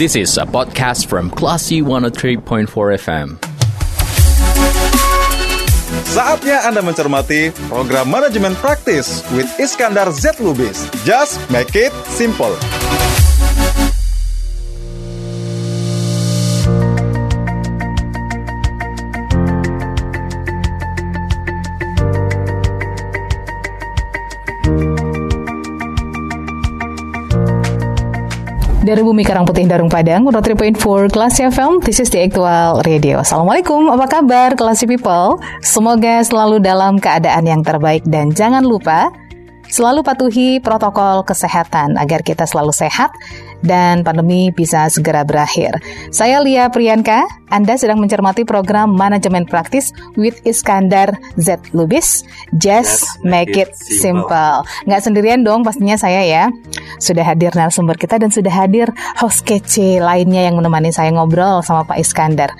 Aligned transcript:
This 0.00 0.16
is 0.16 0.38
a 0.40 0.48
podcast 0.48 1.12
from 1.12 1.28
Classy 1.28 1.82
103.4 1.84 2.40
FM. 2.72 3.36
Saatnya 6.08 6.64
Anda 6.64 6.80
mencermati 6.80 7.52
program 7.68 8.08
manajemen 8.08 8.56
praktis 8.56 9.20
with 9.36 9.44
Iskandar 9.60 10.08
Z 10.08 10.40
Lubis. 10.40 10.88
Just 11.04 11.36
make 11.52 11.76
it 11.76 11.92
simple. 12.08 12.56
Dari 28.90 29.06
Bumi 29.06 29.22
Karang 29.22 29.46
Putih 29.46 29.70
Darung 29.70 29.86
Padang, 29.86 30.26
103.4 30.26 31.14
Kelas 31.14 31.38
FM, 31.38 31.78
this 31.78 32.02
is 32.02 32.10
the 32.10 32.26
actual 32.26 32.82
radio. 32.82 33.22
Assalamualaikum, 33.22 33.86
apa 33.86 34.18
kabar 34.18 34.58
Kelas 34.58 34.82
People? 34.82 35.38
Semoga 35.62 36.18
selalu 36.26 36.58
dalam 36.58 36.98
keadaan 36.98 37.46
yang 37.46 37.62
terbaik 37.62 38.02
dan 38.10 38.34
jangan 38.34 38.66
lupa 38.66 39.14
selalu 39.70 40.02
patuhi 40.02 40.58
protokol 40.58 41.22
kesehatan 41.22 41.94
agar 42.02 42.26
kita 42.26 42.50
selalu 42.50 42.74
sehat 42.74 43.14
dan 43.60 44.02
pandemi 44.02 44.52
bisa 44.52 44.88
segera 44.88 45.24
berakhir. 45.24 45.76
Saya 46.10 46.40
Lia 46.40 46.68
Priyanka, 46.72 47.24
Anda 47.50 47.76
sedang 47.76 48.00
mencermati 48.00 48.46
program 48.46 48.94
Manajemen 48.94 49.44
Praktis 49.44 49.92
with 50.16 50.38
Iskandar 50.46 51.16
Z. 51.36 51.72
Lubis. 51.76 52.22
Just 52.56 53.06
make 53.26 53.52
it 53.56 53.72
simple. 53.76 54.64
Nggak 54.86 55.02
sendirian 55.02 55.40
dong 55.42 55.66
pastinya 55.66 55.98
saya 55.98 56.22
ya. 56.24 56.44
Sudah 57.02 57.24
hadir 57.26 57.52
narasumber 57.52 57.98
kita 57.98 58.16
dan 58.20 58.30
sudah 58.32 58.52
hadir 58.52 58.88
host 59.18 59.42
kece 59.44 59.98
lainnya 60.00 60.46
yang 60.46 60.56
menemani 60.56 60.94
saya 60.94 61.10
ngobrol 61.10 61.60
sama 61.64 61.84
Pak 61.84 61.98
Iskandar. 62.00 62.52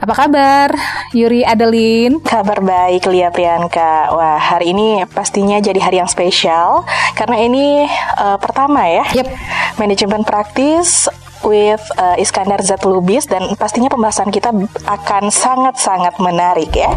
Apa 0.00 0.16
kabar, 0.16 0.72
Yuri 1.12 1.44
Adeline? 1.44 2.24
Kabar 2.24 2.64
baik, 2.64 3.04
Lia 3.12 3.28
Priyanka. 3.28 4.08
Wah, 4.16 4.40
hari 4.40 4.72
ini 4.72 5.04
pastinya 5.04 5.60
jadi 5.60 5.76
hari 5.76 6.00
yang 6.00 6.08
spesial 6.08 6.88
karena 7.12 7.36
ini 7.36 7.84
uh, 8.16 8.40
pertama 8.40 8.88
ya. 8.88 9.04
Yep. 9.12 9.28
Manajemen 9.76 10.24
praktis 10.24 11.04
with 11.44 11.84
uh, 12.00 12.16
Iskandar 12.16 12.64
Z 12.64 12.80
Lubis 12.88 13.28
dan 13.28 13.52
pastinya 13.60 13.92
pembahasan 13.92 14.32
kita 14.32 14.48
akan 14.88 15.28
sangat-sangat 15.28 16.16
menarik 16.16 16.72
ya. 16.72 16.88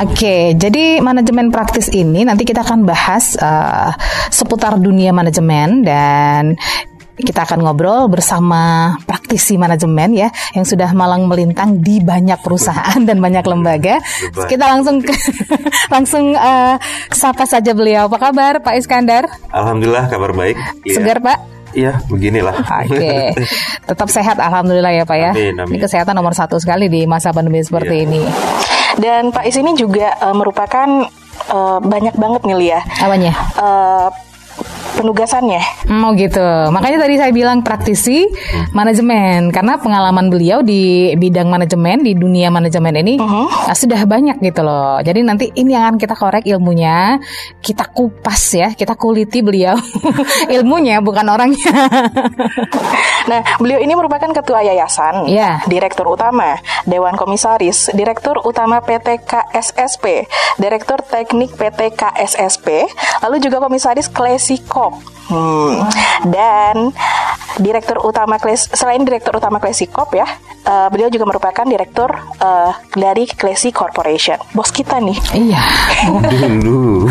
Oke, 0.00 0.56
jadi 0.56 1.04
manajemen 1.04 1.52
praktis 1.52 1.92
ini 1.92 2.24
nanti 2.24 2.48
kita 2.48 2.64
akan 2.64 2.88
bahas 2.88 3.36
uh, 3.36 3.92
seputar 4.32 4.80
dunia 4.80 5.12
manajemen 5.12 5.84
dan 5.84 6.56
kita 7.16 7.48
akan 7.48 7.64
ngobrol 7.64 8.12
bersama 8.12 8.92
praktisi 9.08 9.56
manajemen 9.56 10.12
ya 10.12 10.28
yang 10.52 10.68
sudah 10.68 10.92
malang 10.92 11.24
melintang 11.24 11.80
di 11.80 12.04
banyak 12.04 12.36
perusahaan 12.44 13.00
dan 13.00 13.16
banyak 13.16 13.40
lembaga. 13.40 14.04
Kita 14.46 14.64
langsung 14.68 15.00
ke, 15.00 15.12
langsung 15.94 16.36
uh, 16.36 16.76
sapa 17.08 17.48
saja 17.48 17.72
beliau. 17.72 18.12
Apa 18.12 18.30
kabar 18.30 18.60
Pak 18.60 18.76
Iskandar? 18.76 19.24
Alhamdulillah 19.48 20.12
kabar 20.12 20.36
baik. 20.36 20.60
Segar 20.84 21.24
Pak? 21.24 21.56
Iya, 21.76 22.00
beginilah. 22.08 22.56
Oke, 22.88 23.36
tetap 23.88 24.08
sehat 24.08 24.40
Alhamdulillah 24.40 24.92
ya 24.96 25.04
Pak 25.04 25.18
ya. 25.20 25.32
Amin, 25.36 25.60
amin. 25.60 25.76
Ini 25.76 25.78
kesehatan 25.84 26.16
nomor 26.16 26.32
satu 26.32 26.56
sekali 26.56 26.88
di 26.88 27.04
masa 27.04 27.36
pandemi 27.36 27.60
seperti 27.60 28.00
Iya. 28.00 28.04
ini. 28.08 28.22
Dan 28.96 29.28
Pak 29.28 29.44
Is 29.44 29.60
ini 29.60 29.76
juga 29.76 30.16
uh, 30.24 30.32
merupakan 30.32 30.88
uh, 31.52 31.78
banyak 31.84 32.16
banget 32.16 32.40
nih 32.48 32.56
Lia. 32.56 32.80
Apanya? 32.80 33.32
Uh, 33.60 34.08
penugasannya. 34.96 35.60
Mau 35.92 36.16
gitu. 36.16 36.42
Makanya 36.72 37.04
tadi 37.04 37.14
saya 37.20 37.30
bilang 37.30 37.60
praktisi 37.60 38.24
manajemen 38.72 39.52
karena 39.52 39.76
pengalaman 39.76 40.32
beliau 40.32 40.64
di 40.64 41.12
bidang 41.14 41.46
manajemen 41.46 42.00
di 42.00 42.16
dunia 42.16 42.48
manajemen 42.48 42.96
ini 43.04 43.14
ah, 43.20 43.76
sudah 43.76 44.02
banyak 44.08 44.40
gitu 44.40 44.64
loh. 44.64 44.98
Jadi 45.04 45.20
nanti 45.20 45.52
ini 45.54 45.76
yang 45.76 45.92
akan 45.92 45.98
kita 46.00 46.14
korek 46.16 46.44
ilmunya, 46.48 47.20
kita 47.60 47.92
kupas 47.92 48.42
ya, 48.56 48.68
kita 48.72 48.96
kuliti 48.96 49.44
beliau 49.44 49.76
ilmunya 50.56 51.04
bukan 51.04 51.26
orangnya. 51.28 51.72
Nah, 53.26 53.42
beliau 53.58 53.82
ini 53.82 53.90
merupakan 53.98 54.30
ketua 54.30 54.62
yayasan, 54.62 55.26
Iya. 55.26 55.66
direktur 55.66 56.06
utama, 56.06 56.62
dewan 56.86 57.18
komisaris, 57.18 57.90
direktur 57.90 58.38
utama 58.46 58.78
PT 58.78 59.18
KSSP, 59.26 60.30
direktur 60.62 61.02
teknik 61.02 61.58
PT 61.58 61.98
KSSP, 61.98 62.86
lalu 63.26 63.42
juga 63.42 63.58
komisaris 63.58 64.06
Hmm. 65.26 65.82
Dan 66.26 66.94
direktur 67.58 67.98
utama 68.04 68.38
Kles, 68.38 68.68
selain 68.70 69.02
direktur 69.02 69.34
utama 69.36 69.58
Klesikop 69.58 70.12
ya, 70.14 70.26
eh, 70.62 70.88
beliau 70.92 71.08
juga 71.10 71.24
merupakan 71.26 71.66
direktur 71.66 72.14
eh, 72.38 72.72
dari 72.94 73.24
Klesi 73.26 73.72
Corporation. 73.72 74.38
Bos 74.52 74.70
kita 74.70 75.00
nih. 75.02 75.18
iya. 75.34 75.62
Dulu. 76.06 77.10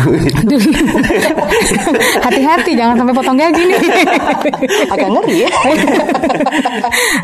Hati-hati 2.24 2.72
jangan 2.78 3.04
sampai 3.04 3.14
potong 3.14 3.36
gaji 3.36 3.62
nih. 3.68 3.80
Agak 4.92 5.08
ngeri 5.12 5.36
ya. 5.44 5.50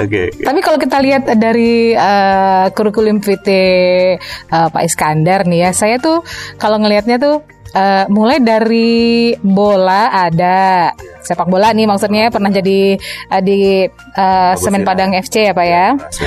Oke. 0.02 0.22
Tapi 0.44 0.60
kalau 0.60 0.78
kita 0.80 0.96
lihat 1.00 1.22
dari 1.38 1.94
eh, 1.94 2.66
kurikulum 2.74 3.22
VT 3.22 3.48
eh, 3.48 4.18
Pak 4.48 4.82
Iskandar 4.84 5.48
nih 5.48 5.68
ya, 5.68 5.70
saya 5.72 5.96
tuh 6.02 6.20
kalau 6.58 6.76
ngelihatnya 6.82 7.16
tuh 7.16 7.40
eh, 7.74 8.04
mulai 8.08 8.38
dari 8.38 9.32
bola 9.40 10.12
ada 10.12 10.92
sepak 11.22 11.46
bola 11.46 11.70
nih 11.70 11.86
maksudnya 11.86 12.28
pernah 12.28 12.50
jadi 12.50 12.96
eh, 13.00 13.42
di 13.42 13.86
eh, 13.88 14.52
Semen 14.58 14.84
Padang 14.84 15.16
FC 15.16 15.50
ya 15.50 15.52
Pak 15.56 15.66
ya. 15.66 15.86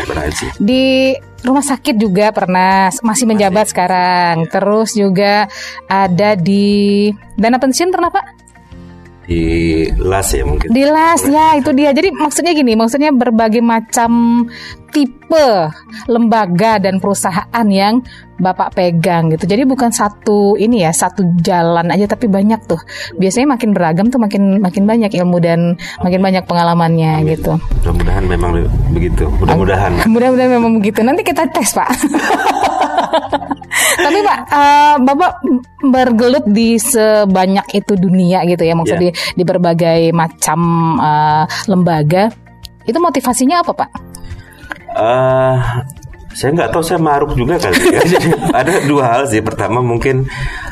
Berhaji. 0.09 0.45
Di 0.59 0.83
rumah 1.45 1.61
sakit 1.61 1.95
juga 2.01 2.33
pernah 2.33 2.89
masih 3.05 3.29
menjabat 3.29 3.69
sekarang. 3.69 4.49
Terus 4.49 4.97
juga 4.97 5.45
ada 5.85 6.33
di 6.33 7.09
dana 7.37 7.61
pensiun 7.61 7.93
pernah 7.93 8.09
Pak? 8.09 8.34
Di 9.25 9.89
las 9.97 10.29
ya 10.33 10.45
mungkin. 10.45 10.69
Di 10.69 10.83
las 10.85 11.25
ya 11.25 11.57
itu 11.57 11.73
dia. 11.73 11.89
Jadi 11.91 12.13
maksudnya 12.13 12.53
gini, 12.53 12.77
maksudnya 12.77 13.09
berbagai 13.09 13.61
macam 13.61 14.45
tipe 14.93 15.49
lembaga 16.07 16.79
dan 16.79 17.03
perusahaan 17.03 17.67
yang 17.67 17.99
Bapak 18.35 18.75
pegang 18.75 19.31
gitu. 19.31 19.47
Jadi 19.47 19.63
bukan 19.63 19.95
satu 19.95 20.59
ini 20.59 20.83
ya, 20.83 20.91
satu 20.91 21.23
jalan 21.39 21.87
aja 21.87 22.03
tapi 22.03 22.27
banyak 22.27 22.67
tuh. 22.67 22.79
Biasanya 23.15 23.55
makin 23.55 23.71
beragam 23.71 24.11
tuh 24.11 24.19
makin 24.19 24.59
makin 24.59 24.83
banyak 24.83 25.07
ilmu 25.07 25.39
dan 25.39 25.79
makin 26.03 26.19
banyak 26.19 26.43
pengalamannya 26.43 27.23
gitu. 27.31 27.55
Mudah-mudahan 27.79 28.27
memang 28.27 28.51
begitu. 28.91 29.31
Mudah-mudahan. 29.39 30.03
Mudah-mudahan 30.11 30.51
memang 30.51 30.83
begitu. 30.83 30.99
Nanti 30.99 31.23
kita 31.23 31.47
tes, 31.47 31.71
Pak. 31.71 31.89
Tapi 33.95 34.19
Pak, 34.19 34.39
eh, 34.47 34.95
Bapak 35.01 35.31
bergelut 35.81 36.45
di 36.45 36.75
sebanyak 36.75 37.65
itu 37.73 37.93
dunia 37.95 38.43
gitu 38.43 38.61
ya, 38.61 38.73
maksudnya 38.73 39.09
Ya. 39.09 39.11
di, 39.11 39.11
di 39.33 39.43
berbagai 39.43 40.01
macam 40.11 40.59
eh, 40.97 41.43
lembaga. 41.67 42.23
Itu 42.83 42.99
motivasinya 42.99 43.63
apa, 43.63 43.71
Pak? 43.73 43.89
Eh, 44.95 45.55
saya 46.35 46.49
nggak 46.51 46.69
tahu 46.71 46.83
saya 46.83 46.99
maruk 46.99 47.31
juga 47.33 47.55
kali 47.55 47.79
ya. 47.91 48.01
Jadi 48.13 48.27
ada 48.51 48.73
dua 48.83 49.03
hal 49.09 49.21
sih. 49.27 49.39
Pertama 49.39 49.79
mungkin 49.79 50.27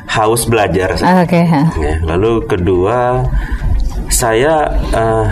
haus 0.07 0.43
belajar. 0.45 0.99
Ah, 0.99 1.23
Oke, 1.23 1.39
ha. 1.39 1.61
Ya, 1.79 1.95
lalu 2.03 2.43
kedua 2.45 3.23
saya 4.07 4.67
eh, 4.93 5.25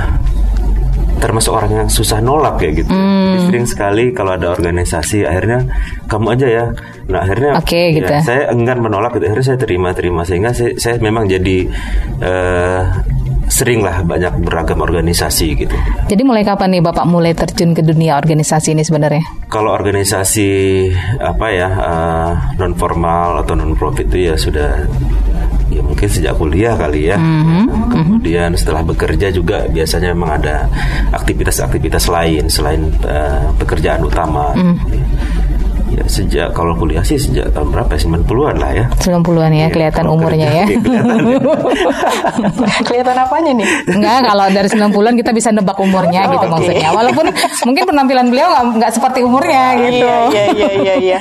termasuk 1.21 1.53
orang 1.53 1.85
yang 1.85 1.89
susah 1.89 2.17
nolak 2.19 2.57
kayak 2.57 2.83
gitu. 2.83 2.91
Hmm. 2.91 3.37
Jadi 3.37 3.39
Sering 3.47 3.65
sekali 3.69 4.05
kalau 4.11 4.33
ada 4.33 4.49
organisasi 4.49 5.23
akhirnya 5.23 5.69
kamu 6.09 6.27
aja 6.33 6.47
ya. 6.49 6.65
Nah 7.07 7.19
akhirnya 7.21 7.51
Oke, 7.61 7.93
gitu. 7.93 8.09
ya, 8.09 8.19
saya 8.25 8.49
enggan 8.49 8.81
menolak 8.81 9.13
gitu. 9.15 9.29
Akhirnya 9.29 9.45
saya 9.53 9.59
terima 9.61 9.93
terima 9.93 10.25
sehingga 10.25 10.49
saya, 10.51 10.73
saya 10.81 10.97
memang 10.97 11.29
jadi 11.29 11.69
eh, 12.25 12.81
sering 13.51 13.83
lah 13.83 13.99
banyak 14.01 14.47
beragam 14.47 14.79
organisasi 14.79 15.67
gitu. 15.67 15.75
Jadi 16.07 16.21
mulai 16.23 16.47
kapan 16.47 16.79
nih 16.79 16.81
Bapak 16.81 17.03
mulai 17.03 17.35
terjun 17.35 17.75
ke 17.75 17.83
dunia 17.83 18.15
organisasi 18.15 18.71
ini 18.71 18.81
sebenarnya? 18.87 19.21
Kalau 19.51 19.75
organisasi 19.75 20.49
apa 21.19 21.47
ya 21.51 21.69
non 22.55 22.73
formal 22.79 23.43
atau 23.43 23.53
non 23.59 23.75
profit 23.75 24.07
itu 24.07 24.31
ya 24.31 24.35
sudah 24.39 24.87
ya 25.71 25.81
mungkin 25.81 26.07
sejak 26.11 26.35
kuliah 26.35 26.75
kali 26.75 27.09
ya. 27.09 27.17
Kemudian 27.91 28.53
setelah 28.59 28.83
bekerja 28.83 29.31
juga 29.31 29.65
biasanya 29.71 30.11
memang 30.11 30.43
ada 30.43 30.67
aktivitas-aktivitas 31.15 32.11
lain 32.11 32.51
selain 32.51 32.91
eh, 33.07 33.47
pekerjaan 33.55 34.03
utama. 34.03 34.51
Ya 35.91 36.03
sejak 36.07 36.47
kalau 36.55 36.71
kuliah 36.73 37.03
sih 37.03 37.19
sejak 37.19 37.51
tahun 37.51 37.75
berapa 37.75 37.91
ya 37.91 37.99
90-an 38.07 38.55
lah 38.55 38.71
ya. 38.71 38.85
90-an 38.95 39.51
ya, 39.51 39.59
Iya, 39.61 39.67
kelihatan 39.69 40.03
kalau 40.07 40.15
umurnya 40.15 40.47
kerja, 40.47 40.59
ya. 40.59 40.65
iya, 40.65 40.77
kelihatan. 40.79 41.17
Kelihatan 42.87 43.17
apanya 43.19 43.51
nih? 43.59 43.67
Enggak, 43.91 44.19
kalau 44.23 44.45
dari 44.49 44.67
90-an 44.71 45.15
kita 45.19 45.31
bisa 45.31 45.49
nebak 45.51 45.77
umurnya 45.77 46.21
gitu 46.31 46.45
oke. 46.47 46.53
maksudnya. 46.55 46.89
Walaupun 46.91 47.25
mungkin 47.67 47.83
penampilan 47.85 48.27
beliau 48.31 48.47
nggak 48.77 48.91
seperti 48.91 49.19
umurnya 49.21 49.63
gitu. 49.77 50.07
Iya, 50.07 50.23
iya, 50.31 50.45
iya, 50.55 50.69
iya, 50.79 50.95
iya. 50.97 51.17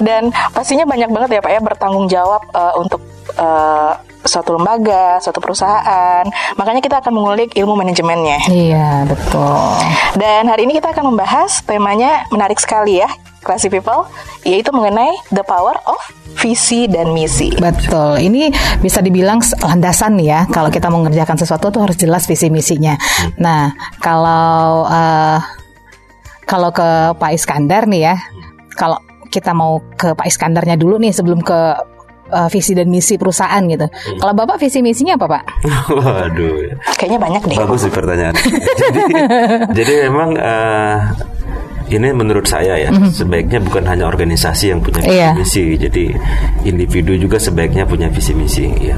Dan 0.00 0.32
pastinya 0.50 0.88
banyak 0.88 1.10
banget 1.12 1.30
ya 1.36 1.40
Pak 1.40 1.52
ya 1.52 1.60
bertanggung 1.60 2.06
jawab 2.08 2.42
eh, 2.50 2.74
untuk 2.80 3.00
eh, 3.36 3.92
suatu 4.24 4.56
lembaga, 4.56 5.20
suatu 5.20 5.38
perusahaan. 5.38 6.24
Makanya 6.56 6.80
kita 6.80 7.00
akan 7.04 7.12
mengulik 7.12 7.52
ilmu 7.54 7.76
manajemennya. 7.76 8.48
Iya, 8.48 9.04
betul. 9.06 9.78
Dan 10.16 10.48
hari 10.48 10.66
ini 10.66 10.80
kita 10.80 10.96
akan 10.96 11.14
membahas 11.14 11.60
temanya 11.62 12.24
menarik 12.32 12.58
sekali 12.58 13.04
ya, 13.04 13.08
Classy 13.44 13.68
People, 13.68 14.08
yaitu 14.42 14.72
mengenai 14.72 15.12
the 15.30 15.44
power 15.44 15.76
of 15.84 16.00
visi 16.40 16.90
dan 16.90 17.14
misi. 17.14 17.54
Betul. 17.54 18.18
Ini 18.18 18.50
bisa 18.82 18.98
dibilang 19.04 19.38
landasan 19.62 20.18
ya. 20.18 20.48
Kalau 20.50 20.72
kita 20.72 20.90
mengerjakan 20.90 21.38
sesuatu 21.38 21.70
tuh 21.70 21.84
harus 21.86 21.96
jelas 22.00 22.26
visi 22.26 22.50
misinya. 22.50 22.98
Nah, 23.38 23.70
kalau 24.02 24.88
uh, 24.88 25.38
kalau 26.44 26.74
ke 26.74 27.16
Pak 27.16 27.30
Iskandar 27.32 27.88
nih 27.88 28.12
ya, 28.12 28.16
kalau 28.76 28.98
kita 29.32 29.50
mau 29.56 29.80
ke 29.96 30.12
Pak 30.14 30.26
Iskandarnya 30.28 30.76
dulu 30.78 31.00
nih 31.00 31.10
sebelum 31.10 31.40
ke 31.42 31.58
uh, 32.30 32.48
visi 32.48 32.72
dan 32.72 32.88
misi 32.88 33.18
perusahaan 33.20 33.62
gitu. 33.66 33.86
Hmm. 33.88 34.18
Kalau 34.20 34.32
Bapak 34.36 34.56
visi 34.60 34.80
misinya 34.80 35.18
apa, 35.18 35.26
Pak? 35.26 35.42
Waduh. 35.96 36.78
Kayaknya 36.96 37.18
banyak 37.20 37.42
deh. 37.50 37.56
Bagus 37.58 37.80
sih 37.88 37.92
pertanyaan. 37.92 38.34
jadi, 38.94 39.14
jadi 39.74 39.92
memang 40.08 40.30
uh, 40.38 40.96
ini 41.92 42.08
menurut 42.16 42.48
saya 42.48 42.80
ya 42.80 42.88
mm-hmm. 42.88 43.12
sebaiknya 43.12 43.60
bukan 43.60 43.84
hanya 43.84 44.08
organisasi 44.08 44.72
yang 44.72 44.80
punya 44.80 45.04
visi 45.04 45.20
yeah. 45.20 45.32
misi, 45.36 45.64
jadi 45.76 46.04
individu 46.64 47.12
juga 47.20 47.36
sebaiknya 47.36 47.84
punya 47.84 48.08
visi 48.08 48.32
misi. 48.32 48.72
Ya. 48.80 48.96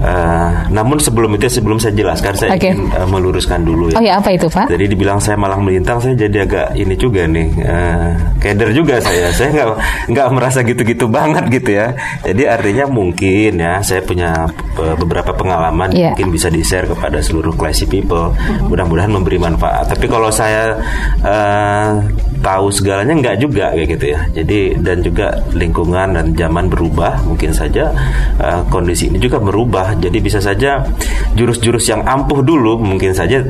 Uh, 0.00 0.64
namun 0.72 0.96
sebelum 0.96 1.36
itu 1.36 1.60
sebelum 1.60 1.76
saya 1.76 1.92
jelaskan 1.92 2.32
saya 2.32 2.56
okay. 2.56 2.72
ingin 2.72 2.88
uh, 2.96 3.04
meluruskan 3.04 3.60
dulu 3.60 3.92
ya. 3.92 4.00
Oh 4.00 4.04
ya 4.04 4.16
apa 4.16 4.32
itu 4.32 4.48
Pak? 4.48 4.72
Jadi 4.72 4.84
dibilang 4.88 5.20
saya 5.20 5.36
malang 5.36 5.60
melintang 5.60 6.00
saya 6.00 6.16
jadi 6.16 6.48
agak 6.48 6.66
ini 6.72 6.96
juga 6.96 7.28
nih 7.28 7.48
uh, 7.60 8.16
keder 8.40 8.72
juga 8.72 8.96
saya. 9.04 9.28
saya 9.36 9.52
nggak 9.52 9.68
nggak 10.08 10.26
merasa 10.32 10.64
gitu-gitu 10.64 11.04
banget 11.04 11.52
gitu 11.52 11.76
ya. 11.76 11.92
Jadi 12.24 12.42
artinya 12.48 12.88
mungkin 12.88 13.60
ya 13.60 13.84
saya 13.84 14.00
punya 14.00 14.48
beberapa 14.96 15.36
pengalaman 15.36 15.92
yeah. 15.92 16.16
mungkin 16.16 16.32
bisa 16.32 16.48
di 16.48 16.64
share 16.64 16.88
kepada 16.88 17.20
seluruh 17.20 17.52
classy 17.52 17.84
people. 17.84 18.32
Mudah-mudahan 18.72 19.12
memberi 19.12 19.36
manfaat. 19.36 19.92
Tapi 19.92 20.08
kalau 20.08 20.32
saya 20.32 20.80
uh, 21.20 22.00
tahu 22.40 22.72
segalanya 22.72 23.12
nggak 23.20 23.36
juga 23.36 23.68
kayak 23.76 23.88
gitu 24.00 24.06
ya. 24.16 24.20
Jadi 24.32 24.80
dan 24.80 25.04
juga 25.04 25.44
lingkungan 25.52 26.16
dan 26.16 26.32
zaman 26.32 26.72
berubah 26.72 27.20
mungkin 27.28 27.52
saja 27.52 27.92
uh, 28.40 28.64
kondisi 28.72 29.12
ini 29.12 29.20
juga 29.20 29.36
berubah 29.36 29.89
jadi 29.96 30.18
bisa 30.20 30.38
saja 30.38 30.84
jurus-jurus 31.34 31.86
yang 31.90 32.02
ampuh 32.06 32.42
dulu 32.44 32.78
mungkin 32.78 33.14
saja 33.14 33.42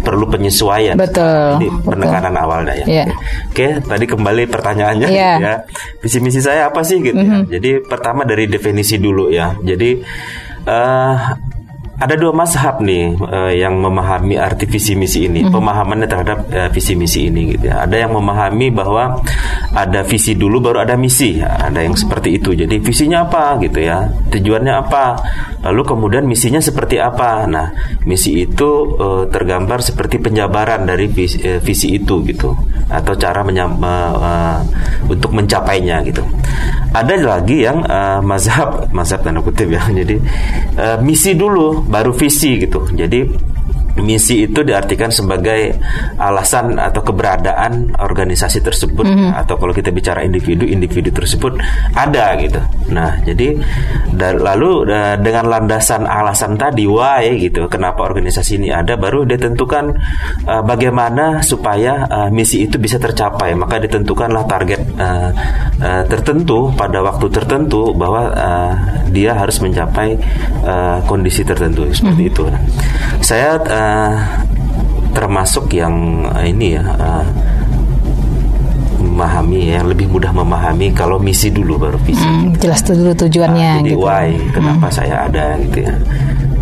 perlu 0.00 0.26
penyesuaian. 0.28 0.96
Betul. 0.96 1.60
Ini 1.60 1.68
penekanan 1.84 2.32
betul. 2.32 2.44
awalnya 2.44 2.74
ya. 2.74 2.86
Yeah. 2.86 3.06
Oke, 3.52 3.66
tadi 3.84 4.04
kembali 4.08 4.42
pertanyaannya 4.48 5.08
yeah. 5.08 5.36
ya. 5.38 5.54
Visi 6.00 6.18
misi 6.18 6.40
saya 6.40 6.72
apa 6.72 6.80
sih 6.80 7.00
gitu 7.00 7.20
mm 7.20 7.24
-hmm. 7.24 7.32
ya. 7.32 7.38
Mhm. 7.40 7.50
Jadi 7.52 7.70
pertama 7.84 8.24
dari 8.24 8.48
definisi 8.48 8.96
dulu 8.96 9.28
ya. 9.28 9.54
Jadi 9.60 10.00
uh, 10.66 11.16
ada 12.00 12.14
dua 12.16 12.32
mazhab 12.32 12.80
nih 12.80 13.12
uh, 13.20 13.52
yang 13.52 13.76
memahami 13.76 14.40
arti 14.40 14.64
visi 14.64 14.96
misi 14.96 15.28
ini, 15.28 15.44
mm-hmm. 15.44 15.52
pemahamannya 15.52 16.08
terhadap 16.08 16.38
uh, 16.48 16.68
visi 16.72 16.96
misi 16.96 17.28
ini 17.28 17.54
gitu 17.54 17.68
ya. 17.68 17.84
Ada 17.84 18.08
yang 18.08 18.16
memahami 18.16 18.72
bahwa 18.72 19.20
ada 19.70 20.02
visi 20.02 20.34
dulu 20.34 20.58
baru 20.58 20.82
ada 20.82 20.98
misi, 20.98 21.38
ada 21.38 21.78
yang 21.78 21.94
seperti 21.94 22.42
itu. 22.42 22.58
Jadi 22.58 22.82
visinya 22.82 23.22
apa 23.22 23.54
gitu 23.62 23.78
ya, 23.78 24.10
tujuannya 24.34 24.74
apa, 24.74 25.04
lalu 25.62 25.82
kemudian 25.86 26.26
misinya 26.26 26.58
seperti 26.58 26.98
apa. 26.98 27.46
Nah, 27.46 27.70
misi 28.02 28.42
itu 28.42 28.70
uh, 28.98 29.24
tergambar 29.30 29.78
seperti 29.78 30.18
penjabaran 30.18 30.82
dari 30.82 31.06
visi, 31.06 31.38
uh, 31.46 31.62
visi 31.62 31.94
itu 31.94 32.18
gitu, 32.26 32.50
atau 32.90 33.14
cara 33.14 33.46
uh, 33.46 34.58
untuk 35.06 35.30
mencapainya 35.30 36.02
gitu. 36.02 36.26
Ada 36.90 37.14
lagi 37.22 37.62
yang 37.62 37.86
uh, 37.86 38.18
mazhab, 38.18 38.90
mazhab 38.90 39.22
tanda 39.22 39.38
kutip 39.38 39.70
ya. 39.70 39.86
Jadi 40.02 40.18
uh, 40.74 40.98
misi 40.98 41.38
dulu 41.38 41.86
baru 41.86 42.10
visi 42.10 42.58
gitu. 42.58 42.90
Jadi 42.90 43.22
misi 44.00 44.48
itu 44.48 44.60
diartikan 44.64 45.12
sebagai 45.12 45.76
alasan 46.16 46.76
atau 46.76 47.00
keberadaan 47.04 47.96
organisasi 47.96 48.64
tersebut 48.64 49.04
mm 49.06 49.16
-hmm. 49.16 49.30
atau 49.40 49.54
kalau 49.60 49.72
kita 49.72 49.92
bicara 49.92 50.24
individu 50.24 50.64
individu 50.64 51.12
tersebut 51.12 51.56
ada 51.94 52.36
gitu. 52.40 52.60
Nah, 52.90 53.20
jadi 53.22 53.56
lalu 54.18 54.88
dengan 55.20 55.46
landasan 55.46 56.04
alasan 56.06 56.56
tadi 56.56 56.84
why 56.86 57.26
gitu, 57.38 57.66
kenapa 57.70 58.04
organisasi 58.04 58.60
ini 58.60 58.68
ada 58.72 58.96
baru 58.96 59.26
ditentukan 59.26 59.84
uh, 60.46 60.62
bagaimana 60.64 61.44
supaya 61.44 62.06
uh, 62.08 62.28
misi 62.32 62.66
itu 62.66 62.76
bisa 62.76 62.96
tercapai. 62.96 63.54
Maka 63.54 63.82
ditentukanlah 63.82 64.44
target 64.46 64.80
uh, 64.98 65.30
uh, 65.80 66.02
tertentu 66.06 66.72
pada 66.74 67.02
waktu 67.04 67.26
tertentu 67.30 67.92
bahwa 67.94 68.22
uh, 68.32 68.72
dia 69.10 69.34
harus 69.34 69.58
mencapai 69.58 70.16
uh, 70.64 70.98
kondisi 71.04 71.42
tertentu 71.42 71.86
seperti 71.90 72.22
mm 72.26 72.30
-hmm. 72.30 72.32
itu. 72.32 72.44
Saya 73.20 73.58
uh, 73.60 73.89
termasuk 75.12 75.72
yang 75.74 76.24
uh, 76.26 76.44
ini 76.44 76.78
ya 76.78 76.84
uh, 76.84 77.26
memahami 79.00 79.74
yang 79.74 79.86
lebih 79.88 80.08
mudah 80.08 80.32
memahami 80.32 80.92
kalau 80.96 81.20
misi 81.20 81.52
dulu 81.52 81.76
baru 81.76 81.98
visi. 82.04 82.24
Hmm, 82.24 82.56
jelas 82.60 82.80
dulu 82.84 83.12
tujuannya. 83.16 83.70
Nah, 83.76 83.82
jadi 83.84 83.92
gitu. 83.92 84.04
why 84.04 84.28
kenapa 84.52 84.86
hmm. 84.88 84.96
saya 84.96 85.14
ada 85.28 85.44
gitu 85.60 85.78
ya 85.84 85.94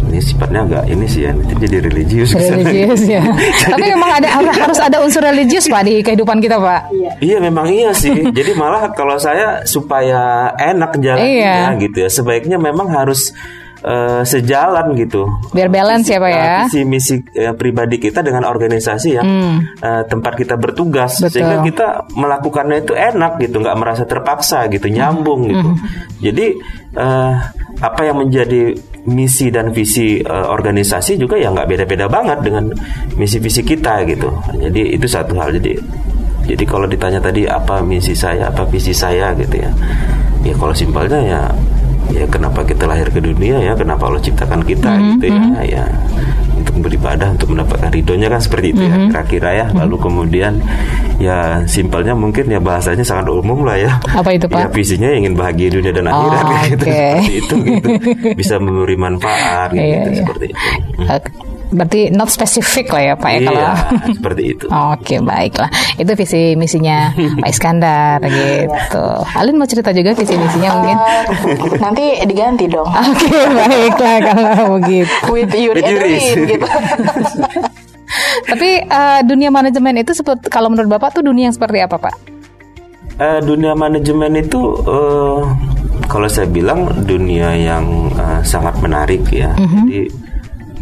ini 0.09 0.19
sifatnya 0.25 0.61
agak 0.65 0.85
ini 0.89 1.05
sih 1.05 1.21
ya 1.29 1.31
nanti 1.37 1.55
jadi 1.55 1.77
religius 1.85 2.33
religius 2.33 3.03
ya 3.05 3.23
tapi 3.69 3.85
memang 3.93 4.11
ada 4.19 4.29
harus 4.41 4.81
ada 4.81 4.97
unsur 5.05 5.21
religius 5.21 5.69
pak 5.69 5.85
di 5.85 6.01
kehidupan 6.01 6.41
kita 6.41 6.57
pak 6.57 6.89
iya, 6.91 7.13
iya 7.21 7.39
memang 7.39 7.69
iya 7.69 7.93
sih 7.93 8.11
jadi 8.33 8.57
malah 8.57 8.91
kalau 8.97 9.21
saya 9.21 9.63
supaya 9.69 10.51
enak 10.57 10.97
jalannya 10.99 11.77
iya. 11.77 11.77
gitu 11.77 12.09
ya 12.09 12.11
sebaiknya 12.11 12.57
memang 12.57 12.89
harus 12.89 13.37
uh, 13.85 14.23
sejalan 14.25 14.95
gitu. 14.99 15.27
Biar 15.55 15.69
balance 15.71 16.09
ya 16.11 16.19
pak 16.19 16.31
ya. 16.31 16.55
Visi 16.67 16.81
misi 16.83 17.15
uh, 17.19 17.55
pribadi 17.55 17.99
kita 18.03 18.25
dengan 18.25 18.47
organisasi 18.49 19.09
yang 19.15 19.27
hmm. 19.27 19.57
uh, 19.83 20.03
tempat 20.07 20.33
kita 20.39 20.55
bertugas 20.59 21.19
Betul. 21.19 21.39
sehingga 21.39 21.57
kita 21.63 21.87
melakukannya 22.15 22.83
itu 22.83 22.95
enak 22.95 23.39
gitu, 23.43 23.63
nggak 23.63 23.79
merasa 23.79 24.03
terpaksa 24.09 24.67
gitu, 24.73 24.91
nyambung 24.91 25.47
hmm. 25.47 25.51
gitu. 25.51 25.69
Hmm. 25.69 25.79
Jadi 26.19 26.47
uh, 26.99 27.35
apa 27.79 28.01
yang 28.03 28.19
menjadi 28.19 28.75
misi 29.09 29.49
dan 29.49 29.73
visi 29.73 30.21
uh, 30.21 30.51
organisasi 30.51 31.17
juga 31.17 31.39
ya 31.39 31.49
nggak 31.55 31.69
beda-beda 31.71 32.11
banget 32.11 32.39
dengan 32.45 32.69
misi 33.15 33.39
visi 33.39 33.63
kita 33.63 34.05
gitu. 34.05 34.29
Jadi 34.59 34.99
itu 34.99 35.07
satu 35.07 35.39
hal. 35.39 35.55
Jadi 35.55 35.79
jadi 36.49 36.65
kalau 36.65 36.89
ditanya 36.89 37.21
tadi 37.21 37.45
apa 37.45 37.85
misi 37.85 38.17
saya, 38.17 38.49
apa 38.49 38.65
visi 38.65 38.97
saya 38.97 39.37
gitu 39.37 39.61
ya. 39.61 39.71
Ya 40.43 40.55
kalau 40.57 40.73
simpelnya 40.73 41.21
ya 41.21 41.41
ya 42.13 42.25
kenapa 42.29 42.61
kita 42.65 42.85
lahir 42.89 43.09
ke 43.13 43.21
dunia 43.21 43.61
ya 43.61 43.73
kenapa 43.77 44.09
Allah 44.09 44.23
ciptakan 44.23 44.65
kita 44.65 44.91
mm 44.91 44.99
-hmm. 44.99 45.11
gitu 45.17 45.25
ya 45.29 45.35
mm-hmm. 45.37 45.65
ya 45.69 45.85
untuk 46.59 46.75
beribadah 46.83 47.29
untuk 47.37 47.49
mendapatkan 47.55 47.91
ridhonya 47.93 48.29
kan 48.33 48.41
seperti 48.41 48.67
itu 48.73 48.83
mm 48.83 48.87
-hmm. 48.87 48.89
ya 48.89 48.97
mm-hmm. 48.97 49.11
kira-kira 49.13 49.51
ya 49.53 49.67
lalu 49.73 49.95
mm-hmm. 49.95 50.05
kemudian 50.05 50.53
ya 51.19 51.39
simpelnya 51.67 52.15
mungkin 52.15 52.45
ya 52.47 52.61
bahasanya 52.63 53.05
sangat 53.05 53.27
umum 53.29 53.67
lah 53.67 53.77
ya 53.77 53.93
apa 54.15 54.31
itu 54.33 54.47
pak 54.47 54.59
ya 54.59 54.67
visinya 54.71 55.09
ingin 55.11 55.35
bahagia 55.35 55.69
dunia 55.69 55.93
dan 55.93 56.07
akhirat 56.09 56.45
oh, 56.45 56.63
gitu 56.73 56.85
okay. 56.87 57.15
seperti 57.19 57.35
itu 57.35 57.55
gitu 57.67 57.89
bisa 58.39 58.55
memberi 58.63 58.97
manfaat 58.97 59.69
gitu, 59.75 59.83
yeah, 59.83 60.05
yeah. 60.07 60.17
seperti 60.17 60.45
itu 60.55 60.69
okay. 61.05 61.48
Berarti 61.69 62.09
not 62.09 62.33
spesifik 62.33 62.89
lah 62.97 63.03
ya 63.13 63.15
Pak 63.19 63.31
ya 63.31 63.39
iya, 63.39 63.49
kalau 63.49 63.69
seperti 64.17 64.43
itu. 64.57 64.65
Oke 64.73 64.81
okay, 64.97 65.19
baiklah 65.21 65.71
itu 66.01 66.13
visi 66.17 66.43
misinya 66.57 67.13
Pak 67.45 67.49
Iskandar 67.49 68.19
gitu. 68.25 69.07
Alin 69.37 69.61
mau 69.61 69.69
cerita 69.69 69.93
juga 69.93 70.17
visi 70.17 70.35
misinya 70.35 70.71
mungkin? 70.81 70.97
Uh, 70.97 71.23
nanti 71.77 72.05
diganti 72.25 72.65
dong. 72.73 72.89
Oke 72.89 73.29
okay, 73.29 73.45
baiklah 73.59 74.17
kalau 74.33 74.81
begitu. 74.81 75.13
With 75.29 75.53
Yuri 75.53 75.83
With 75.85 76.41
gitu. 76.57 76.67
Tapi 78.49 78.71
uh, 78.89 79.21
dunia 79.29 79.53
manajemen 79.53 80.01
itu 80.01 80.17
seperti 80.17 80.49
kalau 80.49 80.73
menurut 80.73 80.89
Bapak 80.89 81.21
tuh 81.21 81.23
dunia 81.25 81.53
yang 81.53 81.57
seperti 81.57 81.85
apa 81.85 82.01
Pak? 82.01 82.15
Uh, 83.19 83.41
dunia 83.45 83.77
manajemen 83.77 84.41
itu 84.41 84.79
uh, 84.89 85.43
kalau 86.09 86.31
saya 86.31 86.49
bilang 86.49 86.89
dunia 87.05 87.53
yang 87.53 88.09
uh, 88.17 88.41
sangat 88.41 88.79
menarik 88.81 89.21
ya. 89.29 89.53
Mm 89.59 89.67
-hmm. 89.69 89.85
Jadi 89.85 90.01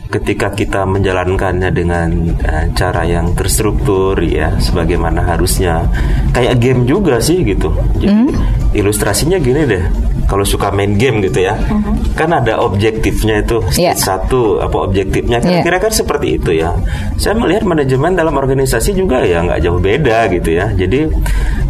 ketika 0.06 0.54
kita 0.54 0.86
menjalankannya 0.86 1.70
dengan 1.74 2.08
uh, 2.42 2.64
cara 2.74 3.02
yang 3.06 3.34
terstruktur 3.34 4.16
ya 4.22 4.54
sebagaimana 4.58 5.22
harusnya. 5.26 5.86
Kayak 6.30 6.60
game 6.62 6.82
juga 6.84 7.18
sih 7.18 7.42
gitu. 7.42 7.72
Jadi 7.98 8.32
mm. 8.32 8.76
ilustrasinya 8.76 9.38
gini 9.40 9.62
deh 9.66 9.84
kalau 10.26 10.42
suka 10.42 10.74
main 10.74 10.98
game 10.98 11.22
gitu 11.22 11.46
ya 11.46 11.54
mm-hmm. 11.54 12.18
kan 12.18 12.30
ada 12.34 12.58
objektifnya 12.60 13.46
itu 13.46 13.62
yeah. 13.78 13.94
satu 13.94 14.58
apa 14.58 14.76
objektifnya 14.90 15.38
iya. 15.40 15.62
kira-kira 15.62 15.88
kan 15.88 15.92
seperti 15.94 16.36
itu 16.36 16.50
ya 16.58 16.74
saya 17.16 17.38
melihat 17.38 17.64
manajemen 17.64 18.18
dalam 18.18 18.34
organisasi 18.34 18.92
juga 18.92 19.22
ya 19.22 19.42
nggak 19.46 19.62
jauh 19.62 19.78
beda 19.78 20.26
gitu 20.34 20.50
ya 20.58 20.66
jadi 20.74 21.08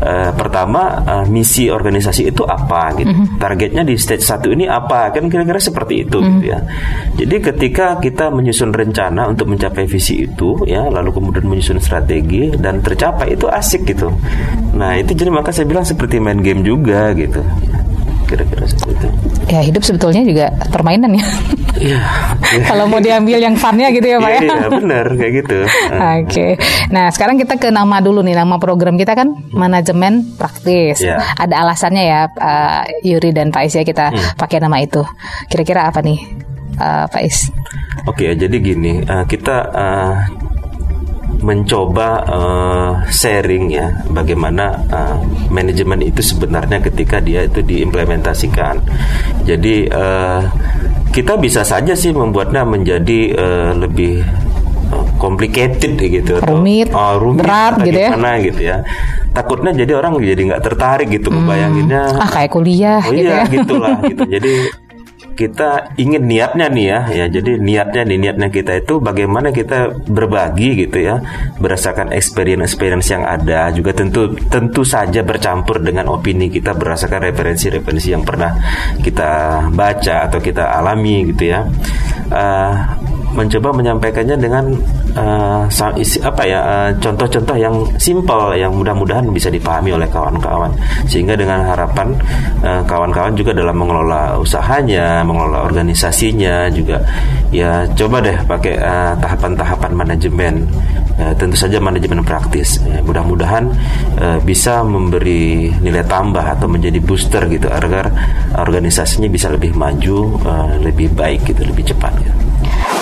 uh, 0.00 0.30
pertama 0.34 1.04
uh, 1.04 1.24
misi 1.28 1.68
organisasi 1.68 2.32
itu 2.32 2.42
apa 2.42 2.96
gitu 2.96 3.12
mm-hmm. 3.12 3.38
targetnya 3.38 3.82
di 3.84 3.94
stage 4.00 4.24
satu 4.24 4.50
ini 4.50 4.64
apa 4.66 5.12
kan 5.12 5.28
kira-kira 5.28 5.60
seperti 5.60 6.08
itu 6.08 6.18
mm-hmm. 6.18 6.34
gitu 6.40 6.44
ya 6.48 6.58
jadi 7.16 7.36
ketika 7.52 7.86
kita 8.00 8.32
menyusun 8.32 8.72
rencana 8.72 9.28
untuk 9.28 9.52
mencapai 9.52 9.84
visi 9.84 10.24
itu 10.24 10.56
ya 10.64 10.88
lalu 10.88 11.12
kemudian 11.12 11.44
menyusun 11.44 11.78
strategi 11.78 12.50
dan 12.56 12.80
tercapai 12.80 13.36
itu 13.36 13.46
asik 13.46 13.84
gitu 13.84 14.08
nah 14.72 14.96
itu 14.96 15.12
jadi 15.12 15.28
maka 15.28 15.52
saya 15.52 15.68
bilang 15.68 15.84
seperti 15.84 16.16
main 16.20 16.40
game 16.40 16.64
juga 16.64 17.12
gitu 17.12 17.44
kira-kira 18.26 18.66
seperti 18.66 18.92
itu 18.98 19.08
ya 19.46 19.60
hidup 19.62 19.82
sebetulnya 19.82 20.22
juga 20.22 20.46
permainan 20.68 21.14
ya. 21.14 21.24
Iya. 21.76 22.00
Kalau 22.68 22.84
mau 22.84 22.98
diambil 22.98 23.38
yang 23.38 23.54
funnya 23.54 23.88
gitu 23.88 24.04
ya 24.04 24.18
Pak 24.18 24.26
Iya, 24.28 24.40
ya. 24.40 24.42
iya, 24.42 24.68
benar 24.68 25.06
kayak 25.12 25.32
gitu. 25.36 25.58
Oke. 26.24 26.46
Nah, 26.88 27.06
sekarang 27.08 27.36
kita 27.36 27.54
ke 27.54 27.68
nama 27.68 28.00
dulu 28.00 28.20
nih. 28.20 28.34
Nama 28.34 28.56
program 28.56 28.96
kita 28.96 29.12
kan 29.12 29.28
manajemen 29.50 30.34
praktis. 30.34 30.98
Iya. 30.98 31.20
Ada 31.36 31.62
alasannya 31.62 32.02
ya 32.02 32.20
uh, 32.28 32.82
Yuri 33.02 33.30
dan 33.30 33.48
Pak 33.48 33.62
Is 33.64 33.74
ya 33.74 33.84
kita 33.84 34.08
Hmm. 34.08 34.34
pakai 34.34 34.58
nama 34.58 34.78
itu. 34.78 35.04
Kira-kira 35.46 35.84
apa 35.84 36.00
nih 36.00 36.18
uh, 36.76 37.04
Pak 37.06 37.22
Is? 37.22 37.52
Oke, 38.04 38.32
jadi 38.32 38.56
gini, 38.56 39.02
eh, 39.02 39.24
kita 39.26 39.56
eh, 39.68 40.14
mencoba 41.36 42.08
eh, 42.24 42.90
sharing 43.08 43.70
ya 43.70 43.86
bagaimana 44.08 44.64
eh, 44.82 45.16
manajemen 45.48 46.00
itu 46.00 46.20
sebenarnya 46.20 46.80
ketika 46.80 47.18
dia 47.18 47.44
itu 47.44 47.60
diimplementasikan. 47.60 48.80
Jadi 49.42 49.86
eh, 49.86 50.40
kita 51.10 51.36
bisa 51.36 51.62
saja 51.62 51.92
sih 51.92 52.10
membuatnya 52.10 52.62
menjadi 52.62 53.20
eh, 53.32 53.70
lebih 53.74 54.24
complicated 55.16 55.96
gitu 55.98 56.38
atau- 56.38 56.54
Rumit, 56.54 56.92
oh, 56.92 57.18
rumit 57.18 57.42
berat 57.42 57.74
atau 57.74 57.86
gitu 57.88 57.98
ya. 57.98 58.10
gitu 58.38 58.60
ya. 58.62 58.76
Takutnya 59.32 59.70
jadi 59.74 59.92
orang 59.94 60.16
jadi 60.16 60.42
nggak 60.46 60.62
tertarik 60.62 61.08
gitu 61.10 61.28
membayanginnya. 61.28 62.16
Ah 62.16 62.28
kayak 62.30 62.50
kuliah 62.50 63.00
Oh 63.02 63.12
gitu 63.12 63.26
iya 63.26 63.36
ya. 63.42 63.50
gitulah 63.50 63.96
gitu. 64.04 64.22
Jadi 64.36 64.52
kita 65.36 65.92
ingin 66.00 66.24
niatnya 66.24 66.66
nih 66.72 66.86
ya, 66.88 67.00
ya. 67.12 67.26
Jadi 67.28 67.60
niatnya 67.60 68.02
nih 68.08 68.18
niatnya 68.18 68.48
kita 68.48 68.80
itu 68.80 68.96
bagaimana 68.98 69.52
kita 69.52 69.92
berbagi 70.08 70.88
gitu 70.88 70.98
ya 71.04 71.20
berdasarkan 71.60 72.10
experience 72.16 72.72
experience 72.72 73.12
yang 73.12 73.28
ada. 73.28 73.68
Juga 73.70 73.92
tentu 73.92 74.32
tentu 74.48 74.82
saja 74.82 75.20
bercampur 75.20 75.84
dengan 75.84 76.08
opini 76.08 76.48
kita 76.48 76.72
berdasarkan 76.72 77.28
referensi-referensi 77.30 78.08
yang 78.16 78.24
pernah 78.24 78.56
kita 79.04 79.62
baca 79.70 80.16
atau 80.32 80.40
kita 80.40 80.72
alami 80.72 81.28
gitu 81.36 81.52
ya. 81.52 81.60
Eh, 82.32 82.74
mencoba 83.36 83.76
menyampaikannya 83.76 84.36
dengan 84.40 84.64
isi- 85.96 86.20
apa 86.20 86.42
ya 86.44 86.60
eh, 86.60 86.90
contoh-contoh 87.00 87.56
yang 87.56 87.74
simpel 87.96 88.52
yang 88.52 88.72
mudah-mudahan 88.76 89.24
bisa 89.32 89.48
dipahami 89.48 89.96
oleh 89.96 90.08
kawan-kawan. 90.12 90.70
Sehingga 91.08 91.32
dengan 91.36 91.64
harapan 91.64 92.12
eh, 92.60 92.82
kawan-kawan 92.84 93.32
juga 93.32 93.56
dalam 93.56 93.76
mengelola 93.80 94.36
usahanya 94.36 95.24
mengelola 95.24 95.64
organisasinya 95.64 96.68
juga 96.68 97.00
ya 97.54 97.88
coba 97.96 98.20
deh 98.20 98.36
pakai 98.44 98.74
eh, 98.76 99.12
tahapan-tahapan 99.18 99.92
manajemen. 99.96 100.54
Eh, 101.16 101.32
tentu 101.40 101.56
saja 101.56 101.80
manajemen 101.80 102.20
praktis. 102.20 102.76
Eh, 102.84 103.00
mudah-mudahan 103.00 103.64
eh, 104.20 104.38
bisa 104.44 104.84
memberi 104.84 105.72
nilai 105.80 106.04
tambah 106.04 106.44
atau 106.44 106.68
menjadi 106.68 107.00
booster 107.00 107.40
gitu 107.48 107.72
agar 107.72 108.12
organisasinya 108.52 109.24
bisa 109.32 109.48
lebih 109.48 109.72
maju 109.72 110.36
eh, 110.44 110.72
lebih 110.84 111.08
baik 111.16 111.48
gitu 111.48 111.64
lebih 111.64 111.88
cepat 111.88 112.12
gitu. 112.20 112.36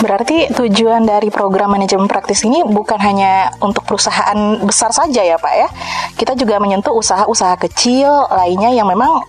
Berarti 0.05 0.53
tujuan 0.53 1.09
dari 1.09 1.33
program 1.33 1.73
manajemen 1.73 2.05
praktis 2.11 2.45
ini 2.45 2.61
bukan 2.61 3.01
hanya 3.01 3.53
untuk 3.65 3.89
perusahaan 3.89 4.61
besar 4.65 4.93
saja 4.93 5.25
ya 5.25 5.37
Pak 5.41 5.55
ya. 5.55 5.69
Kita 6.19 6.37
juga 6.37 6.61
menyentuh 6.61 6.93
usaha-usaha 6.93 7.57
kecil 7.69 8.09
lainnya 8.29 8.71
yang 8.75 8.85
memang 8.91 9.25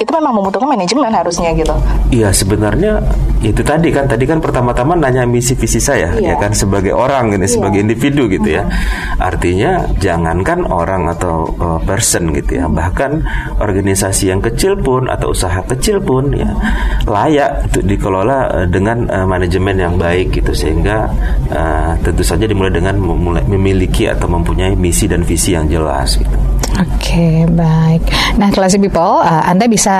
itu 0.00 0.08
memang 0.08 0.32
membutuhkan 0.32 0.68
manajemen 0.68 1.12
harusnya 1.12 1.52
gitu. 1.52 1.72
Iya 2.08 2.32
sebenarnya 2.32 3.04
itu 3.42 3.62
tadi 3.66 3.90
kan 3.90 4.06
tadi 4.06 4.22
kan 4.22 4.38
pertama-tama 4.38 4.94
nanya 4.94 5.26
misi 5.26 5.58
visi 5.58 5.82
saya 5.82 6.14
Iya. 6.14 6.34
ya 6.34 6.34
kan 6.38 6.54
sebagai 6.54 6.94
orang 6.94 7.34
gitu 7.34 7.58
sebagai 7.58 7.82
individu 7.82 8.30
gitu 8.30 8.62
ya. 8.62 8.62
Artinya 9.18 9.82
jangankan 9.98 10.62
orang 10.70 11.10
atau 11.10 11.50
uh, 11.58 11.80
person 11.82 12.30
gitu 12.30 12.62
ya. 12.62 12.66
Bahkan 12.70 13.10
organisasi 13.58 14.30
yang 14.30 14.38
kecil 14.38 14.78
pun 14.78 15.10
atau 15.10 15.34
usaha 15.34 15.58
kecil 15.66 15.98
pun 15.98 16.30
ya 16.30 16.48
layak 17.06 17.66
untuk 17.70 17.82
dikelola 17.86 18.38
uh, 18.62 18.66
dengan 18.70 19.10
uh, 19.10 19.26
manajemen 19.26 19.74
yang 19.74 19.94
baik 19.98 20.30
gitu. 20.38 20.54
Sehingga 20.54 21.10
uh, 21.50 21.92
tentu 22.02 22.22
saja 22.22 22.46
dimulai 22.46 22.70
dengan 22.70 22.94
memulai 22.98 23.42
memiliki 23.46 24.06
atau 24.06 24.30
mempunyai 24.30 24.78
misi 24.78 25.10
dan 25.10 25.26
visi 25.26 25.58
yang 25.58 25.66
jelas 25.66 26.14
gitu. 26.14 26.38
Oke, 26.72 27.44
baik. 27.52 28.00
Nah, 28.40 28.48
Classy 28.48 28.80
People, 28.80 29.20
uh, 29.20 29.44
Anda 29.44 29.68
bisa 29.68 29.92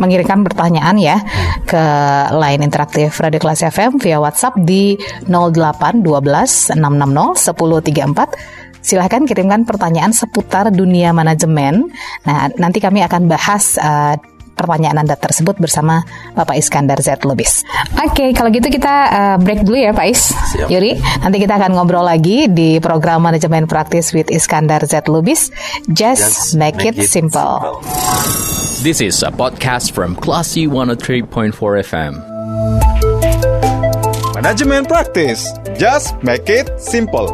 mengirimkan 0.00 0.40
pertanyaan 0.40 0.96
ya 0.96 1.20
ke 1.68 1.84
line 2.32 2.64
interaktif 2.64 3.20
Radio 3.20 3.36
Kelas 3.36 3.60
FM 3.60 4.00
via 4.00 4.16
WhatsApp 4.16 4.56
di 4.64 4.96
08 5.28 6.00
12 6.00 6.72
660 6.72 6.80
1034. 6.80 8.80
Silahkan 8.80 9.28
kirimkan 9.28 9.68
pertanyaan 9.68 10.16
seputar 10.16 10.72
dunia 10.72 11.12
manajemen. 11.12 11.92
Nah, 12.24 12.48
nanti 12.56 12.80
kami 12.80 13.04
akan 13.04 13.28
bahas 13.28 13.76
uh, 13.76 14.16
pertanyaan 14.54 15.02
Anda 15.02 15.16
tersebut 15.16 15.56
bersama 15.58 16.04
Bapak 16.34 16.56
Iskandar 16.58 17.00
Z 17.00 17.22
Lubis. 17.24 17.62
Oke, 18.00 18.32
kalau 18.36 18.50
gitu 18.52 18.68
kita 18.68 18.94
uh, 19.10 19.36
break 19.40 19.64
dulu 19.64 19.78
ya 19.78 19.92
Pak 19.92 20.06
Is. 20.08 20.30
Siap. 20.30 20.68
Yuri, 20.68 20.98
nanti 21.24 21.36
kita 21.40 21.56
akan 21.56 21.76
ngobrol 21.76 22.04
lagi 22.04 22.46
di 22.50 22.78
program 22.78 23.24
Manajemen 23.24 23.64
Praktis 23.70 24.12
with 24.16 24.28
Iskandar 24.28 24.84
Z 24.86 25.08
Lubis. 25.08 25.52
Just, 25.90 26.56
make, 26.56 26.80
it, 26.82 26.96
simple. 27.06 27.80
This 28.80 29.04
is 29.04 29.20
a 29.20 29.28
podcast 29.28 29.92
from 29.92 30.16
Classy 30.16 30.64
103.4 30.64 31.52
FM. 31.84 32.12
Manajemen 34.40 34.88
praktis. 34.88 35.52
Just 35.76 36.16
make 36.22 36.48
it 36.48 36.80
simple. 36.80 37.28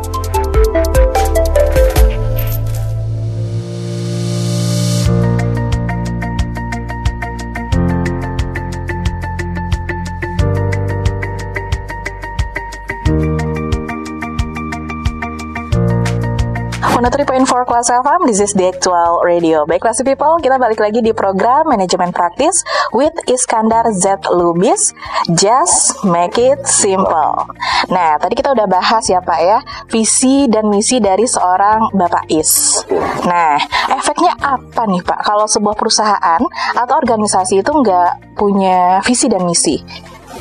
One 16.97 17.13
3.4 17.13 17.45
Kelas 17.69 17.93
FM, 17.93 18.25
this 18.25 18.41
is 18.41 18.57
the 18.57 18.73
actual 18.73 19.21
radio. 19.21 19.69
Baik, 19.69 19.85
Classy 19.85 20.01
People, 20.01 20.41
kita 20.41 20.57
balik 20.57 20.81
lagi 20.81 21.05
di 21.05 21.13
program 21.13 21.69
Manajemen 21.69 22.09
Praktis 22.09 22.65
with 22.97 23.13
Iskandar 23.29 23.85
Z 23.93 24.25
Lubis. 24.33 24.97
Just 25.37 26.01
make 26.09 26.41
it 26.41 26.65
simple. 26.65 27.53
Nah, 27.93 28.17
tadi 28.17 28.33
kita 28.33 28.57
udah 28.57 28.65
bahas 28.65 29.05
ya 29.13 29.21
Pak 29.21 29.41
ya, 29.45 29.61
visi 29.93 30.49
dan 30.49 30.73
misi 30.73 30.97
dari 30.97 31.29
seorang 31.29 31.93
Bapak 31.93 32.33
Is. 32.33 32.81
Nah, 33.29 33.61
efeknya 33.93 34.33
apa 34.41 34.89
nih 34.89 35.05
Pak 35.05 35.21
kalau 35.21 35.45
sebuah 35.45 35.77
perusahaan 35.77 36.41
atau 36.81 36.95
organisasi 36.97 37.61
itu 37.61 37.77
nggak 37.77 38.41
punya 38.41 39.05
visi 39.05 39.29
dan 39.29 39.45
misi? 39.45 39.85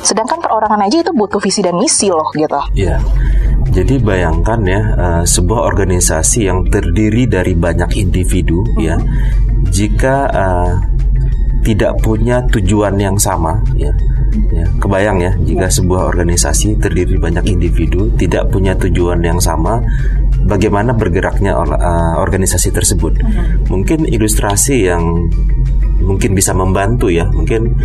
Sedangkan 0.00 0.40
perorangan 0.40 0.88
aja 0.88 1.04
itu 1.04 1.12
butuh 1.12 1.36
visi 1.36 1.60
dan 1.60 1.76
misi 1.76 2.08
loh 2.08 2.32
gitu. 2.32 2.56
Iya. 2.72 2.96
Jadi 3.76 4.00
bayangkan 4.00 4.60
ya 4.64 4.80
eh, 4.96 5.24
sebuah 5.28 5.68
organisasi 5.68 6.48
yang 6.48 6.64
terdiri 6.64 7.28
dari 7.28 7.52
banyak 7.52 7.92
individu 8.00 8.64
ya, 8.80 8.96
jika 9.68 10.32
eh, 10.32 10.72
tidak 11.60 12.00
punya 12.00 12.40
tujuan 12.48 12.96
yang 12.96 13.20
sama 13.20 13.60
ya, 13.76 13.92
ya 14.54 14.64
kebayang 14.80 15.18
ya 15.18 15.32
jika 15.44 15.66
sebuah 15.68 16.08
organisasi 16.08 16.78
terdiri 16.80 17.20
banyak 17.20 17.42
individu 17.52 18.08
tidak 18.16 18.48
punya 18.48 18.72
tujuan 18.80 19.20
yang 19.20 19.36
sama, 19.44 19.84
bagaimana 20.48 20.96
bergeraknya 20.96 21.52
or- 21.52 21.76
eh, 21.76 22.14
organisasi 22.16 22.72
tersebut? 22.72 23.20
Mungkin 23.68 24.08
ilustrasi 24.08 24.88
yang 24.88 25.04
mungkin 26.00 26.32
bisa 26.32 26.56
membantu 26.56 27.12
ya, 27.12 27.28
mungkin 27.28 27.76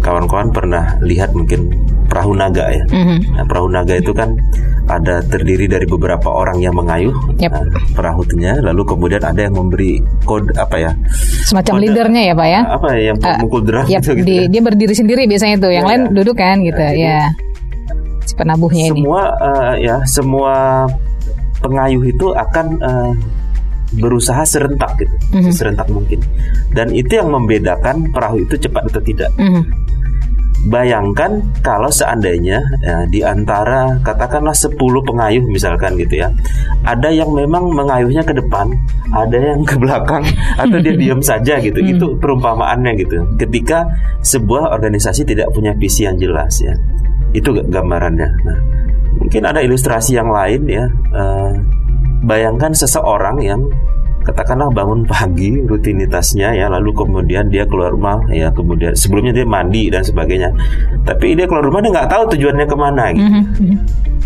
kawan-kawan 0.00 0.50
pernah 0.56 0.96
lihat 1.04 1.36
mungkin 1.36 1.91
perahu 2.12 2.36
naga 2.36 2.68
ya. 2.68 2.84
Nah, 3.32 3.44
perahu 3.48 3.72
naga 3.72 3.96
itu 3.96 4.12
kan 4.12 4.36
ada 4.84 5.24
terdiri 5.24 5.64
dari 5.64 5.88
beberapa 5.88 6.28
orang 6.28 6.60
yang 6.60 6.76
mengayuh 6.76 7.14
Yep. 7.40 7.48
nah, 7.48 7.64
perahunya, 7.96 8.60
lalu 8.60 8.82
kemudian 8.84 9.24
ada 9.24 9.40
yang 9.40 9.56
memberi 9.56 9.96
kode 10.28 10.52
apa 10.54 10.76
ya? 10.76 10.92
Semacam 11.48 11.80
Kode- 11.80 11.82
leadernya 11.88 12.22
ya 12.28 12.34
Pak 12.36 12.48
ya. 12.50 12.60
Apa 12.68 12.86
ya 12.92 13.00
yang 13.08 13.16
Eh, 13.16 13.36
mukul 13.40 13.60
Yap, 13.64 13.86
gitu, 13.88 14.10
gitu 14.20 14.26
di- 14.28 14.44
ya. 14.44 14.48
dia 14.52 14.60
berdiri 14.60 14.92
sendiri 14.92 15.22
biasanya 15.24 15.56
tuh, 15.56 15.72
yang 15.72 15.88
Ya, 15.88 15.90
lain 15.96 16.02
ya. 16.04 16.10
duduk 16.12 16.36
kan 16.36 16.60
gitu, 16.60 16.76
Nah, 16.76 16.92
ya. 16.92 17.18
Si 18.22 18.34
penabuhnya 18.36 18.84
ini. 18.92 19.00
semua 19.00 19.22
eh, 19.40 19.74
ya 19.82 19.96
semua 20.04 20.54
pengayuh 21.58 22.04
itu 22.04 22.26
akan 22.28 22.66
eh, 22.76 23.12
berusaha 23.92 24.42
serentak 24.42 24.96
gitu, 24.98 25.14
Mhm. 25.32 25.52
serentak 25.52 25.88
mungkin. 25.88 26.20
Dan 26.72 26.90
itu 26.90 27.12
yang 27.12 27.28
membedakan 27.28 28.08
perahu 28.08 28.40
itu 28.40 28.56
cepat 28.58 28.88
atau 28.88 29.00
tidak. 29.00 29.30
Mhm. 29.36 29.62
Bayangkan 30.62 31.42
kalau 31.58 31.90
seandainya 31.90 32.62
ya, 32.86 33.02
di 33.10 33.18
antara 33.26 33.98
katakanlah 34.06 34.54
10 34.54 34.78
pengayuh 34.78 35.42
misalkan 35.50 35.98
gitu 35.98 36.22
ya. 36.22 36.30
Ada 36.86 37.10
yang 37.10 37.34
memang 37.34 37.66
mengayuhnya 37.74 38.22
ke 38.22 38.30
depan, 38.30 38.70
ada 39.10 39.34
yang 39.34 39.66
ke 39.66 39.74
belakang 39.74 40.22
atau 40.62 40.78
dia 40.78 40.94
diam 40.94 41.18
saja 41.34 41.58
gitu. 41.58 41.82
Itu 41.82 42.06
perumpamaannya 42.22 42.94
gitu. 42.94 43.26
Ketika 43.34 43.90
sebuah 44.22 44.70
organisasi 44.70 45.26
tidak 45.26 45.50
punya 45.50 45.74
visi 45.74 46.06
yang 46.06 46.14
jelas 46.14 46.62
ya. 46.62 46.78
Itu 47.34 47.58
gambarannya. 47.58 48.28
Nah, 48.46 48.58
mungkin 49.18 49.42
ada 49.42 49.58
ilustrasi 49.66 50.14
yang 50.14 50.30
lain 50.30 50.62
ya. 50.70 50.86
Eh, 51.10 51.52
bayangkan 52.22 52.70
seseorang 52.70 53.42
yang 53.42 53.66
katakanlah 54.22 54.70
bangun 54.70 55.02
pagi 55.02 55.58
rutinitasnya 55.60 56.54
ya 56.54 56.66
lalu 56.66 56.94
kemudian 56.94 57.46
dia 57.46 57.66
keluar 57.66 57.90
rumah 57.90 58.22
ya 58.28 58.48
kemudian 58.48 58.94
sebelumnya 58.94 59.32
dia 59.32 59.44
mandi 59.44 59.86
dan 59.86 60.00
sebagainya 60.00 60.50
tapi 61.02 61.34
dia 61.34 61.44
keluar 61.44 61.66
rumah 61.66 61.78
dia 61.78 61.90
nggak 61.90 62.08
tahu 62.08 62.22
tujuannya 62.30 62.66
ke 62.66 62.76
mana 62.76 63.04
gitu 63.10 63.28
Mhm. 63.28 63.74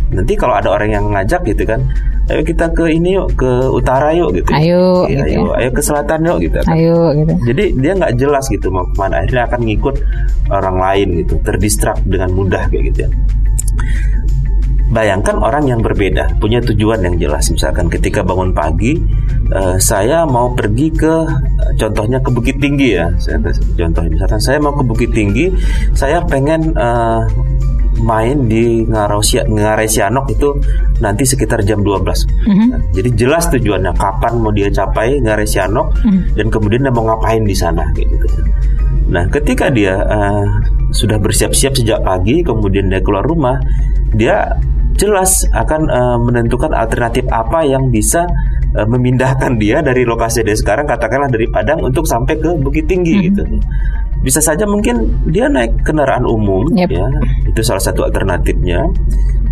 nanti 0.06 0.32
kalau 0.34 0.54
ada 0.54 0.68
orang 0.68 0.90
yang 0.90 1.04
ngajak 1.10 1.42
gitu 1.44 1.64
kan 1.64 1.80
ayo 2.26 2.42
kita 2.42 2.66
ke 2.70 2.84
ini 2.88 3.14
yuk 3.14 3.34
ke 3.34 3.50
utara 3.68 4.10
yuk 4.10 4.34
gitu 4.34 4.50
Ayo, 4.50 5.06
Iya, 5.06 5.22
gitu 5.22 5.40
ayo 5.42 5.42
ayo 5.54 5.68
ke 5.70 5.80
selatan 5.80 6.20
yuk 6.24 6.38
gitu 6.42 6.58
kan. 6.58 6.74
Ayo 6.74 6.96
gitu. 7.14 7.32
jadi 7.46 7.64
dia 7.74 7.92
nggak 7.94 8.12
jelas 8.16 8.44
gitu 8.46 8.66
mau 8.68 8.82
ke 8.82 8.94
mana 8.94 9.22
akhirnya 9.22 9.46
akan 9.46 9.60
ngikut 9.62 9.94
orang 10.50 10.76
lain 10.76 11.08
gitu 11.20 11.34
terdistrak 11.40 11.98
dengan 12.02 12.30
mudah 12.30 12.66
kayak 12.68 12.84
gitu 12.90 12.98
ya 13.06 13.10
Bayangkan 14.86 15.42
orang 15.42 15.66
yang 15.66 15.82
berbeda 15.82 16.38
punya 16.38 16.62
tujuan 16.62 17.02
yang 17.02 17.18
jelas. 17.18 17.50
Misalkan 17.50 17.90
ketika 17.90 18.22
bangun 18.22 18.54
pagi, 18.54 18.94
eh, 19.52 19.78
saya 19.78 20.26
mau 20.26 20.52
pergi 20.54 20.88
ke 20.90 21.14
contohnya 21.76 22.18
ke 22.22 22.30
Bukit 22.32 22.56
Tinggi 22.58 22.96
ya. 22.96 23.10
Saya 23.20 23.38
kasih 23.42 23.62
contoh 23.76 24.02
misalkan 24.08 24.40
saya 24.40 24.58
mau 24.58 24.74
ke 24.74 24.82
Bukit 24.82 25.10
Tinggi, 25.12 25.52
saya 25.92 26.22
pengen 26.24 26.74
eh, 26.74 27.22
main 28.00 28.44
di 28.44 28.84
Ngarosia, 28.84 29.48
Ngaresianok 29.48 30.26
itu 30.36 30.48
nanti 31.00 31.24
sekitar 31.24 31.64
jam 31.64 31.80
12. 31.80 32.04
Nah, 32.68 32.80
jadi 32.92 33.10
jelas 33.16 33.48
tujuannya 33.48 33.92
kapan 33.96 34.32
mau 34.40 34.52
dia 34.52 34.68
capai 34.68 35.16
Ngaresianok 35.24 35.86
dan 36.36 36.46
kemudian 36.52 36.84
dia 36.84 36.92
mau 36.92 37.08
ngapain 37.08 37.40
di 37.44 37.56
sana 37.56 37.88
gitu. 37.96 38.12
Nah, 39.06 39.24
ketika 39.30 39.70
dia 39.70 40.02
eh, 40.02 40.46
sudah 40.90 41.16
bersiap-siap 41.20 41.78
sejak 41.78 42.02
pagi, 42.02 42.42
kemudian 42.42 42.90
dia 42.90 43.00
keluar 43.00 43.22
rumah, 43.22 43.56
dia 44.12 44.58
jelas 44.96 45.44
akan 45.52 45.82
eh, 45.86 46.18
menentukan 46.20 46.72
alternatif 46.72 47.24
apa 47.30 47.62
yang 47.62 47.92
bisa 47.92 48.26
eh, 48.76 48.88
memindahkan 48.88 49.56
dia 49.56 49.80
dari 49.80 50.04
lokasi 50.04 50.44
dia 50.44 50.54
sekarang, 50.54 50.84
katakanlah 50.84 51.32
dari 51.32 51.48
Padang 51.48 51.80
untuk 51.80 52.04
sampai 52.04 52.36
ke 52.36 52.50
Bukit 52.60 52.86
Tinggi 52.86 53.32
gitu. 53.32 53.42
Bisa 54.20 54.42
saja 54.42 54.66
mungkin 54.66 55.24
dia 55.30 55.46
naik 55.46 55.86
kendaraan 55.86 56.26
umum, 56.26 56.66
Yep. 56.74 56.88
ya 56.90 57.06
itu 57.46 57.60
salah 57.62 57.82
satu 57.82 58.04
alternatifnya. 58.04 58.84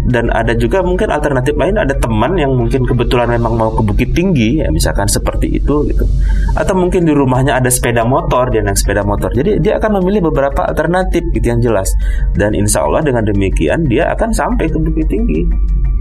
Dan 0.04 0.28
ada 0.28 0.52
juga 0.52 0.84
mungkin 0.84 1.08
alternatif 1.08 1.56
lain 1.56 1.80
ada 1.80 1.96
teman 1.96 2.36
yang 2.36 2.52
mungkin 2.52 2.84
kebetulan 2.84 3.24
memang 3.40 3.56
mau 3.56 3.72
ke 3.72 3.80
Bukit 3.80 4.12
Tinggi 4.12 4.60
ya 4.60 4.68
misalkan 4.68 5.08
seperti 5.08 5.48
itu 5.48 5.80
gitu. 5.88 6.04
Atau 6.52 6.76
mungkin 6.76 7.08
di 7.08 7.12
rumahnya 7.16 7.56
ada 7.56 7.72
sepeda 7.72 8.04
motor 8.04 8.52
dia 8.52 8.60
naik 8.60 8.76
sepeda 8.76 9.00
motor. 9.00 9.32
Jadi 9.32 9.64
dia 9.64 9.80
akan 9.80 10.04
memilih 10.04 10.28
beberapa 10.28 10.68
alternatif 10.68 11.24
gitu 11.32 11.46
yang 11.48 11.60
jelas. 11.64 11.88
Dan 12.36 12.52
insya 12.52 12.84
Allah 12.84 13.00
dengan 13.00 13.24
demikian 13.24 13.88
dia 13.88 14.12
akan 14.12 14.28
sampai 14.28 14.68
ke 14.68 14.76
Bukit 14.76 15.08
Tinggi. 15.08 15.40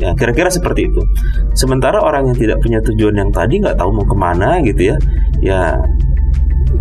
Ya 0.01 0.09
kira-kira 0.17 0.49
seperti 0.49 0.89
itu. 0.89 1.01
Sementara 1.53 2.01
orang 2.01 2.33
yang 2.33 2.37
tidak 2.37 2.57
punya 2.65 2.79
tujuan 2.81 3.13
yang 3.13 3.29
tadi 3.29 3.61
nggak 3.61 3.77
tahu 3.77 3.89
mau 3.93 4.05
ke 4.05 4.15
mana 4.17 4.57
gitu 4.65 4.93
ya, 4.93 4.95
ya 5.39 5.61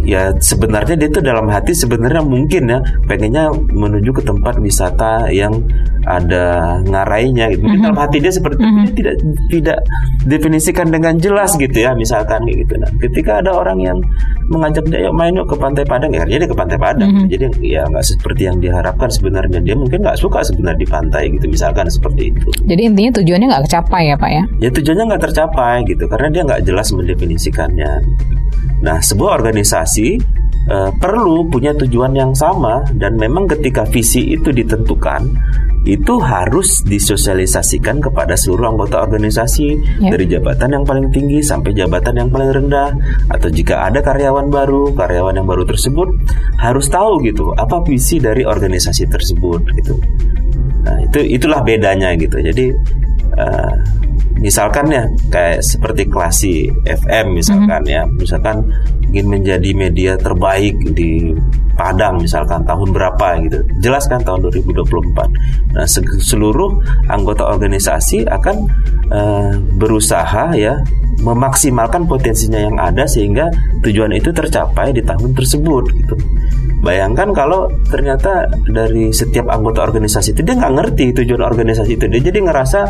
ya 0.01 0.33
sebenarnya 0.41 0.97
dia 0.97 1.09
itu 1.13 1.21
dalam 1.21 1.47
hati 1.53 1.77
sebenarnya 1.77 2.25
mungkin 2.25 2.73
ya 2.73 2.79
pengennya 3.05 3.53
menuju 3.53 4.11
ke 4.17 4.23
tempat 4.25 4.57
wisata 4.59 5.29
yang 5.29 5.53
ada 6.09 6.79
ngarainya 6.83 7.53
gitu. 7.55 7.63
Mungkin 7.63 7.81
dalam 7.87 7.99
hati 8.01 8.19
dia 8.19 8.33
seperti 8.35 8.59
itu 8.59 8.73
dia 8.73 8.93
tidak 8.97 9.15
tidak 9.53 9.79
definisikan 10.27 10.91
dengan 10.91 11.15
jelas 11.21 11.55
gitu 11.55 11.75
ya 11.75 11.95
misalkan 11.95 12.43
kayak 12.43 12.59
gitu. 12.67 12.75
Nah, 12.81 12.91
ketika 12.99 13.33
ada 13.39 13.55
orang 13.55 13.79
yang 13.79 13.99
mengajak 14.51 14.85
dia 14.91 15.07
"Yuk 15.07 15.15
main 15.15 15.33
yuk 15.37 15.47
ke 15.47 15.57
pantai 15.57 15.85
Padang 15.87 16.11
ya 16.11 16.27
dia 16.27 16.43
ke 16.43 16.57
pantai 16.57 16.79
Padang. 16.81 17.11
Jadi 17.31 17.47
ya 17.63 17.87
nggak 17.87 18.05
seperti 18.05 18.51
yang 18.51 18.59
diharapkan 18.59 19.09
sebenarnya 19.09 19.63
dia 19.63 19.79
mungkin 19.79 20.03
nggak 20.03 20.19
suka 20.19 20.43
sebenarnya 20.43 20.81
di 20.83 20.89
pantai 20.89 21.23
gitu 21.31 21.47
misalkan 21.47 21.87
seperti 21.87 22.35
itu. 22.35 22.49
Jadi 22.67 22.83
intinya 22.91 23.11
tujuannya 23.23 23.47
nggak 23.47 23.65
kecapai 23.71 24.03
ya 24.11 24.17
Pak 24.19 24.31
ya? 24.31 24.43
Ya 24.59 24.71
tujuannya 24.75 25.05
nggak 25.15 25.23
tercapai 25.31 25.77
gitu 25.87 26.05
karena 26.11 26.29
dia 26.35 26.43
nggak 26.43 26.63
jelas 26.67 26.89
mendefinisikannya. 26.91 27.93
Nah, 28.83 28.99
sebuah 28.99 29.39
organisasi 29.39 30.09
eh, 30.63 30.91
perlu 30.99 31.47
punya 31.51 31.71
tujuan 31.75 32.13
yang 32.15 32.35
sama 32.35 32.83
dan 32.99 33.15
memang 33.15 33.47
ketika 33.47 33.87
visi 33.87 34.35
itu 34.35 34.51
ditentukan 34.51 35.23
itu 35.83 36.15
harus 36.23 36.87
disosialisasikan 36.87 37.99
kepada 37.99 38.39
seluruh 38.39 38.71
anggota 38.71 39.03
organisasi 39.03 39.75
Ya. 39.99 40.15
dari 40.15 40.31
jabatan 40.31 40.79
yang 40.79 40.85
paling 40.87 41.11
tinggi 41.11 41.43
sampai 41.43 41.75
jabatan 41.75 42.23
yang 42.23 42.31
paling 42.31 42.55
rendah 42.55 42.95
atau 43.27 43.51
jika 43.51 43.91
ada 43.91 43.99
karyawan 43.99 44.47
baru 44.47 44.95
karyawan 44.95 45.43
yang 45.43 45.47
baru 45.51 45.67
tersebut 45.67 46.07
harus 46.63 46.87
tahu 46.87 47.19
gitu 47.27 47.51
apa 47.59 47.83
visi 47.83 48.23
dari 48.23 48.47
organisasi 48.47 49.11
tersebut 49.11 49.61
gitu 49.75 49.99
nah 50.87 51.03
itu 51.03 51.19
itulah 51.27 51.67
bedanya 51.67 52.15
gitu 52.15 52.39
jadi 52.39 52.67
eh, 53.43 53.75
misalkan 54.41 54.89
ya 54.89 55.05
kayak 55.29 55.61
seperti 55.61 56.09
klasi 56.09 56.73
FM 56.87 57.37
misalkan 57.37 57.83
ya 57.85 58.07
misalkan 58.09 58.65
ingin 59.13 59.27
menjadi 59.29 59.71
media 59.77 60.13
terbaik 60.17 60.77
di 60.97 61.37
Padang 61.73 62.21
misalkan 62.21 62.61
tahun 62.69 62.93
berapa 62.93 63.41
gitu. 63.49 63.65
Jelas 63.81 64.05
kan 64.05 64.21
tahun 64.21 64.45
2024 64.45 65.73
nah 65.73 65.89
se- 65.89 66.05
seluruh 66.21 66.77
anggota 67.09 67.49
organisasi 67.49 68.29
akan 68.29 68.57
eh, 69.09 69.53
berusaha 69.81 70.53
ya 70.53 70.85
memaksimalkan 71.23 72.09
potensinya 72.09 72.59
yang 72.61 72.77
ada 72.81 73.05
sehingga 73.05 73.53
tujuan 73.85 74.17
itu 74.17 74.33
tercapai 74.33 74.97
di 74.97 75.05
tahun 75.05 75.33
tersebut 75.37 75.85
gitu. 75.93 76.15
Bayangkan 76.83 77.31
kalau 77.31 77.71
ternyata 77.87 78.51
dari 78.67 79.15
setiap 79.15 79.47
anggota 79.47 79.87
organisasi 79.87 80.35
itu 80.35 80.43
dia 80.43 80.59
nggak 80.59 80.75
ngerti 80.75 81.07
tujuan 81.23 81.47
organisasi 81.47 81.95
itu. 81.95 82.11
Dia 82.11 82.21
jadi 82.33 82.43
ngerasa 82.43 82.81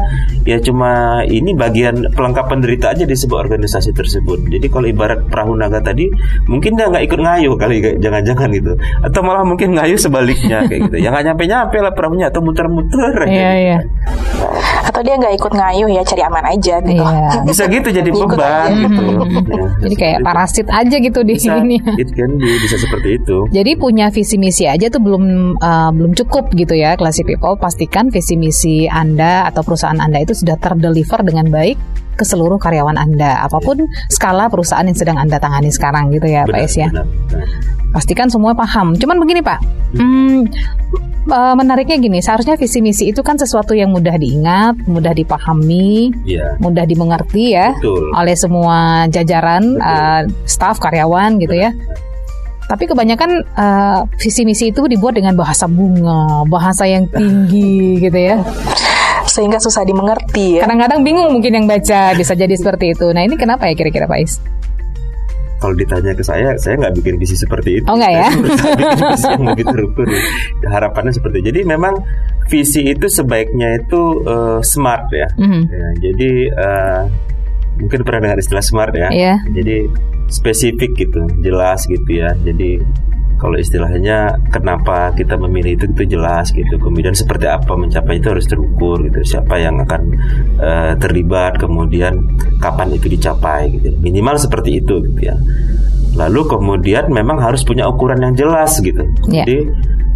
ya 0.49 0.57
cuma 0.65 1.21
ini 1.29 1.42
bagian 1.51 2.07
pelengkap 2.15 2.47
penderita 2.47 2.95
aja 2.95 3.03
di 3.03 3.17
sebuah 3.19 3.51
organisasi 3.51 3.91
tersebut. 3.91 4.47
Jadi 4.47 4.67
kalau 4.71 4.87
ibarat 4.87 5.27
perahu 5.27 5.59
naga 5.59 5.83
tadi 5.83 6.07
mungkin 6.47 6.79
dia 6.79 6.87
nggak 6.87 7.05
ikut 7.11 7.21
ngayuh 7.21 7.55
kali 7.59 7.83
kayak 7.83 7.99
jangan-jangan 7.99 8.49
gitu 8.55 8.73
atau 9.03 9.21
malah 9.27 9.43
mungkin 9.43 9.75
ngayuh 9.75 9.99
sebaliknya 9.99 10.63
kayak 10.71 10.81
gitu. 10.89 10.97
Ya 11.03 11.11
nggak 11.11 11.35
nyampe-nyampe 11.35 11.77
lah 11.83 11.93
perahunya 11.93 12.31
atau 12.31 12.41
muter-muter. 12.47 13.27
Iya 13.27 13.27
gitu. 13.27 13.63
iya. 13.67 13.79
Atau 14.87 15.01
dia 15.03 15.15
nggak 15.19 15.35
ikut 15.43 15.53
ngayuh 15.53 15.89
ya 15.91 16.03
cari 16.07 16.23
aman 16.23 16.45
aja 16.47 16.75
gitu. 16.85 17.03
Iya. 17.03 17.29
Bisa 17.49 17.65
gitu 17.67 17.89
jadi 17.91 18.11
beban 18.13 18.71
gitu. 18.87 19.03
Ya, 19.53 19.65
Jadi 19.89 19.95
kayak 19.99 20.19
seperti 20.23 20.23
itu. 20.23 20.27
parasit 20.27 20.69
aja 20.71 20.97
gitu 21.03 21.21
di 21.27 21.35
bisa, 21.35 21.59
sini. 21.59 21.77
it 21.99 22.11
can 22.15 22.31
be, 22.39 22.51
bisa 22.63 22.77
seperti 22.79 23.09
itu. 23.19 23.37
Jadi 23.51 23.71
punya 23.77 24.07
visi 24.15 24.37
misi 24.39 24.65
aja 24.69 24.87
tuh 24.89 25.03
belum 25.03 25.25
uh, 25.59 25.91
belum 25.91 26.13
cukup 26.15 26.55
gitu 26.55 26.75
ya, 26.77 26.95
classy 26.95 27.27
people. 27.27 27.59
Pastikan 27.59 28.09
visi 28.13 28.39
misi 28.39 28.87
Anda 28.87 29.49
atau 29.49 29.65
perusahaan 29.67 29.99
Anda 29.99 30.23
itu 30.23 30.37
sudah 30.37 30.57
terdeliver 30.61 31.22
dengan 31.23 31.47
baik 31.49 31.79
ke 32.13 32.25
seluruh 32.29 32.61
karyawan 32.61 33.01
Anda, 33.01 33.41
apa 33.41 33.57
pun 33.59 33.89
skala 34.07 34.53
perusahaan 34.53 34.85
yang 34.85 34.95
sedang 34.95 35.17
Anda 35.17 35.41
tangani 35.41 35.73
sekarang 35.73 36.13
gitu 36.13 36.29
ya, 36.29 36.45
Pak 36.45 36.53
Benar, 36.53 36.69
Es 36.69 36.75
ya. 36.77 36.89
benar, 36.93 37.07
benar. 37.09 37.49
Pastikan 37.93 38.29
semua 38.29 38.53
paham. 38.53 38.93
Cuman 38.97 39.17
begini 39.17 39.41
Pak, 39.41 39.59
hmm, 39.97 40.39
eh, 41.29 41.55
menariknya 41.57 41.97
gini, 41.97 42.21
seharusnya 42.21 42.57
visi 42.57 42.85
misi 42.85 43.09
itu 43.09 43.25
kan 43.25 43.37
sesuatu 43.37 43.73
yang 43.73 43.93
mudah 43.93 44.17
diingat, 44.17 44.77
mudah 44.85 45.13
dipahami, 45.13 46.13
Iya. 46.25 46.61
mudah 46.61 46.85
dimengerti 46.85 47.57
ya 47.57 47.73
Betul. 47.81 48.13
oleh 48.13 48.37
semua 48.37 48.77
jajaran 49.09 49.77
Betul. 49.77 49.89
eh, 49.89 50.23
staf 50.45 50.77
karyawan 50.81 51.41
gitu 51.41 51.57
ya. 51.57 51.73
Tapi 52.63 52.89
kebanyakan 52.89 53.31
eh, 53.45 54.01
visi 54.17 54.45
misi 54.45 54.69
itu 54.69 54.85
dibuat 54.85 55.17
dengan 55.17 55.33
bahasa 55.33 55.65
bunga, 55.65 56.45
bahasa 56.45 56.85
yang 56.85 57.09
tinggi 57.09 58.01
gitu 58.01 58.17
ya. 58.21 58.37
Sehingga 59.29 59.59
susah 59.63 59.83
dimengerti 59.87 60.59
ya. 60.59 60.67
Kadang-kadang 60.67 61.01
bingung 61.07 61.31
mungkin 61.33 61.53
yang 61.55 61.67
baca 61.67 62.15
bisa 62.15 62.33
jadi 62.35 62.55
seperti 62.55 62.97
itu. 62.97 63.11
Nah 63.11 63.23
ini 63.27 63.39
kenapa 63.39 63.69
ya 63.71 63.75
kira-kira 63.75 64.07
Pak 64.07 64.19
Is? 64.23 64.39
Kalau 65.63 65.79
ditanya 65.79 66.11
ke 66.11 66.27
saya, 66.27 66.59
saya 66.59 66.75
nggak 66.75 66.95
bikin 66.99 67.15
visi 67.23 67.39
seperti 67.39 67.79
itu. 67.79 67.87
Oh, 67.87 67.95
nggak 67.95 68.11
ya? 68.11 68.29
Saya 68.35 68.43
berusaha 68.43 68.75
bikin 68.75 68.99
visi 69.15 69.27
yang 69.31 69.45
lebih 69.47 69.67
terukur. 69.71 70.07
Harapannya 70.67 71.13
seperti 71.15 71.37
itu. 71.39 71.47
Jadi 71.55 71.61
memang 71.63 71.95
visi 72.51 72.83
itu 72.91 73.07
sebaiknya 73.07 73.79
itu 73.79 74.27
eh, 74.27 74.59
smart 74.67 75.07
ya. 75.15 75.31
Mhm. 75.39 75.63
Ya, 75.71 75.89
jadi 76.11 76.33
eh, 76.51 77.03
mungkin 77.79 78.01
pernah 78.03 78.21
dengar 78.27 78.43
istilah 78.43 78.65
smart 78.67 78.91
ya. 78.91 79.07
Iya. 79.15 79.35
Jadi 79.55 79.87
spesifik 80.35 80.99
gitu, 80.99 81.31
jelas 81.47 81.87
gitu 81.87 82.11
ya. 82.11 82.35
Jadi 82.43 82.83
kalau 83.43 83.59
istilahnya 83.59 84.39
kenapa 84.55 85.11
kita 85.19 85.35
memilih 85.35 85.75
itu 85.75 85.91
itu 85.91 86.15
jelas 86.15 86.55
gitu. 86.55 86.79
Kemudian 86.79 87.11
seperti 87.11 87.51
apa 87.51 87.75
mencapai 87.75 88.23
itu 88.23 88.31
harus 88.31 88.47
terukur 88.47 89.03
gitu. 89.03 89.19
Siapa 89.27 89.59
yang 89.59 89.83
akan 89.83 90.03
eh, 90.63 90.93
terlibat, 91.03 91.59
kemudian 91.59 92.39
kapan 92.63 92.95
itu 92.95 93.11
dicapai 93.11 93.75
gitu. 93.75 93.91
Minimal 93.99 94.39
seperti 94.39 94.79
itu 94.79 95.03
gitu 95.11 95.21
ya. 95.27 95.35
Lalu 96.15 96.47
kemudian 96.47 97.11
memang 97.11 97.43
harus 97.43 97.67
punya 97.67 97.91
ukuran 97.91 98.23
yang 98.23 98.39
jelas 98.39 98.79
gitu. 98.79 99.03
Iya. 99.27 99.43
Jadi 99.43 99.59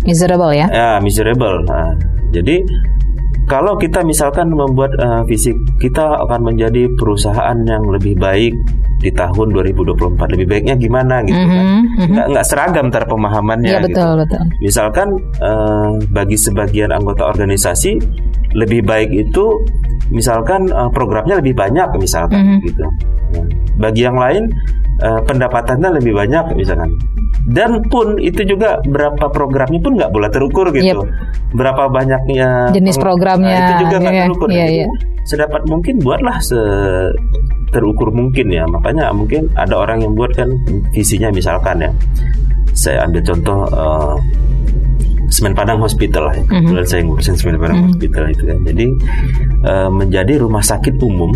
Miserable 0.06 0.54
ya. 0.54 0.70
ya 0.70 0.90
miserable. 1.02 1.66
Nah, 1.66 1.98
jadi 2.30 2.62
kalau 3.46 3.78
kita 3.78 4.02
misalkan 4.02 4.50
membuat 4.50 4.90
eh, 4.98 5.22
visi 5.24 5.54
kita 5.78 6.18
akan 6.22 6.50
menjadi 6.52 6.90
perusahaan 6.94 7.56
yang 7.62 7.86
lebih 7.86 8.18
baik 8.18 8.52
di 8.96 9.12
tahun 9.12 9.52
2024 9.52 10.34
lebih 10.34 10.46
baiknya 10.48 10.74
gimana 10.74 11.20
gitu 11.22 11.36
kan 11.36 11.64
Mhm, 11.64 11.80
mhm. 11.84 12.08
nggak 12.16 12.26
nggak 12.32 12.46
seragam 12.46 12.88
ntar 12.88 13.04
pemahamannya 13.06 13.68
Iya 13.68 13.78
gitu. 13.84 13.88
betul 13.92 14.10
betul. 14.24 14.42
misalkan 14.58 15.08
eh, 15.38 15.90
bagi 16.10 16.36
sebagian 16.36 16.90
anggota 16.90 17.22
organisasi 17.24 18.00
lebih 18.56 18.82
baik 18.82 19.12
itu 19.12 19.44
misalkan 20.08 20.66
eh, 20.66 20.90
programnya 20.90 21.38
lebih 21.38 21.54
banyak 21.54 21.88
misalkan 21.96 22.40
Mhm. 22.42 22.60
gitu 22.66 22.82
Nah, 23.26 23.42
bagi 23.76 24.06
yang 24.06 24.14
lain 24.14 24.46
uh, 25.02 25.18
pendapatannya 25.26 25.98
lebih 25.98 26.14
banyak 26.14 26.46
misalkan 26.54 26.94
dan 27.44 27.84
pun 27.92 28.16
itu 28.18 28.42
juga 28.42 28.80
berapa 28.88 29.28
programnya 29.30 29.78
pun 29.78 29.94
nggak 29.94 30.10
boleh 30.10 30.30
terukur 30.32 30.66
gitu. 30.72 31.04
Yep. 31.04 31.34
berapa 31.54 31.88
banyaknya 31.88 32.74
Jenis 32.74 32.98
programnya, 32.98 33.54
Nah, 33.54 33.64
itu 33.64 33.72
juga 33.86 33.96
nggak 34.02 34.14
iya, 34.14 34.24
terukur. 34.26 34.48
Jadi, 34.50 34.76
iya. 34.82 34.86
sedapat 35.24 35.62
mungkin 35.70 35.94
buatlah 36.02 36.36
se 36.42 36.60
terukur 37.70 38.10
mungkin 38.10 38.50
ya. 38.50 38.66
Makanya 38.66 39.14
mungkin 39.14 39.48
ada 39.54 39.78
orang 39.78 40.02
yang 40.02 40.12
buat 40.18 40.34
kan 40.34 40.50
visinya 40.90 41.30
misalkan 41.30 41.86
ya. 41.86 41.90
Saya 42.76 43.08
ambil 43.08 43.22
contoh 43.24 43.64
eh, 43.72 44.14
Semen 45.28 45.52
Padang 45.52 45.80
Hospital 45.80 46.30
lah 46.30 46.36
kebetulan 46.40 46.86
saya 46.86 47.00
ngurusin 47.02 47.34
Semen 47.34 47.56
Padang 47.56 47.90
Hospital 47.90 48.24
itu 48.30 48.42
kan. 48.44 48.58
Jadi 48.62 48.86
eh, 49.62 49.88
menjadi 49.90 50.32
rumah 50.38 50.62
sakit 50.62 50.94
umum 51.00 51.30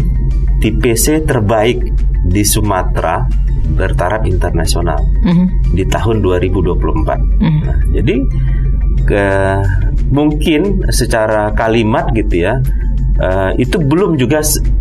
tipe 0.58 0.92
C 0.94 1.20
terbaik 1.20 1.78
di 2.20 2.42
Sumatera 2.42 3.24
bertaraf 3.70 4.26
internasional 4.26 4.98
Mhm. 5.22 5.72
di 5.72 5.84
tahun 5.84 6.20
2024 6.20 7.18
Nah, 7.40 7.78
jadi 7.90 8.14
ke 9.00 9.24
mungkin 10.10 10.84
secara 10.90 11.54
kalimat 11.54 12.10
gitu 12.12 12.44
ya 12.44 12.58
eh, 13.20 13.50
itu 13.58 13.76
belum 13.76 14.16
juga 14.16 14.40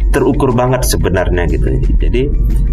terukur 0.09 0.51
banget 0.51 0.87
sebenarnya 0.87 1.45
gitu. 1.45 1.67
Jadi 1.99 2.21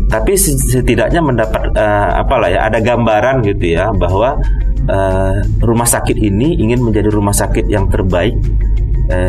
tapi 0.07 0.33
se- 0.35 0.57
setidaknya 0.57 1.21
mendapat 1.21 1.75
eh, 1.75 2.11
apalah 2.17 2.49
ya 2.49 2.65
ada 2.65 2.79
gambaran 2.79 3.43
gitu 3.45 3.75
ya 3.75 3.91
bahwa 3.91 4.39
eh, 4.87 5.35
rumah 5.61 5.85
sakit 5.85 6.17
ini 6.17 6.57
ingin 6.57 6.81
menjadi 6.81 7.11
rumah 7.11 7.35
sakit 7.35 7.67
yang 7.67 7.87
terbaik 7.87 8.35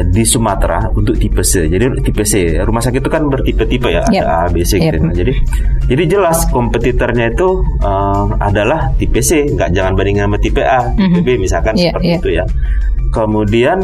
di 0.10 0.26
Sumatera 0.26 0.90
untuk 0.90 1.22
tipe 1.22 1.46
C. 1.46 1.70
Jadi 1.70 2.02
tipe 2.02 2.26
C 2.26 2.58
rumah 2.66 2.82
sakit 2.82 2.98
itu 2.98 3.14
kan 3.14 3.30
bertipe-tipe 3.30 3.86
ya 3.86 4.02
Yep. 4.10 4.26
ada 4.26 4.26
A, 4.26 4.50
B, 4.50 4.66
C 4.66 4.82
gitu. 4.82 4.90
Yep. 4.90 5.06
Nah, 5.06 5.14
jadi 5.14 5.34
jadi 5.86 6.04
jelas 6.10 6.50
kompetitornya 6.50 7.30
itu 7.30 7.62
eh, 7.86 8.26
adalah 8.42 8.90
tipe 8.98 9.22
C, 9.22 9.46
nggak 9.46 9.70
jangan 9.78 9.94
bandingkan 9.94 10.34
sama 10.34 10.42
tipe 10.42 10.66
A, 10.66 10.90
tipe 10.98 11.22
B 11.22 11.38
misalkan 11.38 11.78
Iya, 11.78 11.94
seperti 11.94 12.10
iya. 12.10 12.18
itu 12.18 12.30
ya. 12.42 12.46
Kemudian 13.14 13.78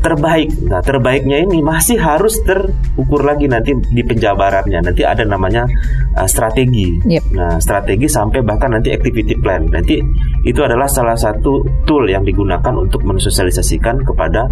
terbaik, 0.00 0.50
nah 0.70 0.80
terbaiknya 0.84 1.42
ini 1.42 1.60
masih 1.64 1.98
harus 1.98 2.38
terukur 2.44 3.26
lagi 3.26 3.50
nanti 3.50 3.74
di 3.90 4.02
penjabarannya. 4.06 4.80
Nanti 4.82 5.02
ada 5.02 5.26
namanya 5.26 5.66
eh, 6.14 6.28
strategi. 6.28 6.96
Yep. 7.02 7.24
Nah 7.34 7.58
strategi 7.58 8.06
sampai 8.06 8.40
bahkan 8.46 8.72
nanti 8.72 8.94
activity 8.94 9.34
plan. 9.38 9.66
Nanti 9.66 9.98
itu 10.46 10.60
adalah 10.62 10.86
salah 10.86 11.18
satu 11.18 11.64
tool 11.84 12.06
yang 12.06 12.22
digunakan 12.22 12.72
untuk 12.76 13.02
mensosialisasikan 13.02 14.06
kepada 14.06 14.46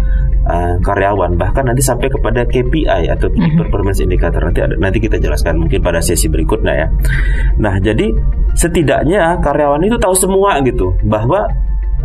eh, 0.45 0.75
karyawan. 0.83 1.39
Bahkan 1.39 1.63
nanti 1.71 1.81
sampai 1.81 2.07
kepada 2.11 2.43
KPI 2.45 3.09
atau 3.09 3.31
Key 3.31 3.55
Performance 3.55 4.03
Indicator. 4.03 4.43
Nanti 4.43 4.59
ada, 4.61 4.75
nanti 4.75 4.97
kita 4.99 5.17
jelaskan 5.17 5.61
mungkin 5.61 5.79
pada 5.79 6.03
sesi 6.03 6.27
berikutnya 6.27 6.73
ya. 6.73 6.87
Nah 7.61 7.79
jadi 7.79 8.11
setidaknya 8.55 9.39
karyawan 9.43 9.83
itu 9.83 9.99
tahu 9.99 10.15
semua 10.15 10.63
gitu 10.63 10.95
bahwa 11.03 11.47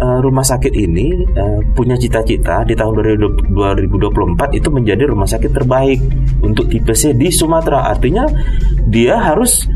eh, 0.01 0.19
rumah 0.25 0.43
sakit 0.43 0.73
ini 0.73 1.29
eh, 1.29 1.61
punya 1.77 1.95
cita-cita 2.01 2.65
di 2.65 2.73
tahun 2.73 3.05
2020 3.05 3.53
2024 3.53 4.59
itu 4.59 4.69
menjadi 4.73 5.03
rumah 5.13 5.29
sakit 5.29 5.53
terbaik 5.53 6.01
untuk 6.41 6.73
tipe 6.73 6.97
C 6.97 7.13
di 7.13 7.29
Sumatera. 7.29 7.93
Artinya 7.93 8.25
dia 8.89 9.21
harus 9.21 9.69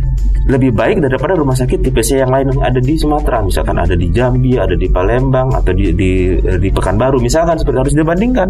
lebih 0.45 0.77
baik 0.77 1.01
daripada 1.01 1.33
rumah 1.33 1.57
sakit 1.57 1.81
tipe 1.81 2.05
C 2.05 2.21
yang 2.21 2.29
lain 2.29 2.53
yang 2.53 2.61
ada 2.61 2.77
di 2.77 2.95
Sumatera. 3.01 3.41
Misalkan 3.41 3.81
ada 3.81 3.97
di 3.97 4.13
Jambi, 4.13 4.61
ada 4.61 4.77
di 4.77 4.93
Palembang 4.93 5.49
atau 5.57 5.73
di 5.73 5.89
di, 5.97 6.37
di 6.37 6.69
Pekanbaru 6.69 7.17
misalkan 7.17 7.57
seperti 7.57 7.79
harus 7.81 7.95
dibandingkan. 7.97 8.49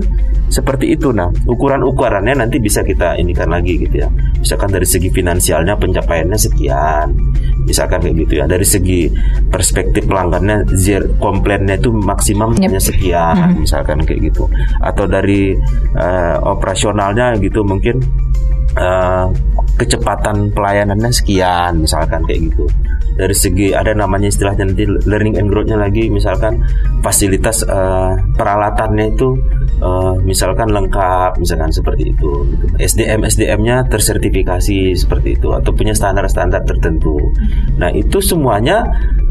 Seperti 0.51 0.91
itu. 0.95 1.15
Nah, 1.15 1.31
ukuran-ukurannya 1.47 2.35
nanti 2.43 2.59
bisa 2.59 2.83
kita 2.83 3.15
inikan 3.19 3.51
lagi 3.51 3.79
gitu 3.79 4.03
ya. 4.03 4.09
Misalkan 4.43 4.75
dari 4.75 4.87
segi 4.87 5.09
finansialnya 5.11 5.79
pencapaiannya 5.79 6.39
sekian. 6.39 7.09
Misalkan 7.63 8.03
kayak 8.03 8.17
gitu 8.27 8.33
ya. 8.43 8.45
Dari 8.51 8.67
segi 8.67 9.07
perspektif 9.49 10.11
pelanggannya 10.11 10.67
zero 10.75 11.07
komplainnya 11.23 11.79
itu 11.79 11.95
maksimum 11.95 12.55
Yep. 12.55 12.71
hanya 12.71 12.83
sekian 12.83 13.37
misalkan 13.63 13.99
kayak 14.03 14.31
gitu. 14.35 14.51
Atau 14.83 15.07
dari 15.07 15.55
eh, 15.95 16.37
operasionalnya 16.43 17.39
gitu 17.39 17.63
mungkin 17.63 18.03
eh, 18.79 19.27
kecepatan 19.75 20.55
pelayanannya 20.55 21.11
sekian 21.11 21.83
misalkan 21.85 22.25
kayak 22.25 22.51
gitu. 22.51 22.65
Dari 23.15 23.37
segi 23.37 23.77
ada 23.77 23.93
namanya 23.93 24.33
istilahnya 24.33 24.67
nanti 24.67 24.89
learning 25.07 25.37
and 25.37 25.53
growth-nya 25.53 25.79
lagi 25.79 26.09
misalkan 26.09 26.65
fasilitas 27.05 27.63
eh, 27.63 28.13
peralatannya 28.35 29.13
itu 29.13 29.37
eh, 29.79 30.15
misalkan 30.25 30.73
lengkap 30.73 31.37
misalkan 31.37 31.71
seperti 31.71 32.17
itu. 32.17 32.31
SDM 32.81 33.29
SDM-nya 33.29 33.87
tersertifikasi 33.93 34.97
seperti 34.97 35.37
itu 35.37 35.53
atau 35.53 35.71
punya 35.77 35.93
standar-standar 35.93 36.65
tertentu. 36.65 37.21
Nah 37.77 37.93
itu 37.93 38.19
semuanya 38.25 38.83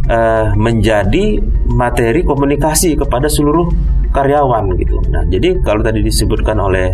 eh, 0.08 0.48
menjadi 0.56 1.42
materi 1.74 2.22
komunikasi 2.24 2.96
kepada 2.96 3.28
seluruh 3.28 3.68
karyawan 4.14 4.78
gitu. 4.80 5.02
Nah 5.10 5.26
jadi 5.28 5.60
kalau 5.66 5.82
tadi 5.82 6.06
disebutkan 6.06 6.56
oleh 6.62 6.94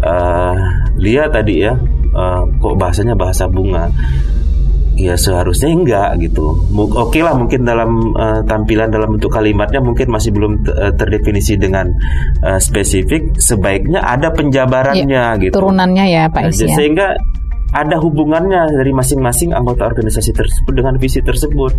eh, 0.00 0.56
Lia 0.96 1.26
tadi 1.28 1.54
ya 1.60 1.74
eh, 2.12 2.42
kok 2.62 2.74
bahasanya 2.78 3.18
bahasa 3.18 3.50
bunga 3.50 3.90
ya 4.96 5.16
seharusnya 5.16 5.72
enggak 5.72 6.08
gitu. 6.20 6.52
Oke 6.76 7.24
lah 7.24 7.32
mungkin 7.34 7.64
dalam 7.64 8.12
eh, 8.12 8.40
tampilan 8.44 8.92
dalam 8.92 9.16
bentuk 9.16 9.32
kalimatnya 9.32 9.80
mungkin 9.80 10.12
masih 10.12 10.30
belum 10.34 10.52
eh, 10.68 10.92
terdefinisi 10.94 11.56
dengan 11.56 11.88
eh, 12.44 12.60
spesifik. 12.60 13.36
Sebaiknya 13.40 14.04
ada 14.04 14.30
penjabarannya 14.32 15.24
gitu. 15.48 15.54
Turunannya 15.56 16.04
ya 16.08 16.24
Pak 16.28 16.40
Nah, 16.42 16.50
ya. 16.50 16.74
sehingga 16.74 17.06
ada 17.72 17.96
hubungannya 17.96 18.68
dari 18.68 18.92
masing-masing 18.92 19.56
anggota 19.56 19.88
organisasi 19.88 20.36
tersebut 20.36 20.72
dengan 20.76 21.00
visi 21.00 21.24
tersebut. 21.24 21.72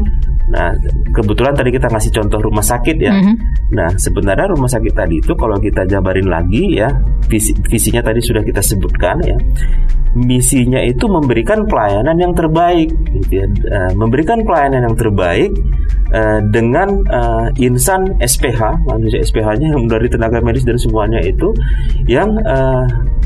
Nah, 0.50 0.74
kebetulan 1.14 1.54
tadi 1.54 1.70
kita 1.70 1.86
ngasih 1.86 2.12
contoh 2.18 2.42
rumah 2.42 2.66
sakit 2.66 2.98
ya. 2.98 3.14
Mhm. 3.14 3.34
Nah, 3.78 3.90
sebenarnya 4.02 4.50
rumah 4.58 4.70
sakit 4.70 4.94
tadi 4.94 5.22
itu 5.22 5.38
kalau 5.38 5.58
kita 5.62 5.86
jabarin 5.86 6.26
lagi 6.26 6.82
ya, 6.82 6.90
visi, 7.30 7.54
visinya 7.70 8.02
tadi 8.02 8.22
sudah 8.26 8.42
kita 8.42 8.62
sebutkan 8.62 9.22
ya. 9.22 9.38
Misinya 10.14 10.78
itu 10.78 11.10
memberikan 11.10 11.66
pelayanan 11.66 12.14
yang 12.22 12.34
terbaik, 12.38 12.90
gitu 13.18 13.34
ya. 13.34 13.46
Eh, 13.50 13.92
memberikan 13.98 14.46
pelayanan 14.46 14.86
yang 14.86 14.98
terbaik 14.98 15.50
eh, 16.14 16.40
dengan 16.54 17.02
eh, 17.02 17.66
insan 17.66 18.22
SPH, 18.22 18.86
manusia 18.86 19.26
SPH-nya 19.26 19.74
yang 19.74 19.90
dari 19.94 20.06
tenaga 20.10 20.38
medis 20.42 20.66
dan 20.66 20.78
semuanya 20.78 21.18
itu 21.22 21.50
yang 22.06 22.30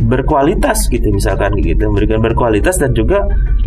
berkualitas 0.08 0.88
gitu 0.88 1.10
misalkan 1.12 1.58
gitu, 1.60 1.90
memberikan 1.92 2.24
berkualitas 2.24 2.57
dan 2.63 2.91
juga 2.96 3.24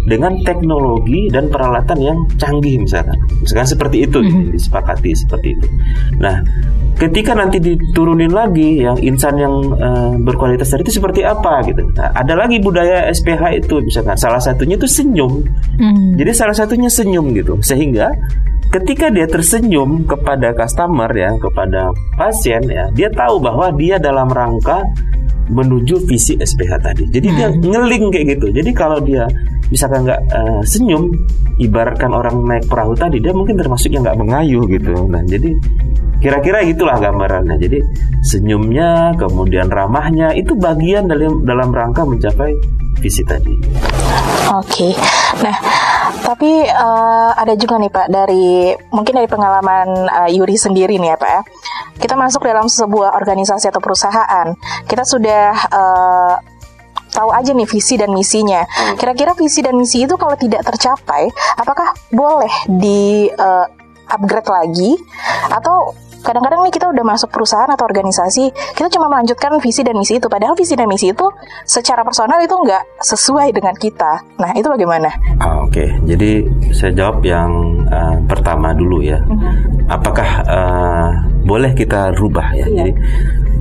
dengan 0.09 0.35
teknologi 0.43 1.29
dan 1.29 1.53
peralatan 1.53 1.99
yang 2.01 2.19
canggih 2.41 2.81
misalkan, 2.81 3.17
misalkan 3.41 3.69
seperti 3.69 4.09
itu 4.09 4.19
gitu, 4.25 4.41
disepakati 4.57 5.11
seperti 5.13 5.49
itu. 5.55 5.67
Nah, 6.19 6.41
ketika 6.97 7.33
nanti 7.33 7.61
diturunin 7.61 8.33
lagi 8.33 8.85
yang 8.85 8.97
insan 9.01 9.41
yang 9.41 9.55
eh, 9.77 10.13
berkualitas 10.21 10.69
tadi 10.69 10.85
itu 10.85 11.01
seperti 11.01 11.25
apa 11.25 11.65
gitu. 11.69 11.85
Nah, 11.97 12.13
ada 12.13 12.35
lagi 12.37 12.61
budaya 12.61 13.09
SPH 13.13 13.65
itu 13.65 13.81
misalkan 13.85 14.17
salah 14.17 14.41
satunya 14.41 14.77
itu 14.77 14.89
senyum. 14.89 15.45
Hmm. 15.81 16.17
Jadi 16.17 16.31
salah 16.37 16.57
satunya 16.57 16.89
senyum 16.89 17.33
gitu. 17.37 17.57
Sehingga 17.65 18.13
ketika 18.71 19.11
dia 19.11 19.27
tersenyum 19.27 20.07
kepada 20.07 20.55
customer 20.55 21.11
ya, 21.11 21.35
kepada 21.37 21.91
pasien 22.15 22.63
ya, 22.71 22.87
dia 22.95 23.11
tahu 23.11 23.43
bahwa 23.43 23.75
dia 23.75 23.99
dalam 23.99 24.31
rangka 24.31 24.87
menuju 25.51 26.07
visi 26.07 26.39
SPH 26.39 26.73
tadi. 26.79 27.05
Jadi 27.11 27.29
dia 27.35 27.51
ngeling 27.51 28.15
kayak 28.15 28.39
gitu. 28.39 28.55
Jadi 28.55 28.71
kalau 28.71 29.03
dia 29.03 29.27
misalkan 29.75 30.07
nggak 30.07 30.21
eh, 30.31 30.63
senyum, 30.63 31.11
ibaratkan 31.59 32.15
orang 32.15 32.47
naik 32.47 32.71
perahu 32.71 32.95
tadi, 32.95 33.19
dia 33.19 33.35
mungkin 33.35 33.59
termasuk 33.59 33.91
yang 33.91 34.07
nggak 34.07 34.19
mengayuh 34.19 34.63
gitu. 34.71 34.95
Nah, 35.11 35.23
jadi 35.27 35.51
kira-kira 36.23 36.63
gitulah 36.63 37.03
gambarannya. 37.03 37.59
Jadi 37.59 37.79
senyumnya, 38.23 39.19
kemudian 39.19 39.67
ramahnya 39.67 40.31
itu 40.39 40.55
bagian 40.55 41.11
dalam 41.11 41.43
dalam 41.43 41.75
rangka 41.75 42.07
mencapai 42.07 42.55
visi 43.03 43.27
tadi. 43.27 43.59
Oke. 44.55 44.95
Nah, 45.43 45.57
tapi 46.31 46.63
eh, 46.63 47.31
ada 47.35 47.59
juga 47.59 47.75
nih 47.83 47.91
Pak 47.91 48.07
dari 48.07 48.71
mungkin 48.95 49.19
dari 49.19 49.27
pengalaman 49.27 50.07
eh, 50.07 50.31
Yuri 50.39 50.55
sendiri 50.55 50.95
nih 51.03 51.11
ya 51.11 51.17
Pak 51.19 51.31
ya. 51.31 51.43
Kita 51.99 52.15
masuk 52.15 52.47
dalam 52.47 52.71
sebuah 52.71 53.19
organisasi 53.19 53.67
atau 53.67 53.83
perusahaan. 53.83 54.55
Kita 54.87 55.03
sudah 55.03 55.51
eh, 55.51 56.35
tahu 57.11 57.35
aja 57.35 57.51
nih 57.51 57.67
visi 57.67 57.99
dan 57.99 58.15
misinya. 58.15 58.63
Kira-kira 58.95 59.35
visi 59.35 59.59
dan 59.67 59.75
misi 59.75 60.07
itu 60.07 60.15
kalau 60.15 60.39
tidak 60.39 60.63
tercapai, 60.63 61.27
apakah 61.59 61.91
boleh 62.15 62.55
di 62.71 63.27
eh, 63.27 63.67
upgrade 64.07 64.51
lagi 64.51 64.95
atau 65.51 65.95
kadang-kadang 66.21 66.65
nih 66.69 66.73
kita 66.73 66.87
udah 66.93 67.05
masuk 67.05 67.29
perusahaan 67.33 67.69
atau 67.69 67.85
organisasi, 67.85 68.53
kita 68.77 68.89
cuma 68.93 69.09
melanjutkan 69.09 69.57
visi 69.61 69.83
dan 69.85 69.97
misi 69.97 70.17
itu. 70.17 70.27
Padahal 70.29 70.55
visi 70.55 70.75
dan 70.77 70.89
misi 70.89 71.13
itu 71.13 71.27
secara 71.65 72.05
personal 72.05 72.41
itu 72.41 72.53
nggak 72.53 73.03
sesuai 73.03 73.53
dengan 73.53 73.75
kita. 73.77 74.13
Nah, 74.39 74.51
itu 74.57 74.69
bagaimana? 74.69 75.09
Ah, 75.41 75.61
Oke, 75.65 75.87
jadi 76.05 76.45
saya 76.75 76.93
jawab 76.95 77.23
yang 77.23 77.51
uh, 77.89 78.19
pertama 78.27 78.75
dulu 78.75 79.03
ya. 79.05 79.19
Apakah 79.87 80.29
uh, 80.47 81.11
boleh 81.47 81.73
kita 81.75 82.11
rubah 82.19 82.55
ya? 82.55 82.67
Jadi 82.67 82.93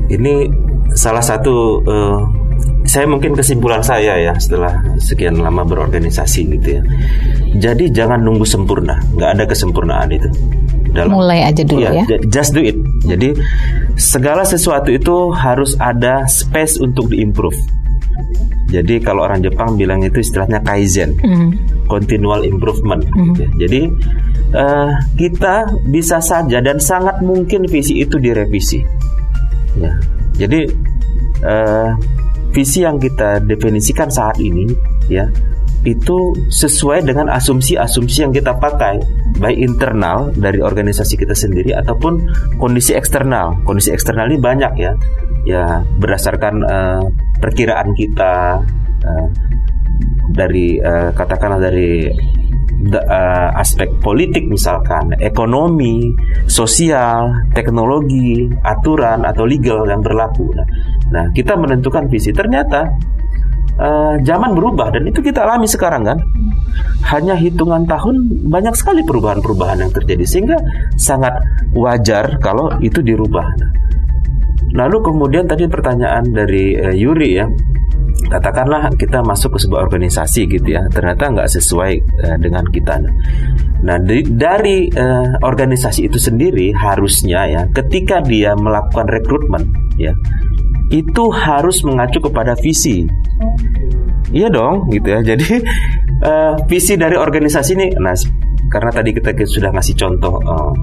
ini 0.10 0.50
salah 0.98 1.22
satu 1.22 1.86
uh, 1.86 2.20
saya 2.90 3.06
mungkin 3.06 3.38
kesimpulan 3.38 3.86
saya 3.86 4.18
ya 4.18 4.34
setelah 4.42 4.82
sekian 4.98 5.38
lama 5.38 5.62
berorganisasi 5.62 6.50
gitu 6.58 6.80
ya. 6.80 6.84
Jadi 7.70 7.94
jangan 7.94 8.18
nunggu 8.26 8.46
sempurna, 8.46 8.98
nggak 9.14 9.30
ada 9.38 9.44
kesempurnaan 9.46 10.10
itu. 10.10 10.30
Dalam, 10.90 11.22
Mulai 11.22 11.46
aja 11.46 11.62
dulu 11.62 11.86
ya, 11.86 12.02
ya. 12.02 12.18
Just 12.30 12.58
do 12.58 12.62
it. 12.66 12.78
Jadi 13.06 13.38
segala 14.00 14.42
sesuatu 14.42 14.90
itu 14.90 15.30
harus 15.34 15.78
ada 15.78 16.26
space 16.26 16.82
untuk 16.82 17.14
diimprove. 17.14 17.58
Jadi 18.70 19.02
kalau 19.02 19.26
orang 19.26 19.42
Jepang 19.42 19.74
bilang 19.78 20.06
itu 20.06 20.22
istilahnya 20.22 20.62
kaizen, 20.62 21.18
mm. 21.18 21.50
continual 21.90 22.46
improvement. 22.46 23.02
Mm. 23.02 23.34
Jadi 23.58 23.82
uh, 24.54 24.94
kita 25.18 25.74
bisa 25.90 26.22
saja 26.22 26.62
dan 26.62 26.78
sangat 26.78 27.18
mungkin 27.26 27.66
visi 27.66 28.06
itu 28.06 28.22
direvisi. 28.22 28.86
Ya. 29.74 29.94
Jadi 30.38 30.70
uh, 31.42 31.98
visi 32.54 32.86
yang 32.86 33.02
kita 33.02 33.42
definisikan 33.42 34.14
saat 34.14 34.38
ini, 34.38 34.70
ya 35.10 35.26
itu 35.88 36.36
sesuai 36.52 37.08
dengan 37.08 37.32
asumsi-asumsi 37.32 38.28
yang 38.28 38.34
kita 38.36 38.52
pakai 38.60 39.00
baik 39.40 39.60
internal 39.60 40.28
dari 40.36 40.60
organisasi 40.60 41.16
kita 41.16 41.32
sendiri 41.32 41.72
ataupun 41.72 42.20
kondisi 42.60 42.92
eksternal. 42.92 43.56
Kondisi 43.64 43.96
eksternal 43.96 44.28
ini 44.28 44.40
banyak 44.40 44.74
ya, 44.76 44.92
ya 45.48 45.64
berdasarkan 46.00 46.56
uh, 46.68 47.04
perkiraan 47.40 47.96
kita 47.96 48.60
uh, 49.08 49.28
dari 50.36 50.78
uh, 50.84 51.16
katakanlah 51.16 51.64
dari 51.64 52.12
uh, 52.88 53.50
aspek 53.56 53.88
politik 54.04 54.44
misalkan, 54.48 55.16
ekonomi, 55.20 56.12
sosial, 56.48 57.48
teknologi, 57.56 58.48
aturan 58.64 59.24
atau 59.24 59.48
legal 59.48 59.88
yang 59.88 60.04
berlaku. 60.04 60.52
Nah, 60.56 60.68
nah 61.12 61.26
kita 61.32 61.56
menentukan 61.56 62.08
visi. 62.12 62.36
Ternyata 62.36 62.88
uh, 63.80 64.16
zaman 64.22 64.52
berubah 64.54 64.92
dan 64.92 65.08
itu 65.08 65.24
kita 65.24 65.48
alami 65.48 65.66
sekarang 65.66 66.04
kan. 66.06 66.20
Hanya 67.10 67.34
hitungan 67.34 67.88
tahun 67.88 68.46
banyak 68.52 68.76
sekali 68.76 69.02
perubahan-perubahan 69.08 69.82
yang 69.88 69.92
terjadi 69.96 70.24
sehingga 70.28 70.58
sangat 71.00 71.34
wajar 71.74 72.38
kalau 72.44 72.70
itu 72.84 73.00
dirubah. 73.00 73.48
Lalu 74.76 74.98
kemudian 75.02 75.50
tadi 75.50 75.66
pertanyaan 75.66 76.30
dari 76.30 76.78
uh, 76.78 76.94
Yuri 76.94 77.42
ya, 77.42 77.50
katakanlah 78.30 78.94
kita 78.94 79.26
masuk 79.26 79.58
ke 79.58 79.66
sebuah 79.66 79.90
organisasi 79.90 80.46
gitu 80.46 80.78
ya, 80.78 80.86
ternyata 80.94 81.34
nggak 81.34 81.50
sesuai 81.50 81.94
uh, 82.30 82.38
dengan 82.38 82.68
kita. 82.70 83.02
Nah 83.80 83.98
dari, 83.98 84.22
dari 84.28 84.78
uh, 84.94 85.42
organisasi 85.42 86.06
itu 86.06 86.22
sendiri 86.22 86.70
harusnya 86.76 87.50
ya, 87.50 87.62
ketika 87.74 88.22
dia 88.22 88.54
melakukan 88.54 89.10
rekrutmen 89.10 89.64
ya, 89.98 90.14
itu 90.90 91.24
harus 91.30 91.86
mengacu 91.86 92.18
kepada 92.22 92.58
visi. 92.58 93.06
Iya 94.30 94.50
dong, 94.50 94.90
gitu 94.94 95.08
ya. 95.10 95.20
Jadi 95.34 95.62
uh, 96.26 96.54
visi 96.70 96.98
dari 96.98 97.18
organisasi 97.18 97.72
ini, 97.78 97.88
nah 97.98 98.14
karena 98.70 98.94
tadi 98.94 99.10
kita 99.18 99.34
sudah 99.50 99.74
ngasih 99.74 99.98
contoh 99.98 100.38
uh, 100.46 100.74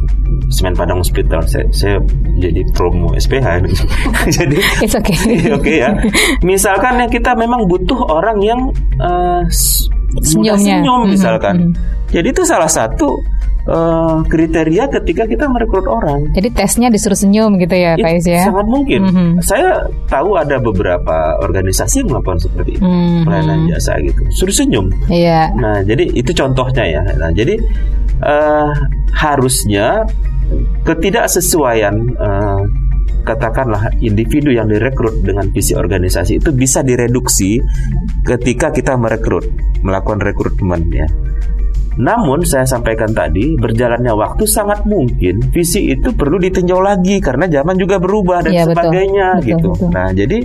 semen 0.51 0.75
Padang 0.75 0.99
Hospital, 0.99 1.39
saya, 1.47 1.67
saya 1.71 1.97
jadi 2.39 2.67
promo 2.75 3.15
SPH, 3.15 3.63
jadi 4.43 4.59
oke 4.59 4.99
okay. 4.99 5.19
okay 5.59 5.77
ya. 5.87 5.91
Misalkan 6.43 6.99
ya 6.99 7.07
kita 7.07 7.39
memang 7.39 7.71
butuh 7.71 7.99
orang 8.11 8.43
yang 8.43 8.61
uh, 8.99 9.43
Senyumnya. 10.19 10.83
senyum 10.83 11.03
misalkan. 11.07 11.55
Mm 11.55 11.67
-hmm. 11.71 11.95
Jadi 12.11 12.29
itu 12.31 12.43
salah 12.47 12.71
satu 12.71 13.23
uh, 13.71 14.23
kriteria 14.27 14.89
ketika 14.91 15.27
kita 15.27 15.45
merekrut 15.51 15.87
orang. 15.87 16.31
Jadi 16.33 16.49
tesnya 16.55 16.89
disuruh 16.89 17.19
senyum 17.19 17.59
gitu 17.61 17.75
ya, 17.75 17.99
Pak 17.99 18.13
Is 18.19 18.27
ya? 18.27 18.49
Sangat 18.49 18.67
mungkin. 18.67 19.01
Mm 19.07 19.13
-hmm. 19.13 19.31
Saya 19.43 19.87
tahu 20.11 20.39
ada 20.39 20.59
beberapa 20.63 21.39
organisasi 21.43 22.07
yang 22.07 22.17
melakukan 22.17 22.41
seperti 22.43 22.79
itu, 22.79 22.87
mm 22.87 22.91
-hmm. 22.91 23.23
pelayanan 23.27 23.59
jasa 23.71 23.93
gitu, 24.03 24.23
suruh 24.33 24.55
senyum. 24.55 24.87
Iya. 25.11 25.27
Yeah. 25.27 25.45
Nah, 25.59 25.79
jadi 25.83 26.05
itu 26.15 26.31
contohnya 26.33 26.85
ya. 26.87 27.03
Nah, 27.19 27.31
jadi 27.35 27.55
uh, 28.23 28.71
harusnya 29.17 30.07
ketidaksesuaian 30.87 31.95
uh, 32.23 32.63
katakanlah 33.27 33.91
individu 33.99 34.55
yang 34.55 34.71
direkrut 34.71 35.19
dengan 35.27 35.51
visi 35.51 35.75
organisasi 35.75 36.39
itu 36.39 36.55
bisa 36.55 36.87
direduksi 36.87 37.59
ketika 38.23 38.71
kita 38.71 38.95
merekrut, 38.95 39.51
melakukan 39.83 40.23
rekrutmen 40.23 40.87
ya. 40.95 41.07
Namun 41.97 42.45
saya 42.45 42.69
sampaikan 42.69 43.09
tadi 43.17 43.57
berjalannya 43.57 44.13
waktu 44.13 44.45
sangat 44.45 44.85
mungkin 44.85 45.41
visi 45.49 45.97
itu 45.97 46.13
perlu 46.13 46.37
ditinjau 46.37 46.81
lagi 46.85 47.17
karena 47.25 47.49
zaman 47.49 47.77
juga 47.81 47.97
berubah 47.97 48.45
dan 48.45 48.53
ya, 48.53 48.65
sebagainya 48.69 49.41
betul, 49.41 49.49
gitu. 49.49 49.69
Betul. 49.73 49.89
Nah 49.97 50.09
jadi 50.13 50.39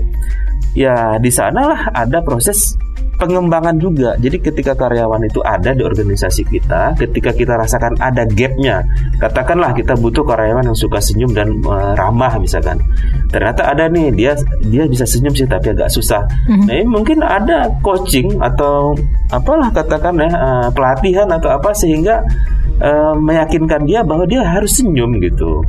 ya 0.72 0.96
di 1.20 1.28
sanalah 1.28 1.92
ada 1.92 2.24
proses 2.24 2.80
pengembangan 3.22 3.78
juga. 3.78 4.18
Jadi 4.18 4.42
ketika 4.42 4.74
karyawan 4.74 5.22
itu 5.30 5.38
ada 5.46 5.78
di 5.78 5.86
organisasi 5.86 6.42
kita, 6.50 6.98
ketika 6.98 7.30
kita 7.30 7.54
rasakan 7.54 7.94
ada 8.02 8.26
gapnya, 8.26 8.82
katakanlah 9.22 9.78
kita 9.78 9.94
butuh 9.94 10.26
karyawan 10.26 10.66
yang 10.66 10.74
suka 10.74 10.98
senyum 10.98 11.30
dan 11.38 11.54
uh, 11.70 11.94
ramah 11.94 12.42
misalkan. 12.42 12.82
Ternyata 13.30 13.70
ada 13.70 13.86
nih 13.86 14.10
dia 14.10 14.34
dia 14.66 14.90
bisa 14.90 15.06
senyum 15.06 15.38
sih 15.38 15.46
tapi 15.46 15.70
agak 15.70 15.94
susah. 15.94 16.26
Mm-hmm. 16.50 16.66
Nah, 16.66 16.86
mungkin 16.90 17.18
ada 17.22 17.70
coaching 17.86 18.42
atau 18.42 18.98
apalah 19.30 19.70
katakan 19.70 20.18
ya 20.18 20.30
uh, 20.34 20.68
pelatihan 20.74 21.30
atau 21.30 21.54
apa 21.54 21.78
sehingga 21.78 22.26
uh, 22.82 23.14
meyakinkan 23.22 23.86
dia 23.86 24.02
bahwa 24.02 24.26
dia 24.26 24.42
harus 24.42 24.74
senyum 24.82 25.22
gitu. 25.22 25.62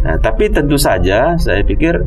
Nah, 0.00 0.16
tapi 0.24 0.48
tentu 0.48 0.80
saja 0.80 1.36
saya 1.36 1.60
pikir 1.60 2.00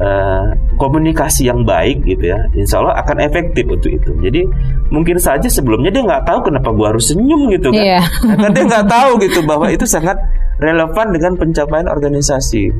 uh, 0.00 0.50
komunikasi 0.80 1.46
yang 1.46 1.62
baik 1.62 2.02
gitu 2.08 2.32
ya, 2.32 2.40
insya 2.56 2.80
Allah 2.80 2.98
akan 3.04 3.20
efektif 3.20 3.68
untuk 3.68 3.92
itu. 3.92 4.10
Jadi 4.24 4.42
mungkin 4.88 5.20
saja 5.20 5.46
sebelumnya 5.46 5.92
dia 5.92 6.02
nggak 6.02 6.24
tahu 6.26 6.50
kenapa 6.50 6.72
gua 6.72 6.90
harus 6.90 7.12
senyum 7.12 7.52
gitu 7.52 7.70
kan, 7.70 7.84
yeah. 7.84 8.04
nah, 8.26 8.50
dia 8.50 8.64
nggak 8.66 8.88
tahu 8.88 9.20
gitu 9.22 9.40
bahwa 9.46 9.70
itu 9.70 9.84
sangat 9.86 10.18
relevan 10.58 11.06
dengan 11.14 11.32
pencapaian 11.38 11.86
organisasi. 11.86 12.72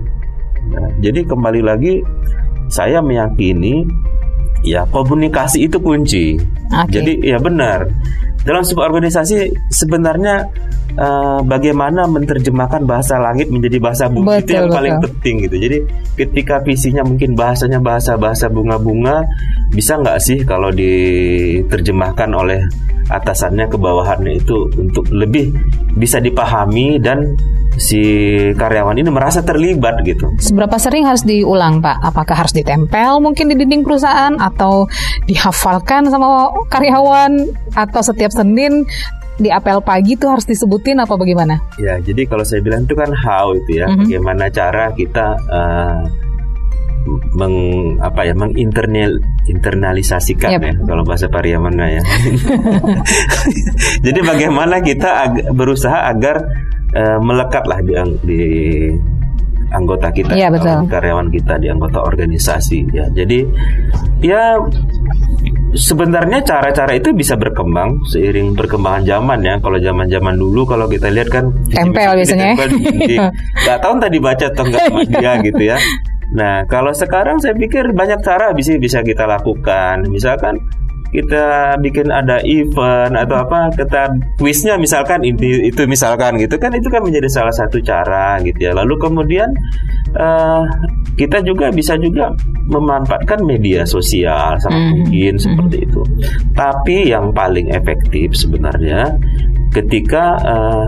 Nah, 0.70 0.88
jadi 1.00 1.24
kembali 1.24 1.62
lagi 1.64 2.02
saya 2.70 3.02
meyakini 3.02 3.86
ya 4.60 4.84
komunikasi 4.92 5.66
itu 5.66 5.80
kunci. 5.80 6.36
Okay. 6.70 7.00
Jadi 7.00 7.12
ya 7.24 7.40
benar 7.40 7.88
dalam 8.40 8.64
sebuah 8.64 8.88
organisasi 8.88 9.68
sebenarnya 9.68 10.48
uh, 10.96 11.40
bagaimana 11.44 12.08
menerjemahkan 12.08 12.88
bahasa 12.88 13.20
langit 13.20 13.52
menjadi 13.52 13.76
bahasa 13.78 14.08
bumi 14.08 14.40
betul, 14.40 14.42
itu 14.42 14.52
yang 14.56 14.66
betul. 14.66 14.78
paling 14.80 14.96
penting 15.04 15.34
gitu. 15.44 15.56
Jadi 15.60 15.78
ketika 16.16 16.56
visinya 16.64 17.02
mungkin 17.04 17.36
bahasanya 17.36 17.78
bahasa 17.78 18.16
bahasa 18.16 18.48
bunga-bunga 18.48 19.24
bisa 19.70 20.00
nggak 20.00 20.18
sih 20.18 20.38
kalau 20.42 20.72
diterjemahkan 20.72 22.30
oleh 22.32 22.60
atasannya 23.10 23.66
ke 23.66 23.76
bawahannya 23.76 24.38
itu 24.38 24.70
untuk 24.78 25.04
lebih 25.10 25.50
bisa 25.98 26.22
dipahami 26.22 26.96
dan 27.02 27.34
si 27.80 28.02
karyawan 28.52 29.00
ini 29.00 29.08
merasa 29.08 29.40
terlibat 29.40 30.04
gitu. 30.04 30.28
Seberapa 30.36 30.76
sering 30.76 31.08
harus 31.08 31.24
diulang 31.24 31.80
Pak? 31.80 31.96
Apakah 32.12 32.44
harus 32.44 32.52
ditempel 32.52 33.24
mungkin 33.24 33.48
di 33.48 33.56
dinding 33.56 33.80
perusahaan 33.80 34.36
atau 34.36 34.84
dihafalkan 35.24 36.12
sama 36.12 36.52
karyawan 36.68 37.48
atau 37.72 38.00
setiap 38.04 38.28
Senin 38.36 38.84
di 39.40 39.48
apel 39.48 39.80
pagi 39.80 40.20
itu 40.20 40.28
harus 40.28 40.44
disebutin 40.44 41.00
apa 41.00 41.16
bagaimana? 41.16 41.56
Ya, 41.80 41.96
jadi 41.96 42.28
kalau 42.28 42.44
saya 42.44 42.60
bilang 42.60 42.84
itu 42.84 42.92
kan 42.92 43.08
how 43.16 43.56
itu 43.56 43.80
ya, 43.80 43.88
mm 43.88 43.96
-hmm. 43.96 44.00
bagaimana 44.04 44.44
cara 44.52 44.92
kita 44.92 45.26
uh, 45.48 46.04
meng 47.32 47.56
apa 48.04 48.28
ya 48.28 48.36
menginternal 48.36 49.16
internalisasikan 49.48 50.60
yep. 50.60 50.62
ya 50.62 50.74
kalau 50.84 51.02
bahasa 51.08 51.32
Pariamana 51.32 51.88
ya. 51.88 52.02
Jadi 54.04 54.20
bagaimana 54.20 54.84
kita 54.84 55.08
ag 55.24 55.34
berusaha 55.56 56.12
agar 56.12 56.44
uh, 56.94 57.18
melekatlah 57.22 57.78
di, 57.82 57.94
di 58.26 58.42
anggota 59.70 60.10
kita, 60.10 60.34
ya, 60.34 60.50
betul. 60.50 60.86
karyawan 60.90 61.30
kita 61.30 61.58
di 61.62 61.70
anggota 61.70 62.02
organisasi 62.02 62.90
ya. 62.90 63.06
Jadi 63.14 63.46
ya 64.20 64.58
sebenarnya 65.74 66.42
cara-cara 66.42 66.98
itu 66.98 67.14
bisa 67.14 67.38
berkembang 67.38 68.02
seiring 68.10 68.58
perkembangan 68.58 69.06
zaman 69.06 69.38
ya. 69.46 69.54
Kalau 69.62 69.78
zaman-zaman 69.78 70.34
dulu 70.34 70.66
kalau 70.66 70.90
kita 70.90 71.08
lihat 71.10 71.30
kan 71.30 71.54
tempel 71.70 72.18
biasanya. 72.18 72.58
Gak 73.66 73.78
tahu 73.78 73.94
tadi 74.02 74.18
baca 74.18 74.44
atau 74.50 74.64
enggak 74.66 74.82
sama 74.90 75.02
dia 75.06 75.32
gitu 75.46 75.62
ya. 75.62 75.78
Nah, 76.30 76.62
kalau 76.70 76.94
sekarang 76.94 77.42
saya 77.42 77.58
pikir 77.58 77.90
banyak 77.90 78.22
cara 78.22 78.54
bisa 78.54 78.78
bisa 78.78 79.02
kita 79.02 79.26
lakukan. 79.26 80.06
Misalkan 80.06 80.58
kita 81.10 81.74
bikin 81.82 82.08
ada 82.14 82.38
event 82.46 83.18
atau 83.18 83.42
apa 83.42 83.74
kita 83.74 84.14
quiznya 84.38 84.78
misalkan 84.78 85.26
itu, 85.26 85.66
itu 85.66 85.82
misalkan 85.90 86.38
gitu 86.38 86.54
kan 86.56 86.70
itu 86.70 86.86
kan 86.86 87.02
menjadi 87.02 87.26
salah 87.26 87.54
satu 87.54 87.82
cara 87.82 88.38
gitu 88.46 88.70
ya 88.70 88.72
lalu 88.72 88.94
kemudian 89.02 89.50
uh, 90.14 90.62
kita 91.18 91.42
juga 91.42 91.74
bisa 91.74 91.98
juga 91.98 92.30
memanfaatkan 92.70 93.42
media 93.42 93.82
sosial 93.82 94.54
sangat 94.62 94.78
mm 94.78 94.86
-hmm. 94.86 94.92
mungkin 94.94 95.32
mm 95.34 95.36
-hmm. 95.36 95.44
seperti 95.44 95.76
itu 95.82 96.02
tapi 96.54 96.96
yang 97.10 97.34
paling 97.34 97.66
efektif 97.74 98.30
sebenarnya 98.38 99.10
ketika 99.74 100.38
uh, 100.46 100.86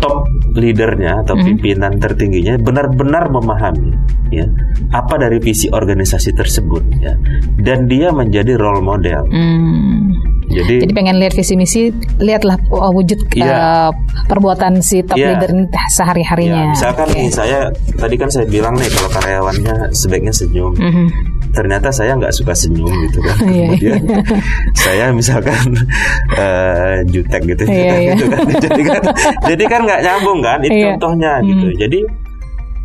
top 0.00 0.24
leadernya 0.54 1.22
atau 1.22 1.38
pimpinan 1.38 1.96
tertingginya 1.96 2.58
benar-benar 2.58 3.30
memahami 3.30 3.94
ya 4.30 4.46
apa 4.90 5.18
dari 5.18 5.38
visi 5.38 5.66
organisasi 5.66 6.34
tersebut 6.34 6.82
ya 6.98 7.14
dan 7.60 7.86
dia 7.86 8.10
menjadi 8.10 8.54
role 8.58 8.82
model. 8.82 9.22
Hmm. 9.30 10.14
Jadi, 10.50 10.82
Jadi 10.82 10.94
pengen 10.98 11.22
lihat 11.22 11.30
visi 11.30 11.54
misi, 11.54 11.94
lihatlah 12.18 12.58
uh, 12.74 12.90
wujud 12.90 13.22
Iya. 13.38 13.46
uh, 13.46 13.90
perbuatan 14.26 14.82
si 14.82 14.98
top 15.06 15.14
Iya. 15.14 15.38
leader 15.38 15.50
ini 15.54 15.70
ya, 15.70 15.82
sehari-harinya. 15.86 16.74
misalkan 16.74 17.06
Oke. 17.06 17.14
nih 17.14 17.26
saya 17.30 17.58
tadi 17.94 18.14
kan 18.18 18.26
saya 18.26 18.50
bilang 18.50 18.74
nih 18.74 18.90
kalau 18.90 19.10
karyawannya 19.14 19.94
sebaiknya 19.94 20.34
senyum. 20.34 20.74
Mhm. 20.74 21.06
Ternyata 21.50 21.88
saya 21.90 22.14
nggak 22.14 22.30
suka 22.30 22.54
senyum 22.54 22.90
gitu 23.10 23.18
kan. 23.22 23.36
Iya, 23.50 23.66
Kemudian 23.74 24.02
saya 24.86 25.04
misalkan 25.10 25.60
eh, 26.42 26.96
jutek 27.10 27.42
gitu, 27.44 27.62
Iya, 27.66 27.74
jutek 27.74 27.98
iya. 28.00 28.12
gitu 28.14 28.24
kan. 28.30 28.40
jadi 28.60 28.82
kan 28.82 29.02
jadi 29.46 29.64
kan 29.66 29.80
nggak 29.86 30.00
nyambung 30.06 30.40
kan. 30.40 30.58
Itu 30.62 30.74
Iya. 30.74 30.86
contohnya 30.94 31.32
gitu. 31.42 31.66
Jadi 31.76 32.00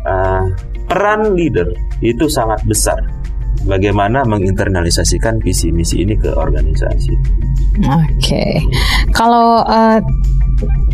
eh, 0.06 0.42
peran 0.86 1.20
leader 1.34 1.68
itu 2.02 2.26
sangat 2.26 2.62
besar. 2.66 2.98
Bagaimana 3.66 4.22
menginternalisasikan 4.22 5.42
visi 5.42 5.74
misi 5.74 6.06
ini 6.06 6.14
ke 6.14 6.30
organisasi. 6.30 7.10
Oke, 7.82 8.62
kalau 9.10 9.58
uh, 9.66 9.98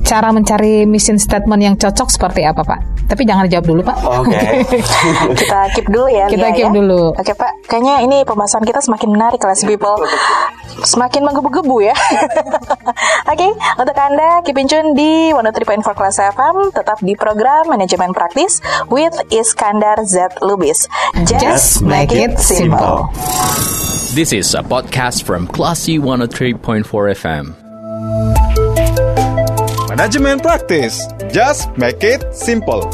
cara 0.02 0.28
mencari 0.34 0.84
mission 0.84 1.16
statement 1.16 1.62
yang 1.62 1.74
cocok 1.78 2.08
seperti 2.10 2.44
apa, 2.44 2.60
Pak? 2.66 2.80
Tapi 3.08 3.28
jangan 3.28 3.44
dijawab 3.44 3.66
dulu, 3.66 3.80
Pak. 3.84 3.96
Oke. 4.24 4.40
Kita 5.40 5.58
keep 5.76 5.86
dulu 5.92 6.08
ya. 6.08 6.26
Kita 6.32 6.48
Lia, 6.48 6.56
keep 6.56 6.68
ya. 6.68 6.72
dulu. 6.72 7.12
Oke 7.12 7.32
Pak, 7.36 7.52
kayaknya 7.68 8.00
ini 8.04 8.24
pembahasan 8.24 8.64
kita 8.64 8.80
semakin 8.80 9.08
menarik 9.12 9.36
kelas 9.36 9.68
people. 9.68 10.00
Semakin 10.82 11.20
menggebu-gebu 11.28 11.84
ya. 11.84 11.94
Oke, 13.32 13.48
untuk 13.76 13.96
Anda 13.96 14.40
keep 14.42 14.56
in 14.56 14.66
tune 14.66 14.96
di 14.96 15.30
103.4 15.30 15.84
Kelas 15.84 16.16
FM, 16.32 16.56
tetap 16.72 16.98
di 17.04 17.12
program 17.12 17.68
Manajemen 17.68 18.16
Praktis 18.16 18.64
with 18.88 19.12
Iskandar 19.28 20.00
Z 20.08 20.40
Lubis. 20.40 20.88
Just 21.28 21.84
make 21.84 22.10
it 22.10 22.40
simple. 22.40 23.12
This 24.16 24.32
is 24.32 24.56
a 24.56 24.64
podcast 24.64 25.22
from 25.28 25.44
Classy 25.48 26.00
103.4 26.00 26.84
FM. 27.16 28.41
Manajemen 29.92 30.40
praktis. 30.40 31.04
Just 31.36 31.68
make 31.76 32.00
it 32.00 32.24
simple. 32.32 32.88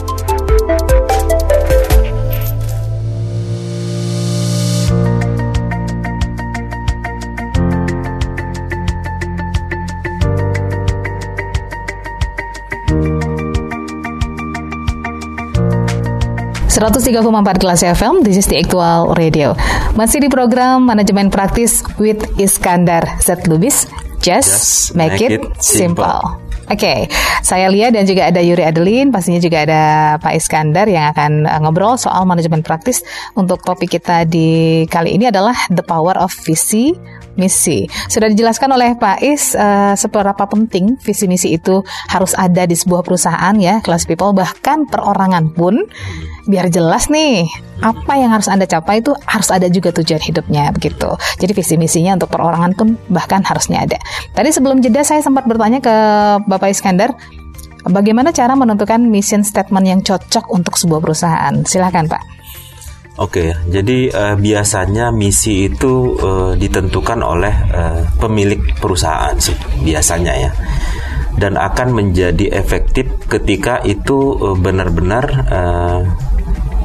empat 16.83 17.63
kelas 17.63 17.87
FM, 17.87 18.27
this 18.27 18.35
is 18.35 18.51
the 18.51 18.59
actual 18.59 19.15
radio. 19.15 19.55
Masih 19.95 20.19
di 20.19 20.27
program 20.27 20.83
Manajemen 20.83 21.31
Praktis 21.31 21.87
with 22.03 22.19
Iskandar 22.43 23.07
Z 23.23 23.47
Lubis. 23.47 23.87
Just, 24.19 24.51
Just 24.51 24.99
make, 24.99 25.15
make 25.15 25.23
it, 25.23 25.39
it 25.39 25.63
simple. 25.63 26.03
simple. 26.03 26.48
Oke, 26.69 27.09
saya 27.41 27.73
Lia 27.73 27.89
dan 27.89 28.05
juga 28.05 28.29
ada 28.29 28.45
Yuri 28.45 28.61
Adeline, 28.61 29.09
pastinya 29.09 29.41
juga 29.41 29.65
ada 29.65 29.83
Pak 30.21 30.37
Iskandar 30.37 30.85
yang 30.85 31.09
akan 31.17 31.49
uh, 31.49 31.59
ngobrol 31.65 31.97
soal 31.97 32.29
manajemen 32.29 32.61
praktis. 32.61 33.01
Untuk 33.33 33.65
topik 33.65 33.97
kita 33.97 34.29
di 34.29 34.85
kali 34.85 35.17
ini 35.17 35.33
adalah 35.33 35.57
the 35.73 35.81
power 35.81 36.13
of 36.21 36.29
visi 36.45 36.93
misi. 37.39 37.87
Sudah 38.11 38.29
dijelaskan 38.29 38.75
oleh 38.75 38.99
Pak 38.99 39.23
Is 39.23 39.55
uh, 39.55 39.95
seberapa 39.95 40.45
penting 40.51 40.99
visi 41.01 41.31
misi 41.31 41.55
itu 41.55 41.81
harus 42.11 42.35
ada 42.35 42.67
di 42.67 42.75
sebuah 42.75 43.07
perusahaan 43.07 43.55
ya, 43.57 43.81
kelas 43.81 44.05
people 44.05 44.35
bahkan 44.35 44.85
perorangan 44.91 45.55
pun 45.55 45.87
biar 46.51 46.69
jelas 46.69 47.07
nih 47.09 47.47
apa 47.79 48.19
yang 48.19 48.35
harus 48.35 48.51
Anda 48.51 48.67
capai 48.67 49.01
itu 49.01 49.15
harus 49.23 49.49
ada 49.55 49.71
juga 49.71 49.95
tujuan 49.95 50.19
hidupnya 50.19 50.75
begitu. 50.75 51.09
Jadi 51.39 51.53
visi 51.55 51.75
misinya 51.79 52.19
untuk 52.19 52.35
perorangan 52.35 52.75
pun 52.75 52.89
bahkan 53.07 53.41
harusnya 53.47 53.87
ada. 53.87 53.99
Tadi 54.35 54.51
sebelum 54.51 54.83
jeda 54.83 55.07
saya 55.07 55.23
sempat 55.23 55.47
bertanya 55.47 55.79
ke 55.79 55.95
Bapak 56.51 56.75
Iskandar 56.75 57.15
bagaimana 57.87 58.35
cara 58.35 58.59
menentukan 58.59 58.99
mission 59.07 59.47
statement 59.47 59.87
yang 59.87 60.01
cocok 60.03 60.51
untuk 60.51 60.75
sebuah 60.75 60.99
perusahaan. 60.99 61.55
Silakan 61.63 62.11
Pak. 62.11 62.38
Oke, 63.19 63.51
jadi 63.67 63.99
eh, 64.15 64.37
biasanya 64.39 65.11
misi 65.11 65.67
itu 65.67 66.15
eh, 66.17 66.53
ditentukan 66.55 67.19
oleh 67.19 67.55
eh, 67.67 68.01
pemilik 68.15 68.63
perusahaan 68.79 69.35
sih, 69.35 69.59
biasanya 69.83 70.33
ya, 70.39 70.51
dan 71.35 71.59
akan 71.59 71.99
menjadi 71.99 72.55
efektif 72.55 73.11
ketika 73.27 73.83
itu 73.83 74.39
benar-benar 74.63 75.25
eh, 75.51 76.01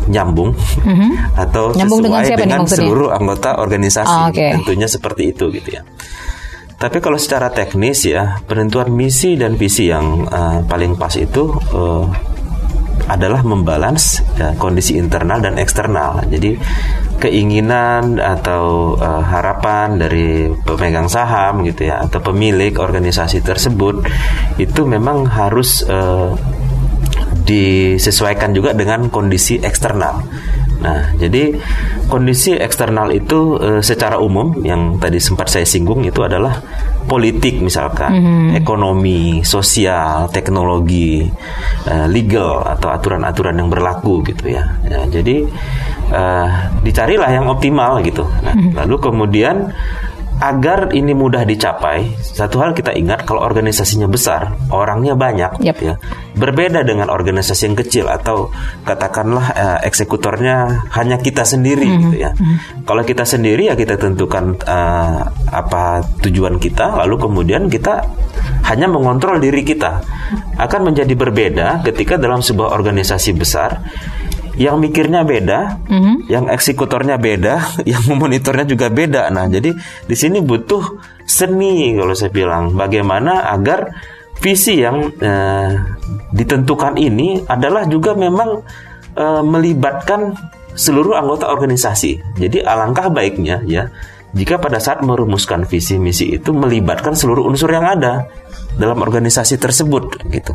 nyambung 0.09 0.51
atau 1.37 1.71
Mhm. 1.71 1.77
Nyambung 1.79 2.01
dengan 2.01 2.19
sesuai 2.19 2.27
siapa 2.27 2.41
nih 2.41 2.45
dengan 2.49 2.59
maksudnya? 2.65 2.79
seluruh 2.81 3.09
anggota 3.13 3.49
organisasi. 3.61 4.15
Oh, 4.17 4.27
oke. 4.33 4.47
Tentunya 4.59 4.87
seperti 4.89 5.23
itu 5.31 5.45
gitu 5.53 5.69
ya. 5.69 5.81
Tapi 6.75 6.99
kalau 6.99 7.15
secara 7.15 7.47
teknis 7.47 8.03
ya, 8.03 8.43
penentuan 8.43 8.91
misi 8.91 9.39
dan 9.39 9.55
visi 9.55 9.87
yang 9.87 10.27
eh, 10.27 10.59
paling 10.67 10.97
pas 10.97 11.13
itu 11.15 11.45
eh, 11.71 12.05
adalah 13.07 13.43
membalance 13.43 14.23
ya, 14.39 14.55
kondisi 14.55 14.95
internal 14.95 15.43
dan 15.43 15.59
eksternal. 15.59 16.23
Jadi 16.27 16.55
keinginan 17.19 18.19
atau 18.19 18.95
eh, 18.99 19.23
harapan 19.23 19.95
dari 19.95 20.51
pemegang 20.63 21.07
saham 21.07 21.63
gitu 21.63 21.87
ya 21.87 22.03
atau 22.03 22.19
pemilik 22.19 22.75
organisasi 22.75 23.39
tersebut 23.39 24.03
itu 24.59 24.81
memang 24.83 25.27
harus 25.27 25.83
eh, 25.87 26.31
disesuaikan 27.43 28.55
juga 28.55 28.71
dengan 28.71 29.11
kondisi 29.11 29.59
eksternal. 29.59 30.23
Nah, 30.81 31.13
jadi 31.15 31.53
kondisi 32.09 32.57
eksternal 32.57 33.13
itu 33.13 33.59
eh, 33.61 33.81
secara 33.83 34.17
umum 34.17 34.63
yang 34.65 34.97
tadi 34.97 35.21
sempat 35.21 35.51
saya 35.51 35.67
singgung 35.67 36.01
itu 36.03 36.19
adalah 36.23 36.59
politik 37.03 37.59
misalkan, 37.59 38.15
ekonomi, 38.55 39.43
sosial, 39.43 40.31
teknologi, 40.31 41.27
eh, 41.85 42.07
legal 42.07 42.63
atau 42.63 42.89
aturan-aturan 42.89 43.59
yang 43.59 43.69
berlaku 43.69 44.23
gitu 44.25 44.55
ya. 44.55 44.63
Ya, 44.87 45.03
jadi 45.07 45.45
eh, 46.11 46.49
dicarilah 46.83 47.29
yang 47.31 47.45
optimal 47.51 47.99
gitu. 48.03 48.23
Nah, 48.43 48.55
lalu 48.83 48.95
kemudian 48.99 49.71
agar 50.43 50.91
ini 50.91 51.15
mudah 51.15 51.47
dicapai, 51.47 52.19
satu 52.19 52.59
hal 52.59 52.75
kita 52.75 52.91
ingat 52.91 53.23
kalau 53.23 53.39
organisasinya 53.47 54.11
besar, 54.11 54.51
orangnya 54.67 55.15
banyak, 55.15 55.63
Yap. 55.63 55.79
ya. 55.79 55.95
Berbeda 56.35 56.83
dengan 56.83 57.07
organisasi 57.07 57.71
yang 57.71 57.77
kecil 57.79 58.11
atau 58.11 58.51
katakanlah 58.83 59.45
eh, 59.55 59.79
eksekutornya 59.87 60.83
hanya 60.91 61.15
kita 61.15 61.47
sendiri, 61.47 61.87
gitu 61.87 62.17
ya. 62.19 62.35
Kalau 62.83 63.07
kita 63.07 63.23
sendiri 63.23 63.71
ya 63.71 63.75
kita 63.79 63.95
tentukan 63.95 64.59
eh, 64.67 65.19
apa 65.47 66.03
tujuan 66.27 66.59
kita, 66.59 66.99
lalu 66.99 67.15
kemudian 67.23 67.71
kita 67.71 68.03
hanya 68.67 68.91
mengontrol 68.91 69.39
diri 69.39 69.63
kita. 69.63 70.03
Akan 70.59 70.83
menjadi 70.83 71.15
berbeda 71.15 71.87
ketika 71.87 72.19
dalam 72.19 72.43
sebuah 72.43 72.75
organisasi 72.75 73.31
besar 73.31 73.79
yang 74.53 74.77
mikirnya 74.77 75.25
beda, 75.25 75.81
yang 76.29 76.45
eksekutornya 76.45 77.17
beda, 77.17 77.55
yang 77.91 78.03
memonitornya 78.05 78.65
juga 78.69 78.87
beda. 78.93 79.29
Nah, 79.33 79.49
jadi 79.49 79.73
di 80.05 80.15
sini 80.15 80.39
butuh 80.41 81.01
seni 81.25 81.97
kalau 81.97 82.13
saya 82.13 82.29
bilang 82.29 82.77
bagaimana 82.77 83.49
agar 83.49 83.89
visi 84.43 84.83
yang 84.83 85.09
eh, 85.17 85.71
ditentukan 86.35 86.99
ini 86.99 87.41
adalah 87.47 87.87
juga 87.89 88.13
memang 88.13 88.61
eh, 89.17 89.43
melibatkan 89.43 90.35
seluruh 90.73 91.17
anggota 91.17 91.49
organisasi. 91.49 92.37
Jadi 92.37 92.61
alangkah 92.61 93.09
baiknya 93.09 93.61
ya 93.65 93.89
jika 94.33 94.57
pada 94.57 94.81
saat 94.81 95.05
merumuskan 95.05 95.63
visi 95.69 96.01
misi 96.01 96.33
itu 96.33 96.49
melibatkan 96.51 97.13
seluruh 97.13 97.45
unsur 97.45 97.69
yang 97.69 97.85
ada 97.85 98.25
dalam 98.73 98.97
organisasi 98.97 99.61
tersebut 99.61 100.25
gitu. 100.33 100.53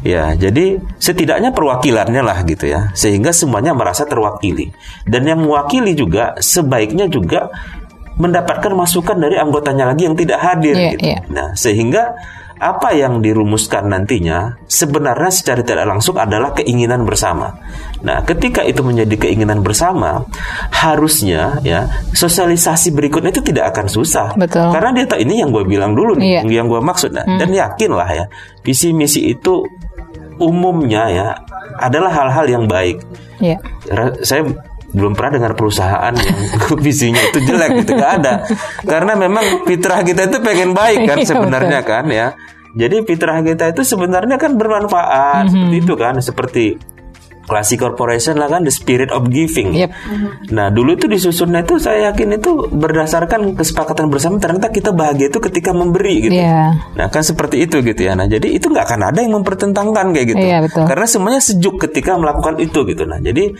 Ya, 0.00 0.32
jadi 0.32 0.80
setidaknya 0.96 1.52
perwakilannya 1.52 2.24
lah 2.24 2.40
gitu 2.48 2.64
ya, 2.72 2.88
sehingga 2.96 3.36
semuanya 3.36 3.76
merasa 3.76 4.08
terwakili. 4.08 4.72
Dan 5.04 5.28
yang 5.28 5.44
mewakili 5.44 5.92
juga 5.92 6.40
sebaiknya 6.40 7.04
juga 7.12 7.52
mendapatkan 8.16 8.72
masukan 8.72 9.16
dari 9.20 9.36
anggotanya 9.36 9.92
lagi 9.92 10.08
yang 10.08 10.16
tidak 10.16 10.40
hadir 10.40 10.76
Iya, 10.76 10.90
gitu. 10.96 11.04
iya. 11.04 11.18
Nah, 11.28 11.48
sehingga 11.52 12.16
apa 12.60 12.92
yang 12.92 13.24
dirumuskan 13.24 13.88
nantinya 13.88 14.60
sebenarnya 14.68 15.32
secara 15.32 15.64
tidak 15.64 15.88
langsung 15.88 16.20
adalah 16.20 16.52
keinginan 16.52 17.08
bersama. 17.08 17.56
Nah, 18.04 18.20
ketika 18.22 18.60
itu 18.60 18.84
menjadi 18.84 19.16
keinginan 19.16 19.64
bersama, 19.64 20.28
harusnya 20.70 21.56
ya 21.64 21.88
sosialisasi 22.12 22.92
berikutnya 22.92 23.32
itu 23.32 23.40
tidak 23.40 23.72
akan 23.72 23.88
susah. 23.88 24.36
Betul. 24.36 24.68
Karena 24.70 24.92
dia 24.92 25.08
tahu 25.08 25.24
ini 25.24 25.40
yang 25.40 25.50
gue 25.50 25.64
bilang 25.64 25.96
dulu 25.96 26.20
nih, 26.20 26.36
Iya. 26.36 26.40
Hmm. 26.44 26.52
yang 26.52 26.66
gue 26.68 26.80
maksud. 26.80 27.10
Nah, 27.16 27.24
Dan 27.24 27.48
yakin 27.48 27.90
lah 27.96 28.08
ya, 28.12 28.24
visi 28.60 28.92
misi 28.92 29.32
itu 29.32 29.64
umumnya 30.36 31.04
ya 31.08 31.28
adalah 31.80 32.12
hal-hal 32.12 32.44
yang 32.44 32.64
baik. 32.64 33.00
Ra- 33.88 34.20
Saya 34.20 34.44
belum 34.90 35.12
pernah 35.14 35.38
dengar 35.38 35.52
perusahaan 35.54 36.14
yang 36.14 36.38
visinya 36.86 37.22
itu 37.22 37.38
jelek 37.46 37.86
gitu 37.86 37.94
nggak 37.94 38.12
ada 38.22 38.34
karena 38.82 39.12
memang 39.14 39.66
fitrah 39.66 40.02
kita 40.02 40.26
itu 40.26 40.38
pengen 40.42 40.74
baik 40.74 41.06
kan 41.06 41.16
Iya, 41.22 41.28
sebenarnya 41.36 41.80
kan 41.84 42.06
ya 42.10 42.28
Jadi 42.70 43.02
fitrah 43.02 43.42
kita 43.42 43.74
itu 43.74 43.82
sebenarnya 43.82 44.38
kan 44.38 44.54
bermanfaat 44.54 45.50
seperti 45.50 45.76
itu 45.82 45.94
kan, 45.98 46.14
seperti 46.22 46.64
Classic 47.50 47.74
Corporation 47.74 48.38
lah 48.38 48.46
kan 48.46 48.62
the 48.62 48.70
spirit 48.70 49.10
of 49.10 49.26
giving. 49.26 49.74
Yep. 49.74 49.90
Nah 50.54 50.70
dulu 50.70 50.94
itu 50.94 51.10
disusunnya 51.10 51.66
itu 51.66 51.82
saya 51.82 52.14
yakin 52.14 52.38
itu 52.38 52.70
berdasarkan 52.70 53.58
kesepakatan 53.58 54.06
bersama 54.06 54.38
ternyata 54.38 54.70
kita 54.70 54.94
bahagia 54.94 55.34
itu 55.34 55.42
ketika 55.42 55.74
memberi 55.74 56.30
gitu. 56.30 56.38
Iya. 56.38 56.94
Nah 56.94 57.10
kan 57.10 57.26
seperti 57.26 57.66
itu 57.66 57.82
gitu 57.82 58.06
ya. 58.06 58.14
Nah 58.14 58.30
jadi 58.30 58.46
itu 58.46 58.70
nggak 58.70 58.86
akan 58.86 59.00
ada 59.10 59.18
yang 59.18 59.34
mempertentangkan 59.34 60.14
kayak 60.14 60.26
gitu. 60.30 60.44
Iya, 60.46 60.58
betul. 60.62 60.86
Karena 60.86 61.06
semuanya 61.10 61.42
sejuk 61.42 61.74
ketika 61.82 62.14
melakukan 62.14 62.54
itu 62.62 62.86
gitu. 62.86 63.02
Nah 63.02 63.18
jadi 63.18 63.50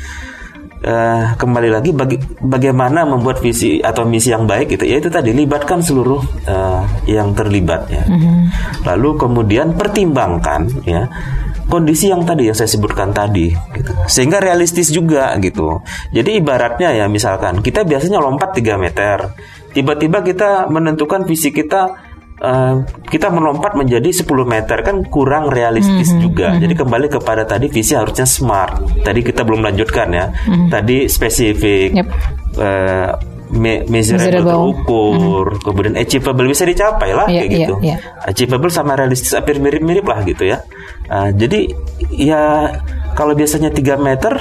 eh, 0.80 1.24
kembali 1.36 1.68
lagi 1.68 1.90
bagi, 1.92 2.16
bagaimana 2.40 3.04
membuat 3.04 3.44
visi 3.44 3.80
atau 3.80 4.08
misi 4.08 4.32
yang 4.32 4.48
baik 4.48 4.76
gitu. 4.76 4.84
Ya 4.88 4.96
itu 5.00 5.12
tadi 5.12 5.32
libatkan 5.36 5.84
seluruh 5.84 6.20
eh, 6.48 6.82
yang 7.08 7.36
terlibat 7.36 7.88
ya. 7.92 8.04
Lalu 8.84 9.20
kemudian 9.20 9.76
pertimbangkan 9.76 10.84
ya 10.88 11.08
kondisi 11.70 12.10
yang 12.10 12.26
tadi 12.26 12.50
yang 12.50 12.56
saya 12.58 12.66
sebutkan 12.66 13.14
tadi 13.14 13.54
gitu. 13.54 13.92
Sehingga 14.10 14.42
realistis 14.42 14.90
juga 14.90 15.36
gitu. 15.38 15.80
Jadi 16.10 16.42
ibaratnya 16.42 16.90
ya 16.90 17.06
misalkan 17.06 17.62
kita 17.62 17.86
biasanya 17.86 18.18
lompat 18.18 18.58
3 18.58 18.74
meter. 18.80 19.16
Tiba-tiba 19.70 20.26
kita 20.26 20.66
menentukan 20.66 21.22
visi 21.22 21.54
kita 21.54 22.09
eh, 22.40 22.74
kita 23.06 23.28
melompat 23.28 23.72
menjadi 23.72 24.10
10 24.10 24.24
meter 24.44 24.80
kan 24.80 25.04
kurang 25.06 25.48
realistis 25.48 26.10
juga. 26.16 26.56
Jadi 26.56 26.72
kembali 26.72 27.06
kepada 27.08 27.44
tadi 27.44 27.68
visi 27.68 27.92
harusnya 27.92 28.24
smart. 28.24 29.00
Tadi 29.00 29.20
kita 29.20 29.44
belum 29.44 29.60
lanjutkan 29.62 30.08
ya. 30.10 30.26
Tadi 30.66 31.06
spesifik. 31.06 31.88
Yep. 31.94 32.08
eh, 32.56 33.08
me- 33.50 33.82
measurable, 33.84 34.30
Measurable. 34.30 34.50
terukur, 34.54 35.46
kemudian 35.60 35.94
achievable 35.94 36.46
bisa 36.46 36.62
dicapai 36.62 37.10
lah 37.10 37.26
Iya, 37.26 37.40
kayak 37.40 37.50
gitu. 37.50 37.74
iya. 37.82 37.96
Achievable 38.22 38.70
sama 38.70 38.94
realistis 38.94 39.34
hampir 39.34 39.58
mirip-mirip 39.58 40.02
lah 40.02 40.22
gitu 40.22 40.46
ya. 40.46 40.62
Ah, 41.06 41.30
jadi 41.30 41.66
ya 42.08 42.70
kalau 43.12 43.34
biasanya 43.34 43.70
3 43.70 43.98
meter 43.98 44.38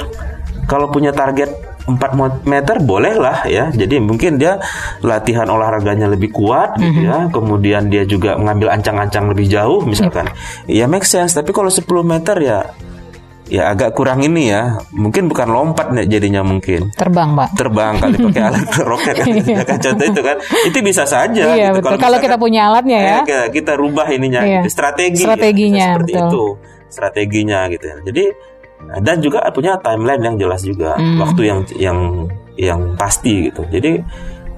kalau 0.66 0.90
punya 0.90 1.10
target 1.10 1.50
4 1.92 2.14
mo- 2.14 2.42
meter 2.44 2.78
boleh 2.78 3.16
lah 3.16 3.44
ya. 3.44 3.70
Jadi 3.70 3.98
mungkin 3.98 4.36
dia 4.36 4.62
latihan 5.00 5.46
olahraganya 5.46 6.06
lebih 6.06 6.30
kuat 6.30 6.76
gitu 6.76 7.00
Mhm. 7.00 7.06
ya. 7.06 7.18
Kemudian 7.30 7.82
dia 7.88 8.04
juga 8.04 8.36
mengambil 8.36 8.70
ancang-ancang 8.72 9.26
lebih 9.28 9.48
jauh 9.48 9.82
misalkan. 9.82 10.30
Ya 10.66 10.86
make 10.86 11.04
sense, 11.04 11.32
tapi 11.32 11.50
kalau 11.50 11.68
10 11.68 11.82
meter 12.04 12.38
ya 12.38 12.60
ya 13.46 13.66
agak 13.68 13.92
kurang 13.92 14.22
ini 14.22 14.48
ya. 14.48 14.78
Mungkin 14.92 15.26
bukan 15.26 15.48
lompat 15.48 15.90
nih 15.90 16.06
jadinya 16.08 16.42
mungkin 16.42 16.94
Terbang, 16.94 17.34
Pak. 17.34 17.50
terbang 17.56 17.98
kali 17.98 18.16
pakai 18.30 18.44
alat 18.44 18.68
roket 18.80 19.16
kan, 19.16 19.26
Iya. 19.28 19.58
kan 19.64 19.78
contoh 19.80 20.06
itu 20.06 20.22
kan 20.22 20.38
itu 20.64 20.78
bisa 20.80 21.04
saja 21.04 21.44
Iya, 21.50 21.74
gitu. 21.74 21.82
betul. 21.82 21.98
Kalau 21.98 22.18
kita 22.20 22.38
punya 22.38 22.70
alatnya 22.70 23.00
ya. 23.00 23.10
eh, 23.10 23.22
kita, 23.24 23.40
kita 23.50 23.72
rubah 23.74 24.06
ininya 24.08 24.42
Iya. 24.42 24.62
gitu. 24.62 24.70
strategi 24.72 25.18
ya, 25.18 25.26
Strateginya, 25.26 25.86
seperti 25.92 26.14
betul. 26.14 26.28
itu 26.28 26.46
strateginya 26.90 27.60
gitu 27.68 27.86
ya. 27.86 27.96
jadi 28.04 28.24
dan 29.00 29.20
juga 29.20 29.44
punya 29.52 29.78
timeline 29.78 30.24
yang 30.24 30.36
jelas 30.40 30.62
juga 30.64 30.96
Hmm. 30.98 31.20
waktu 31.22 31.42
yang 31.46 31.60
yang 31.78 32.00
yang 32.56 32.80
pasti 32.96 33.52
gitu. 33.52 33.64
Jadi 33.70 34.02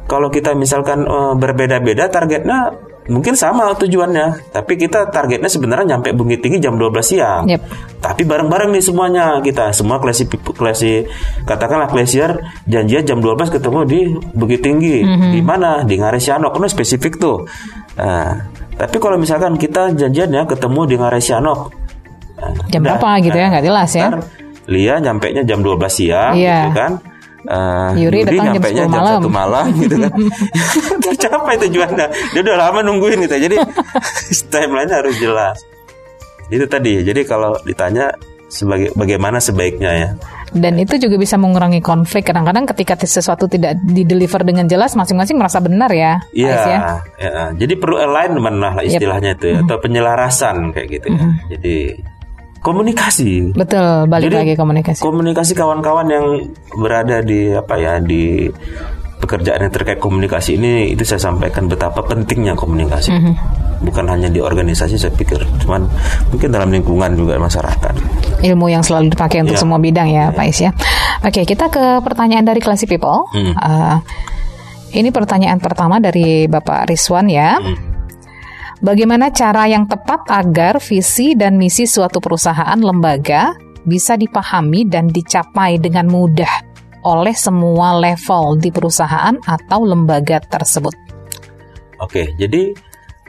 kalau 0.05 0.28
kita 0.28 0.53
misalkan 0.53 1.03
eh, 1.03 1.34
berbeda-beda 1.36 2.07
targetnya 2.07 2.72
mungkin 3.09 3.34
sama 3.34 3.74
tujuannya. 3.76 4.53
Tapi 4.53 4.78
kita 4.78 5.09
targetnya 5.09 5.49
sebenarnya 5.49 5.97
nyampe 5.97 6.13
Bukit 6.13 6.39
Tinggi 6.39 6.61
jam 6.61 6.78
12 6.78 7.01
siang. 7.01 7.43
Yep. 7.49 7.61
tapi 8.01 8.26
bareng-bareng 8.26 8.74
nih 8.74 8.82
semuanya 8.82 9.38
kita 9.45 9.69
semua 9.78 10.01
klasi 10.01 10.26
klasi 10.57 11.05
katakanlah 11.45 11.86
klasier 11.86 12.34
janjian 12.65 13.05
jam 13.05 13.22
12 13.22 13.53
ketemu 13.53 13.80
di 13.86 13.99
Bukit 14.34 14.61
Tinggi. 14.65 15.05
Mhm. 15.05 15.30
di 15.34 15.41
mana? 15.45 15.82
Di 15.86 15.97
Ngaresianok 16.01 16.49
kan 16.55 16.69
spesifik 16.69 17.22
tuh. 17.22 17.45
Nah, 18.01 18.49
tapi 18.78 18.97
kalau 18.97 19.22
misalkan 19.22 19.53
kita 19.59 19.93
janjiannya 19.93 20.49
ketemu 20.49 20.82
di 20.89 20.95
Ngaresianok 20.97 21.59
nah, 21.69 21.80
Jam 22.67 22.81
udah. 22.81 22.97
berapa 22.97 23.09
gitu 23.21 23.37
ya, 23.37 23.47
nggak 23.49 23.65
jelas 23.65 23.91
ya. 23.93 24.07
Lia 24.65 24.95
nyampe 24.97 25.27
nya 25.29 25.41
jam 25.41 25.59
12 25.59 25.89
siang 25.89 26.33
Iya. 26.33 26.69
gitu 26.69 26.77
kan 26.77 26.93
Eh, 27.41 27.89
Yuri 27.97 28.21
datang 28.21 28.37
jam 28.37 28.53
nyampenya 28.53 28.85
10 28.85 28.93
malam. 28.93 29.21
1 29.25 29.33
malam 29.33 29.65
gitu 29.81 29.95
kan 29.97 30.13
tercapai 31.09 31.55
tujuannya 31.57 32.05
dia 32.37 32.41
udah 32.45 32.53
lama 32.55 32.79
nungguin 32.85 33.17
gitu 33.25 33.33
jadi 33.33 33.57
timeline 34.53 34.93
harus 34.93 35.17
jelas 35.17 35.57
itu 36.53 36.61
tadi 36.69 37.01
jadi 37.01 37.25
kalau 37.25 37.57
ditanya 37.65 38.13
sebagai 38.45 38.93
bagaimana 38.93 39.41
sebaiknya 39.41 39.89
ya 39.89 40.09
Dan 40.51 40.75
itu 40.77 40.99
juga 40.99 41.15
bisa 41.15 41.39
mengurangi 41.39 41.79
konflik. 41.79 42.27
Kadang-kadang 42.27 42.67
ketika 42.67 42.99
sesuatu 42.99 43.47
tidak 43.47 43.79
dideliver 43.87 44.43
dengan 44.43 44.67
jelas, 44.67 44.99
masing-masing 44.99 45.39
merasa 45.39 45.63
benar 45.63 45.87
ya. 45.87 46.19
Iya, 46.35 46.51
ya. 46.51 46.79
ya, 47.15 47.31
jadi 47.55 47.79
perlu 47.79 47.95
alignment 47.95 48.59
lah 48.59 48.83
istilahnya 48.83 49.39
itu 49.39 49.47
ya, 49.47 49.63
atau 49.63 49.79
penyelarasan 49.79 50.75
kayak 50.75 50.87
gitu 50.91 51.07
ya. 51.07 51.23
Jadi 51.55 51.75
komunikasi. 52.62 53.57
Betul, 53.57 54.05
balik 54.07 54.30
Jadi, 54.30 54.38
lagi 54.38 54.53
komunikasi. 54.55 55.01
Komunikasi 55.01 55.51
kawan-kawan 55.57 56.07
yang 56.07 56.26
berada 56.78 57.20
di 57.26 57.51
apa 57.51 57.76
ya 57.76 57.97
di 57.97 58.47
pekerjaan 59.22 59.70
yang 59.70 59.74
terkait 59.74 60.01
komunikasi 60.01 60.57
ini 60.57 60.97
itu 60.97 61.05
saya 61.05 61.22
sampaikan 61.30 61.70
betapa 61.70 62.01
pentingnya 62.01 62.57
komunikasi. 62.57 63.14
Mhm. 63.14 63.34
Bukan 63.82 64.05
hanya 64.09 64.30
di 64.30 64.38
organisasi 64.38 64.93
saya 64.93 65.14
pikir, 65.14 65.41
cuman 65.66 65.89
mungkin 66.30 66.49
dalam 66.53 66.70
lingkungan 66.70 67.18
juga 67.18 67.41
masyarakat. 67.41 67.93
Ilmu 68.45 68.70
yang 68.70 68.86
selalu 68.86 69.09
dipakai 69.14 69.41
untuk 69.41 69.57
Iya. 69.57 69.62
semua 69.66 69.82
bidang 69.82 70.05
ya, 70.09 70.30
Pak 70.30 70.45
Is 70.45 70.62
ya. 70.62 70.70
Oke, 71.26 71.45
kita 71.49 71.70
ke 71.74 71.97
pertanyaan 72.05 72.45
dari 72.45 72.62
Classy 72.62 72.86
People. 72.86 73.26
Hmm. 73.34 73.53
Uh, 73.57 73.97
ini 74.93 75.09
pertanyaan 75.09 75.57
pertama 75.57 75.97
dari 75.97 76.45
Bapak 76.45 76.93
Rizwan 76.93 77.26
ya. 77.26 77.57
Hmm. 77.57 77.90
Bagaimana 78.82 79.29
cara 79.29 79.69
yang 79.69 79.86
tepat 79.86 80.25
agar 80.25 80.82
visi 80.82 81.38
dan 81.38 81.53
misi 81.53 81.86
suatu 81.86 82.17
perusahaan 82.17 82.82
lembaga 82.82 83.53
bisa 83.86 84.17
dipahami 84.17 84.89
dan 84.89 85.05
dicapai 85.05 85.77
dengan 85.77 86.09
mudah 86.09 86.65
oleh 87.05 87.34
semua 87.38 87.93
level 88.01 88.57
di 88.57 88.73
perusahaan 88.73 89.38
atau 89.45 89.86
lembaga 89.86 90.41
tersebut? 90.41 90.97
Oke, 92.01 92.34
jadi 92.41 92.73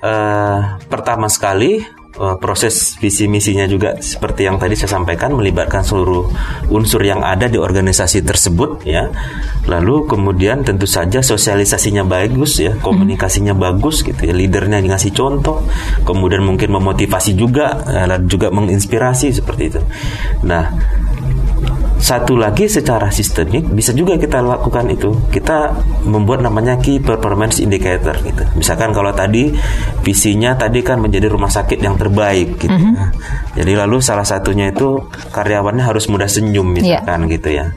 eh, 0.01 0.61
pertama 0.89 1.29
sekali 1.29 1.85
eh, 2.17 2.37
proses 2.41 2.97
visi 2.99 3.29
misinya 3.29 3.65
juga 3.69 3.99
seperti 4.01 4.49
yang 4.49 4.57
tadi 4.57 4.75
saya 4.77 5.01
sampaikan 5.01 5.37
melibatkan 5.37 5.85
seluruh 5.85 6.29
unsur 6.69 7.01
yang 7.05 7.21
ada 7.25 7.49
di 7.49 7.57
organisasi 7.57 8.25
tersebut 8.25 8.85
ya. 8.85 9.09
Lalu 9.69 10.11
kemudian 10.11 10.67
tentu 10.67 10.89
saja 10.89 11.23
sosialisasinya 11.23 12.03
bagus 12.03 12.59
ya, 12.59 12.75
komunikasinya 12.81 13.55
bagus 13.55 14.03
gitu 14.03 14.19
ya, 14.19 14.35
leadernya 14.35 14.83
ngasih 14.83 15.15
contoh, 15.15 15.63
kemudian 16.03 16.43
mungkin 16.43 16.75
memotivasi 16.75 17.39
juga, 17.39 17.79
eh, 17.87 18.07
dan 18.09 18.27
juga 18.27 18.51
menginspirasi 18.51 19.31
seperti 19.31 19.63
itu. 19.71 19.81
Nah, 20.43 20.67
satu 22.03 22.35
lagi 22.35 22.67
secara 22.67 23.15
sistemik 23.15 23.71
bisa 23.71 23.95
juga 23.95 24.19
kita 24.19 24.43
lakukan 24.43 24.91
itu. 24.91 25.15
Kita 25.31 25.71
membuat 26.03 26.43
namanya 26.43 26.75
key 26.83 26.99
performance 26.99 27.63
indicator 27.63 28.19
gitu. 28.27 28.43
Misalkan 28.59 28.91
kalau 28.91 29.15
tadi 29.15 29.55
visinya 30.03 30.59
tadi 30.59 30.83
kan 30.83 30.99
menjadi 30.99 31.31
rumah 31.31 31.47
sakit 31.47 31.79
yang 31.79 31.95
terbaik 31.95 32.59
gitu. 32.59 32.75
Nah, 32.75 33.15
Jadi 33.55 33.73
lalu 33.79 34.03
salah 34.03 34.27
satunya 34.27 34.75
itu 34.75 34.99
karyawannya 35.31 35.87
harus 35.87 36.11
mudah 36.11 36.27
senyum 36.27 36.75
misalkan 36.75 37.31
gitu 37.31 37.55
ya. 37.55 37.71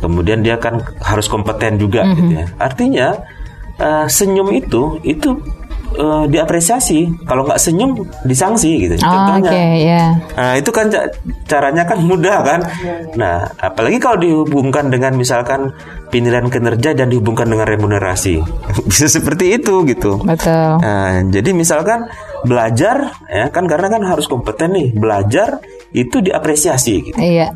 Kemudian 0.00 0.40
dia 0.40 0.56
kan 0.56 0.80
harus 1.04 1.28
kompeten 1.28 1.76
juga 1.76 2.08
gitu 2.16 2.40
ya. 2.40 2.46
Artinya 2.56 3.20
eh, 3.76 4.06
senyum 4.08 4.48
itu 4.56 4.96
itu 5.04 5.36
eh, 5.98 6.24
diapresiasi. 6.30 7.26
Kalau 7.26 7.42
nggak 7.42 7.58
senyum 7.58 7.98
disangsi 8.22 8.86
gitu. 8.86 8.94
Oh, 9.02 9.10
Contohnya 9.10 9.50
Oke, 9.50 9.66
ya. 9.82 10.04
Nah, 10.38 10.52
itu 10.54 10.70
kan 10.70 10.86
ca- 10.88 11.10
caranya 11.44 11.82
kan 11.82 11.98
mudah 12.00 12.38
kan. 12.46 12.60
Nah, 13.18 13.50
apalagi 13.58 13.98
kalau 13.98 14.16
dihubungkan 14.16 14.88
dengan 14.88 15.18
misalkan 15.18 15.74
penilaian 16.08 16.46
kinerja 16.46 16.94
dan 16.94 17.10
dihubungkan 17.10 17.50
dengan 17.50 17.66
remunerasi. 17.66 18.38
Bisa 18.88 19.10
seperti 19.10 19.58
itu 19.58 19.82
gitu. 19.84 20.22
Betul. 20.22 20.78
Nah, 20.80 21.18
jadi 21.28 21.50
misalkan 21.50 22.06
belajar 22.46 23.10
ya 23.26 23.50
kan 23.50 23.66
karena 23.66 23.90
kan 23.90 24.02
harus 24.06 24.30
kompeten 24.30 24.72
nih. 24.72 24.94
Belajar 24.94 25.58
itu 25.90 26.22
diapresiasi 26.22 26.94
gitu. 27.10 27.18
Iya. 27.18 27.50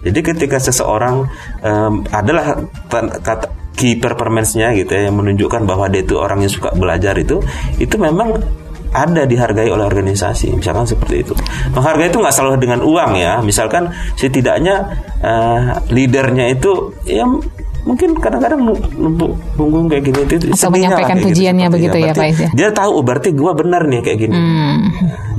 Jadi 0.00 0.20
ketika 0.24 0.56
seseorang 0.56 1.28
em, 1.60 2.00
adalah 2.08 2.56
kata 3.20 3.59
key 3.74 3.96
performance-nya 3.96 4.76
gitu 4.76 4.90
ya 4.92 5.08
yang 5.08 5.16
menunjukkan 5.16 5.64
bahwa 5.64 5.88
dia 5.88 6.04
itu 6.04 6.18
orang 6.18 6.44
yang 6.44 6.52
suka 6.52 6.74
belajar 6.76 7.16
itu 7.16 7.40
itu 7.80 7.96
memang 7.96 8.36
ada 8.90 9.22
dihargai 9.22 9.70
oleh 9.70 9.86
organisasi 9.86 10.50
misalkan 10.50 10.82
seperti 10.82 11.22
itu. 11.22 11.34
Menghargai 11.70 12.10
itu 12.10 12.18
nggak 12.18 12.34
selalu 12.34 12.58
dengan 12.58 12.82
uang 12.82 13.14
ya 13.14 13.38
misalkan 13.38 13.94
setidaknya 14.18 14.74
eh, 15.22 15.60
leadernya 15.94 16.50
itu 16.50 16.94
ya 17.06 17.22
mungkin 17.80 18.12
kadang-kadang 18.16 18.60
punggung 19.56 19.88
kayak 19.88 20.04
gini 20.04 20.20
itu 20.28 20.36
Atau 20.52 20.68
sedihnya 20.68 20.92
lah 20.92 21.00
menyampaikan 21.00 21.16
gitu, 21.16 21.26
pujiannya 21.32 21.66
seperti 21.66 21.76
begitu 21.80 21.96
ya, 21.96 22.04
Berarti 22.12 22.20
Pak 22.20 22.28
ya? 22.28 22.50
dia 22.52 22.68
tahu 22.76 22.90
oh, 22.92 23.02
berarti 23.04 23.28
gua 23.32 23.52
benar 23.56 23.82
nih 23.88 24.00
kayak 24.04 24.18
gini 24.20 24.36
Hmm. 24.36 24.78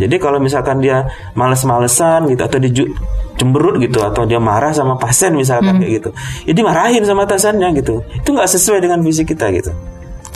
jadi 0.01 0.15
kalau 0.17 0.39
misalkan 0.41 0.81
dia 0.81 1.05
males-malesan 1.37 2.25
gitu 2.29 2.41
atau 2.41 2.57
dia 2.57 2.71
cemberut 3.37 3.77
gitu 3.77 3.99
atau 4.01 4.25
dia 4.25 4.37
marah 4.37 4.69
sama 4.69 4.97
pasien 4.97 5.33
misalkan 5.33 5.77
Hmm. 5.77 5.81
kayak 5.81 5.93
gitu, 6.01 6.09
ya 6.45 6.53
dimarahin 6.53 7.01
sama 7.01 7.25
atasannya 7.25 7.73
gitu. 7.77 8.05
Itu 8.13 8.33
nggak 8.33 8.49
sesuai 8.49 8.79
dengan 8.81 9.01
visi 9.01 9.25
kita 9.25 9.49
gitu. 9.49 9.73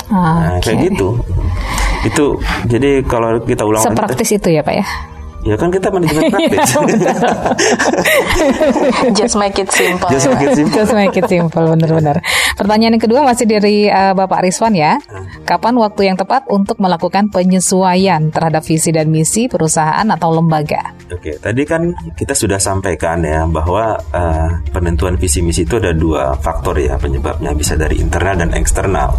Nah, 0.10 0.58
Oke. 0.58 0.70
kayak 0.70 0.94
gitu. 0.94 1.18
Itu 2.06 2.26
jadi 2.66 3.02
kalau 3.06 3.42
kita 3.42 3.66
ulang 3.66 3.82
Sepraktis 3.82 4.30
itu 4.32 4.50
ya 4.50 4.62
Pak 4.62 4.74
ya. 4.74 4.86
Ya 5.46 5.56
kan 5.56 5.70
kita 5.70 5.94
manajemen 5.94 6.34
praktis. 6.34 6.74
Just 9.20 9.38
make 9.38 9.56
it 9.62 9.70
simple. 9.70 10.10
Just 10.10 10.28
make 10.34 10.42
it 10.42 10.58
simple. 10.58 10.74
Just 10.74 10.94
make 10.98 11.16
it 11.16 11.26
simple, 11.30 11.66
benar-benar. 11.78 12.18
Pertanyaan 12.58 12.98
yang 12.98 13.04
kedua 13.06 13.22
masih 13.22 13.46
dari 13.46 13.86
eh, 13.86 14.14
Bapak 14.18 14.42
Rizwan 14.42 14.74
ya. 14.74 14.98
Kapan 15.46 15.78
waktu 15.78 16.10
yang 16.10 16.18
tepat 16.18 16.50
untuk 16.50 16.82
melakukan 16.82 17.30
penyesuaian 17.30 18.34
terhadap 18.34 18.66
visi 18.66 18.90
dan 18.90 19.14
misi 19.14 19.46
perusahaan 19.46 20.06
atau 20.10 20.34
lembaga? 20.34 20.98
Oke, 21.14 21.38
tadi 21.38 21.62
kan 21.62 21.94
kita 22.18 22.34
sudah 22.34 22.58
sampaikan 22.58 23.22
ya 23.22 23.46
bahwa 23.46 24.02
eh, 24.02 24.50
penentuan 24.74 25.22
visi 25.22 25.46
misi 25.46 25.70
itu 25.70 25.78
ada 25.78 25.94
dua 25.94 26.34
faktor 26.42 26.82
ya 26.82 26.98
penyebabnya 26.98 27.54
bisa 27.54 27.78
dari 27.78 28.02
internal 28.02 28.42
dan 28.42 28.50
eksternal. 28.58 29.14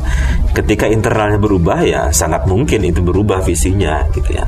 Ketika 0.50 0.90
internalnya 0.90 1.38
berubah 1.38 1.78
ya 1.86 2.10
sangat 2.10 2.50
mungkin 2.50 2.82
itu 2.82 2.98
berubah 2.98 3.46
visinya 3.46 4.02
gitu 4.10 4.34
ya. 4.34 4.42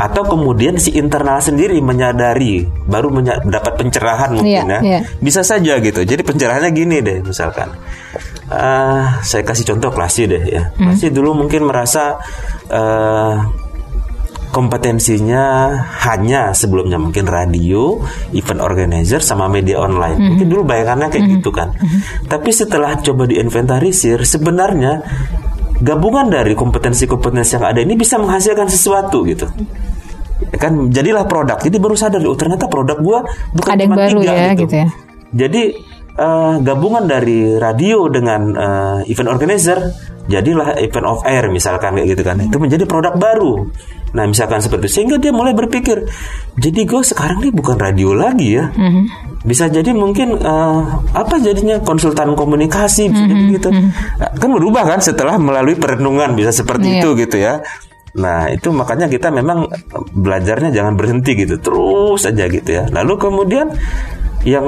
Atau 0.00 0.26
kemudian 0.26 0.80
si 0.80 0.93
internal 0.94 1.38
sendiri 1.38 1.76
menyadari 1.78 2.62
baru 2.86 3.10
menya- 3.10 3.42
mendapat 3.42 3.74
pencerahan 3.74 4.30
mungkin 4.32 4.64
Iya, 4.66 4.78
ya. 4.78 4.80
iya. 4.80 5.00
Bisa 5.18 5.42
saja 5.42 5.76
gitu. 5.78 6.00
Jadi 6.00 6.22
pencerahannya 6.22 6.70
gini 6.70 7.02
deh 7.02 7.18
misalkan. 7.20 7.74
Eh, 8.44 9.02
saya 9.20 9.42
kasih 9.42 9.66
contoh 9.66 9.90
klasi 9.90 10.24
deh 10.24 10.42
ya. 10.44 10.62
Klasi 10.72 11.10
dulu 11.10 11.34
mungkin 11.34 11.66
merasa 11.66 12.16
eh, 12.70 13.34
kompetensinya 14.50 15.74
hanya 16.06 16.54
sebelumnya 16.54 16.94
mungkin 16.94 17.26
radio, 17.26 17.98
event 18.30 18.62
organizer 18.62 19.18
sama 19.18 19.50
media 19.50 19.82
online. 19.82 20.14
Mungkin 20.14 20.46
dulu 20.46 20.62
bayangannya 20.62 21.10
kayak 21.10 21.26
gitu 21.40 21.50
kan. 21.50 21.74
Tapi 22.24 22.54
setelah 22.54 22.94
coba 23.02 23.26
diinventarisir 23.26 24.22
sebenarnya 24.22 25.02
gabungan 25.82 26.30
dari 26.30 26.54
kompetensi-kompetensi 26.54 27.58
yang 27.58 27.66
ada 27.66 27.82
ini 27.82 27.98
bisa 27.98 28.14
menghasilkan 28.14 28.70
sesuatu 28.70 29.26
gitu. 29.26 29.50
Kan 30.58 30.90
jadilah 30.90 31.24
produk. 31.24 31.58
Jadi 31.58 31.76
baru 31.78 31.94
sadar 31.94 32.20
oh 32.26 32.34
ternyata 32.34 32.66
produk 32.66 32.98
gua 32.98 33.18
bukan 33.54 33.70
Ada 33.74 33.82
yang 33.82 33.92
cuma 33.92 34.00
baru 34.02 34.18
tiga 34.20 34.32
ya, 34.34 34.50
gitu 34.54 34.74
ya. 34.74 34.88
Jadi 35.34 35.62
eh, 36.14 36.54
gabungan 36.62 37.04
dari 37.06 37.58
radio 37.58 38.06
dengan 38.10 38.40
eh, 38.54 39.10
event 39.10 39.30
organizer 39.30 39.78
jadilah 40.24 40.80
event 40.80 41.06
of 41.06 41.20
air 41.28 41.46
misalkan 41.50 41.98
kayak 41.98 42.18
gitu 42.18 42.22
kan. 42.22 42.38
Itu 42.42 42.58
menjadi 42.58 42.84
produk 42.86 43.14
baru. 43.14 43.66
Nah 44.14 44.30
misalkan 44.30 44.62
seperti 44.62 44.86
itu 44.86 44.94
sehingga 45.02 45.16
dia 45.18 45.34
mulai 45.34 45.58
berpikir 45.58 46.06
jadi 46.54 46.80
gue 46.86 47.02
sekarang 47.02 47.42
nih 47.42 47.50
bukan 47.50 47.74
radio 47.74 48.14
lagi 48.14 48.62
ya. 48.62 48.70
Bisa 49.44 49.66
jadi 49.68 49.90
mungkin 49.90 50.38
eh, 50.38 50.80
apa 51.12 51.36
jadinya 51.42 51.82
konsultan 51.82 52.32
komunikasi 52.32 53.10
jadi 53.10 53.34
gitu. 53.58 53.68
Nah, 53.74 54.30
kan 54.38 54.50
berubah 54.54 54.86
kan 54.86 55.02
setelah 55.02 55.34
melalui 55.36 55.74
perenungan 55.74 56.32
bisa 56.32 56.54
seperti 56.54 56.94
Iya. 56.94 57.00
itu 57.02 57.08
gitu 57.26 57.36
ya. 57.42 57.58
Nah 58.14 58.46
itu 58.50 58.70
makanya 58.70 59.10
kita 59.10 59.30
memang 59.34 59.66
belajarnya 60.14 60.70
jangan 60.70 60.94
berhenti 60.94 61.34
gitu 61.34 61.58
terus 61.58 62.22
aja 62.26 62.46
gitu 62.46 62.70
ya. 62.70 62.84
Lalu 62.90 63.14
kemudian 63.18 63.66
yang 64.44 64.66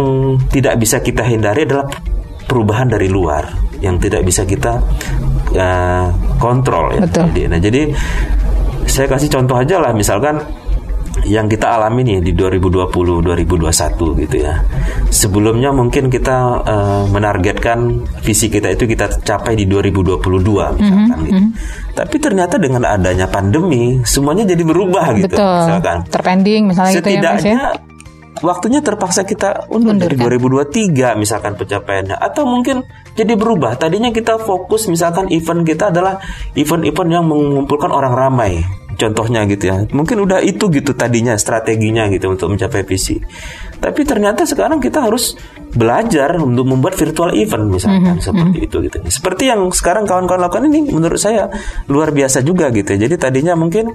tidak 0.50 0.80
bisa 0.80 0.98
kita 1.04 1.22
hindari 1.22 1.68
adalah 1.68 1.86
perubahan 2.48 2.88
dari 2.88 3.06
luar 3.06 3.44
yang 3.78 4.00
tidak 4.00 4.24
bisa 4.24 4.42
kita 4.48 4.80
eh, 5.54 6.06
kontrol 6.40 6.96
ya. 6.96 7.04
Betul. 7.04 7.24
Jadi, 7.30 7.42
nah 7.46 7.58
jadi 7.60 7.82
saya 8.86 9.06
kasih 9.10 9.28
contoh 9.28 9.56
aja 9.58 9.76
lah 9.82 9.92
misalkan 9.92 10.40
yang 11.26 11.50
kita 11.50 11.74
alami 11.74 12.06
nih 12.06 12.18
di 12.22 12.32
2020 12.32 12.90
2021 13.26 14.22
gitu 14.26 14.36
ya. 14.38 14.62
Sebelumnya 15.10 15.74
mungkin 15.74 16.06
kita 16.06 16.36
eh, 16.62 17.04
menargetkan 17.10 18.06
visi 18.22 18.46
kita 18.46 18.72
itu 18.72 18.86
kita 18.86 19.22
capai 19.26 19.58
di 19.58 19.66
2022 19.66 20.22
misalkan 20.78 21.18
gitu. 21.26 21.42
Tapi 21.96 22.16
ternyata 22.22 22.56
dengan 22.56 22.86
adanya 22.86 23.26
pandemi 23.26 23.98
semuanya 24.06 24.46
jadi 24.46 24.62
berubah 24.62 25.18
gitu 25.18 25.34
Betul. 25.34 25.58
misalkan. 25.66 25.96
Terpending 26.08 26.62
misalnya 26.70 26.92
gitu 26.96 27.08
ya 27.10 27.14
ya. 27.18 27.20
Setidaknya 27.36 27.60
waktunya 28.44 28.80
terpaksa 28.84 29.24
kita 29.24 29.68
undur 29.72 29.96
Undur, 29.96 30.12
dari 30.12 30.16
kan? 30.18 31.16
2023 31.16 31.20
misalkan 31.20 31.52
pencapaiannya 31.56 32.16
atau 32.16 32.44
mungkin 32.44 32.84
jadi 33.16 33.32
berubah. 33.36 33.80
Tadinya 33.80 34.12
kita 34.12 34.36
fokus 34.40 34.88
misalkan 34.92 35.32
event 35.32 35.64
kita 35.64 35.88
adalah 35.88 36.20
event-event 36.52 37.10
yang 37.10 37.24
mengumpulkan 37.24 37.88
orang 37.88 38.12
ramai. 38.12 38.60
Contohnya 38.96 39.44
gitu 39.44 39.64
ya. 39.68 39.84
Mungkin 39.92 40.16
udah 40.24 40.40
itu 40.40 40.72
gitu 40.72 40.96
tadinya 40.96 41.36
strateginya 41.36 42.08
gitu 42.08 42.32
untuk 42.32 42.48
mencapai 42.48 42.80
visi. 42.82 43.20
Tapi 43.76 44.00
ternyata 44.08 44.48
sekarang 44.48 44.80
kita 44.80 45.04
harus 45.04 45.36
belajar 45.76 46.40
untuk 46.40 46.64
membuat 46.64 46.96
virtual 46.96 47.36
event 47.36 47.68
misalkan 47.68 48.16
seperti 48.16 48.58
itu 48.64 48.76
gitu. 48.88 48.96
Seperti 49.04 49.52
yang 49.52 49.68
sekarang 49.68 50.08
kawan-kawan 50.08 50.48
lakukan 50.48 50.64
ini 50.72 50.88
menurut 50.88 51.20
saya 51.20 51.52
luar 51.86 52.08
biasa 52.10 52.40
juga 52.40 52.72
gitu. 52.72 52.96
ya. 52.96 53.04
Jadi 53.04 53.14
tadinya 53.20 53.52
mungkin 53.52 53.92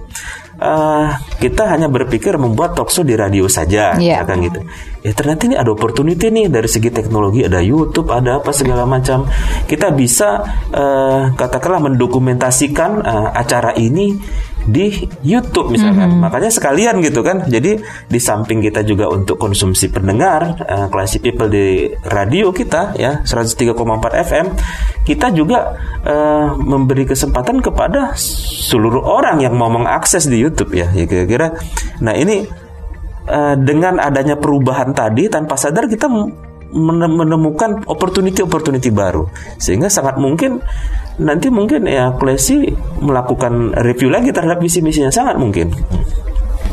eh, 0.61 1.07
kita 1.41 1.63
hanya 1.73 1.89
berpikir 1.89 2.37
membuat 2.37 2.77
talkshow 2.77 3.01
di 3.01 3.17
radio 3.17 3.49
saja 3.49 3.97
Iya. 3.97 4.21
misalkan 4.21 4.37
gitu. 4.45 4.59
Ya 5.01 5.11
ternyata 5.17 5.41
ini 5.49 5.55
ada 5.57 5.73
opportunity 5.73 6.29
nih 6.29 6.45
dari 6.45 6.69
segi 6.69 6.93
teknologi 6.93 7.41
ada 7.41 7.57
YouTube 7.57 8.13
ada 8.13 8.37
apa 8.37 8.53
segala 8.53 8.85
macam. 8.85 9.25
Kita 9.65 9.89
bisa 9.89 10.45
eh, 10.69 11.33
katakanlah 11.33 11.89
mendokumentasikan 11.89 12.91
eh, 13.01 13.29
acara 13.33 13.73
ini 13.73 14.13
di 14.67 15.09
YouTube 15.25 15.73
misalkan. 15.73 16.21
Makanya 16.21 16.51
sekalian 16.53 17.01
gitu 17.01 17.25
kan. 17.25 17.45
Jadi 17.49 17.81
di 18.05 18.19
samping 18.21 18.61
kita 18.61 18.85
juga 18.85 19.09
untuk 19.09 19.41
konsumsi 19.41 19.89
pendengar 19.89 20.61
eh, 20.61 20.87
Classy 20.91 21.17
People 21.23 21.49
di 21.49 21.89
radio 22.05 22.53
kita 22.53 22.93
ya 22.97 23.25
103,4 23.25 23.73
FM, 24.27 24.45
kita 25.07 25.33
juga 25.33 25.73
eh, 26.05 26.49
memberi 26.57 27.09
kesempatan 27.09 27.63
kepada 27.63 28.13
seluruh 28.69 29.01
orang 29.01 29.41
yang 29.41 29.57
mau 29.57 29.71
mengakses 29.71 30.29
di 30.29 30.37
YouTube 30.37 30.77
ya. 30.77 30.89
Ya 30.93 31.05
kira-kira. 31.09 31.57
Nah, 32.03 32.13
ini 32.13 32.45
eh, 33.25 33.55
dengan 33.57 33.97
adanya 33.97 34.37
perubahan 34.37 34.93
tadi 34.93 35.25
tanpa 35.31 35.57
sadar 35.57 35.89
kita 35.89 36.05
men- 36.71 37.15
menemukan 37.17 37.83
opportunity-opportunity 37.85 38.89
baru 38.91 39.27
sehingga 39.59 39.91
sangat 39.91 40.17
mungkin 40.17 40.63
nanti 41.21 41.47
mungkin 41.53 41.85
ya 41.85 42.11
Klesi 42.17 42.67
melakukan 42.99 43.77
review 43.85 44.09
lagi 44.09 44.33
terhadap 44.33 44.59
misi-misinya 44.59 45.13
sangat 45.13 45.37
mungkin 45.37 45.69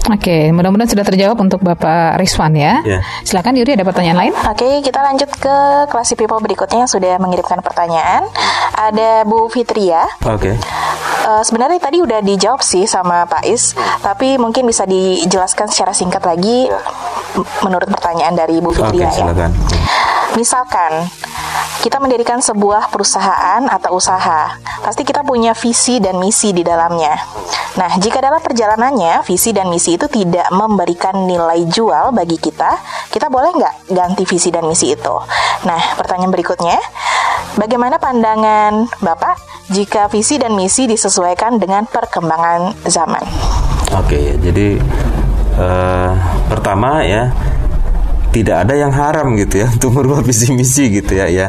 Oke, 0.08 0.48
mudah-mudahan 0.56 0.88
sudah 0.88 1.04
terjawab 1.04 1.36
untuk 1.36 1.60
Bapak 1.60 2.16
Rizwan 2.16 2.56
ya. 2.56 2.80
Ya. 2.80 3.04
Silakan 3.28 3.60
Yuri 3.60 3.76
ada 3.76 3.84
pertanyaan 3.84 4.16
lain? 4.16 4.32
Oke, 4.48 4.80
kita 4.80 5.04
lanjut 5.04 5.28
ke 5.36 5.56
kelas 5.84 6.16
people 6.16 6.40
berikutnya 6.40 6.88
yang 6.88 6.88
sudah 6.88 7.20
mengirimkan 7.20 7.60
pertanyaan. 7.60 8.24
Ada 8.72 9.28
Bu 9.28 9.52
Fitria. 9.52 10.08
oke 10.24 10.56
Eh, 11.28 11.42
sebenarnya 11.44 11.76
tadi 11.76 12.00
udah 12.00 12.24
dijawab 12.24 12.64
sih 12.64 12.88
sama 12.88 13.28
Pak 13.28 13.44
Is, 13.44 13.76
tapi 14.00 14.40
mungkin 14.40 14.64
bisa 14.64 14.88
dijelaskan 14.88 15.68
secara 15.68 15.92
singkat 15.92 16.24
lagi 16.24 16.72
menurut 17.60 17.84
pertanyaan 17.92 18.32
dari 18.32 18.64
Bu 18.64 18.72
oke 18.72 18.80
Fitria 18.80 19.12
ya. 19.12 19.28
silakan 19.28 19.52
Misalkan 20.40 21.04
kita 21.82 22.02
mendirikan 22.02 22.42
sebuah 22.42 22.90
perusahaan 22.90 23.62
atau 23.70 23.96
usaha, 23.96 24.58
pasti 24.82 25.06
kita 25.06 25.22
punya 25.22 25.54
visi 25.54 26.02
dan 26.02 26.18
misi 26.18 26.50
di 26.50 26.66
dalamnya. 26.66 27.14
Nah, 27.78 27.94
jika 28.02 28.18
dalam 28.18 28.42
perjalanannya 28.42 29.22
visi 29.22 29.54
dan 29.54 29.70
misi 29.70 29.94
itu 29.94 30.10
tidak 30.10 30.50
memberikan 30.50 31.28
nilai 31.30 31.62
jual 31.70 32.10
bagi 32.10 32.34
kita, 32.34 32.74
kita 33.12 33.30
boleh 33.30 33.54
nggak 33.54 33.74
ganti 33.94 34.26
visi 34.26 34.50
dan 34.50 34.66
misi 34.66 34.98
itu? 34.98 35.14
Nah, 35.62 35.94
pertanyaan 35.94 36.34
berikutnya, 36.34 36.78
bagaimana 37.54 38.02
pandangan 38.02 38.90
Bapak 38.98 39.38
jika 39.70 40.10
visi 40.10 40.42
dan 40.42 40.58
misi 40.58 40.90
disesuaikan 40.90 41.62
dengan 41.62 41.86
perkembangan 41.86 42.74
zaman? 42.88 43.22
Oke, 43.94 44.34
jadi 44.42 44.82
eh, 45.54 46.12
pertama 46.50 47.06
ya 47.06 47.30
tidak 48.34 48.66
ada 48.68 48.74
yang 48.76 48.92
haram 48.92 49.34
gitu 49.36 49.64
ya 49.64 49.66
untuk 49.74 49.90
merubah 49.94 50.20
visi 50.24 50.50
misi 50.52 50.90
gitu 50.92 51.16
ya 51.16 51.26
ya. 51.30 51.48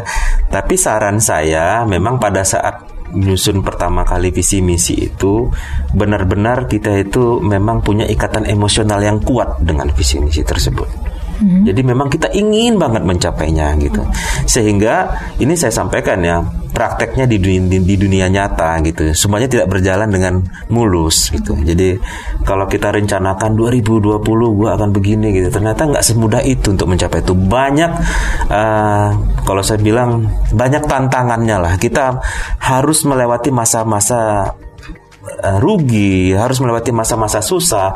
Tapi 0.49 0.75
saran 0.77 1.19
saya 1.21 1.84
memang 1.84 2.17
pada 2.17 2.45
saat 2.45 2.89
menyusun 3.09 3.65
pertama 3.65 4.05
kali 4.05 4.30
visi 4.30 4.61
misi 4.61 5.09
itu 5.09 5.49
benar-benar 5.97 6.69
kita 6.69 6.93
itu 7.01 7.41
memang 7.41 7.82
punya 7.82 8.05
ikatan 8.05 8.45
emosional 8.45 9.01
yang 9.01 9.17
kuat 9.25 9.57
dengan 9.65 9.89
visi 9.97 10.21
misi 10.21 10.45
tersebut. 10.45 11.09
Jadi 11.39 11.81
memang 11.81 12.11
kita 12.11 12.27
ingin 12.35 12.75
banget 12.75 13.03
mencapainya 13.07 13.75
gitu. 13.79 14.03
Sehingga 14.43 15.07
ini 15.39 15.55
saya 15.55 15.71
sampaikan 15.71 16.19
ya, 16.19 16.43
prakteknya 16.69 17.25
di 17.25 17.37
dunia, 17.39 17.63
di, 17.67 17.77
di 17.83 17.95
dunia 17.95 18.27
nyata 18.27 18.79
gitu. 18.83 19.11
Semuanya 19.15 19.47
tidak 19.47 19.67
berjalan 19.71 20.11
dengan 20.11 20.43
mulus 20.67 21.31
gitu. 21.31 21.55
Jadi 21.59 21.95
kalau 22.43 22.67
kita 22.67 22.91
rencanakan 22.91 23.55
2020 23.55 24.19
gua 24.55 24.75
akan 24.75 24.89
begini 24.91 25.31
gitu, 25.31 25.47
ternyata 25.51 25.87
nggak 25.87 26.03
semudah 26.03 26.41
itu 26.43 26.75
untuk 26.75 26.87
mencapai 26.91 27.23
itu. 27.23 27.33
Banyak 27.35 27.91
eh, 28.51 29.09
kalau 29.43 29.61
saya 29.63 29.79
bilang 29.81 30.27
banyak 30.53 30.83
tantangannya 30.85 31.57
lah. 31.57 31.73
Kita 31.79 32.19
harus 32.59 33.01
melewati 33.07 33.49
masa-masa 33.49 34.19
uh, 34.45 34.68
rugi, 35.59 36.32
harus 36.32 36.57
melewati 36.63 36.95
masa-masa 36.95 37.43
susah. 37.43 37.95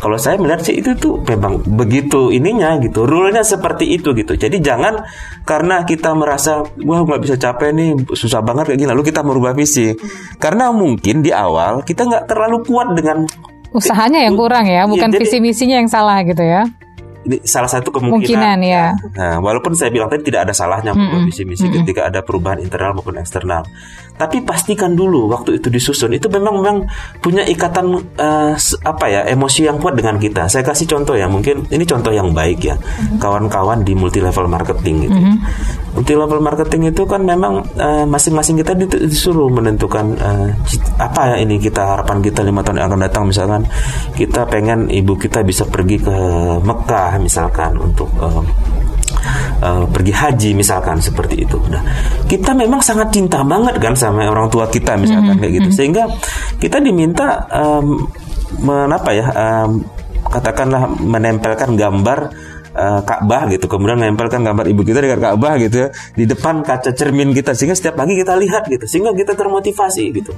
Kalau 0.00 0.16
saya 0.16 0.40
melihat 0.40 0.64
sih 0.64 0.80
itu 0.80 0.96
tuh 0.96 1.20
memang 1.22 1.60
begitu 1.64 2.32
ininya 2.32 2.80
gitu, 2.80 3.04
rule-nya 3.04 3.44
seperti 3.44 3.92
itu 3.92 4.16
gitu. 4.16 4.34
Jadi 4.34 4.58
jangan 4.58 5.04
karena 5.44 5.84
kita 5.84 6.16
merasa 6.16 6.64
wah 6.82 7.00
nggak 7.04 7.22
bisa 7.22 7.36
capek 7.36 7.70
nih, 7.76 7.90
susah 8.16 8.40
banget 8.40 8.72
kayak 8.72 8.78
gini, 8.80 8.90
lalu 8.90 9.02
kita 9.08 9.20
merubah 9.20 9.52
visi. 9.52 9.92
Karena 10.40 10.72
mungkin 10.72 11.20
di 11.20 11.30
awal 11.30 11.84
kita 11.84 12.08
nggak 12.08 12.24
terlalu 12.28 12.64
kuat 12.64 12.96
dengan 12.96 13.24
Usahanya 13.72 14.20
yang 14.20 14.36
kurang 14.36 14.68
ya, 14.68 14.84
bukan 14.84 15.08
Iya, 15.08 15.16
jadi- 15.16 15.24
visi 15.24 15.38
misinya 15.40 15.80
yang 15.80 15.88
salah 15.88 16.20
gitu 16.28 16.44
ya. 16.44 16.68
Ini 17.22 17.38
salah 17.42 17.66
satu 17.66 17.88
kemungkinan. 17.92 18.28
Ya. 18.68 18.86
Nah, 19.14 19.36
walaupun 19.38 19.72
saya 19.72 19.88
bilang 19.88 20.06
tadi 20.06 20.22
tidak 20.24 20.46
ada 20.46 20.52
salahnya 20.52 20.90
merubah 20.92 21.22
visi 21.24 21.42
misi 21.42 21.64
ketika 21.72 22.06
ada 22.06 22.20
perubahan 22.20 22.58
internal 22.58 22.92
maupun 22.92 23.14
eksternal. 23.14 23.62
Tapi 24.12 24.40
pastikan 24.40 24.92
dulu 24.92 25.26
waktu 25.26 25.56
itu 25.56 25.66
disusun 25.66 26.12
itu 26.12 26.28
memang 26.28 26.54
memang 26.58 26.76
punya 27.18 27.42
ikatan 27.42 27.90
s- 28.54 28.76
apa 28.78 29.06
ya 29.06 29.20
emosi 29.24 29.66
yang 29.66 29.78
kuat 29.78 29.94
dengan 29.94 30.14
kita. 30.16 30.46
Saya 30.46 30.62
kasih 30.62 30.86
contoh 30.86 31.14
ya, 31.14 31.26
mungkin 31.26 31.64
ini 31.68 31.82
contoh 31.82 32.10
yang 32.10 32.30
baik 32.30 32.60
ya. 32.62 32.76
Kawan-kawan 33.16 33.82
di 33.82 33.94
multi 33.94 34.18
level 34.18 34.46
marketing 34.46 35.08
gitu. 35.08 35.18
Multi 35.92 36.12
level 36.14 36.40
marketing 36.40 36.88
itu 36.88 37.02
kan 37.04 37.20
memang 37.20 37.62
eh, 37.74 38.04
masing-masing 38.04 38.56
kita 38.56 38.72
dit- 38.74 39.02
disuruh 39.04 39.48
menentukan 39.48 40.14
cit- 40.64 40.90
apa 40.96 41.34
ya 41.34 41.36
ini 41.40 41.58
kita 41.58 41.82
harapan 41.82 42.18
kita 42.20 42.40
lima 42.40 42.60
tahun 42.60 42.78
yang 42.78 42.88
akan 42.88 43.00
datang 43.02 43.24
misalkan 43.26 43.62
kita 44.12 44.46
pengen 44.46 44.86
ibu 44.88 45.14
kita 45.14 45.42
bisa 45.42 45.64
pergi 45.64 45.98
ke 45.98 46.14
Mekah 46.60 47.11
misalkan 47.18 47.76
untuk 47.76 48.08
eh, 48.20 48.42
eh, 49.64 49.84
pergi 49.88 50.12
haji 50.12 50.50
misalkan 50.56 51.00
seperti 51.00 51.44
itu. 51.44 51.58
Nah, 51.68 51.82
kita 52.28 52.52
memang 52.56 52.80
sangat 52.80 53.12
cinta 53.12 53.40
banget 53.44 53.76
kan 53.80 53.96
sama 53.96 54.24
orang 54.28 54.48
tua 54.48 54.68
kita 54.68 54.96
misalkan 54.96 55.36
kayak 55.40 55.64
gitu. 55.64 55.70
Sehingga 55.72 56.08
kita 56.56 56.80
diminta 56.80 57.48
em, 57.50 58.08
menapa 58.62 59.10
ya 59.12 59.26
em, 59.32 59.84
katakanlah 60.28 60.88
menempelkan 61.00 61.74
gambar 61.76 62.18
eh, 62.72 63.00
Ka'bah 63.04 63.52
gitu, 63.52 63.68
kemudian 63.68 64.00
menempelkan 64.00 64.40
gambar 64.40 64.64
ibu 64.70 64.80
kita 64.86 65.04
dengan 65.04 65.20
Ka'bah 65.20 65.60
gitu 65.60 65.76
ya 65.84 65.88
di 66.16 66.24
depan 66.24 66.64
kaca 66.64 66.94
cermin 66.94 67.36
kita 67.36 67.52
sehingga 67.52 67.76
setiap 67.76 68.00
pagi 68.00 68.16
kita 68.16 68.32
lihat 68.38 68.68
gitu, 68.70 68.84
sehingga 68.88 69.12
kita 69.12 69.36
termotivasi 69.36 70.04
gitu. 70.14 70.32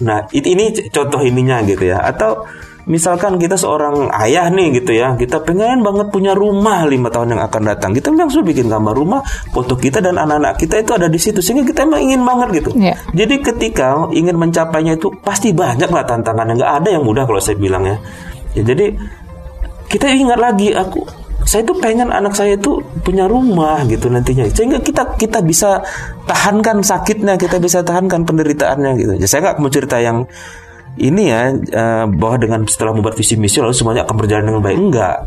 Nah, 0.00 0.24
ini 0.32 0.72
contoh 0.88 1.20
ininya 1.20 1.60
gitu 1.68 1.92
ya. 1.92 2.00
Atau 2.00 2.48
misalkan 2.90 3.38
kita 3.38 3.54
seorang 3.54 4.10
ayah 4.26 4.50
nih 4.50 4.82
gitu 4.82 4.98
ya, 4.98 5.14
kita 5.14 5.38
pengen 5.46 5.86
banget 5.86 6.10
punya 6.10 6.34
rumah 6.34 6.82
lima 6.90 7.06
tahun 7.06 7.38
yang 7.38 7.42
akan 7.46 7.62
datang. 7.62 7.94
Kita 7.94 8.10
memang 8.10 8.34
sudah 8.34 8.46
bikin 8.50 8.66
gambar 8.66 8.94
rumah, 8.98 9.22
foto 9.54 9.78
kita 9.78 10.02
dan 10.02 10.18
anak-anak 10.18 10.58
kita 10.58 10.82
itu 10.82 10.90
ada 10.98 11.06
di 11.06 11.16
situ 11.22 11.38
sehingga 11.38 11.62
kita 11.62 11.86
emang 11.86 12.02
ingin 12.02 12.20
banget 12.26 12.48
gitu. 12.60 12.70
Iya. 12.74 12.98
Jadi 13.14 13.34
ketika 13.38 14.10
ingin 14.10 14.34
mencapainya 14.34 14.98
itu 14.98 15.14
pasti 15.22 15.54
banyak 15.54 15.86
lah 15.86 16.02
tantangannya. 16.02 16.58
Nggak 16.58 16.72
ada 16.82 16.88
yang 16.90 17.06
mudah 17.06 17.22
kalau 17.24 17.38
saya 17.38 17.54
bilang 17.54 17.86
ya. 17.86 17.96
Ya 18.58 18.66
jadi 18.66 18.98
kita 19.86 20.10
ingat 20.10 20.38
lagi 20.42 20.74
aku 20.74 21.06
saya 21.44 21.64
tuh 21.64 21.76
pengen 21.82 22.12
anak 22.12 22.36
saya 22.36 22.54
itu 22.54 22.78
punya 23.02 23.24
rumah 23.26 23.82
gitu 23.88 24.12
nantinya 24.12 24.46
sehingga 24.52 24.78
kita 24.78 25.18
kita 25.18 25.40
bisa 25.40 25.82
tahankan 26.28 26.84
sakitnya 26.84 27.34
kita 27.40 27.56
bisa 27.58 27.80
tahankan 27.80 28.22
penderitaannya 28.22 28.92
gitu 29.00 29.12
ya, 29.18 29.26
saya 29.26 29.40
nggak 29.50 29.56
mau 29.58 29.72
cerita 29.72 29.96
yang 29.98 30.22
ini 30.98 31.22
ya 31.30 31.54
eh, 31.54 32.04
bahwa 32.10 32.36
dengan 32.40 32.60
setelah 32.66 32.96
membuat 32.96 33.14
visi 33.14 33.38
misi 33.38 33.62
lalu 33.62 33.76
semuanya 33.76 34.02
akan 34.08 34.16
berjalan 34.18 34.44
dengan 34.50 34.62
baik 34.62 34.78
enggak 34.78 35.18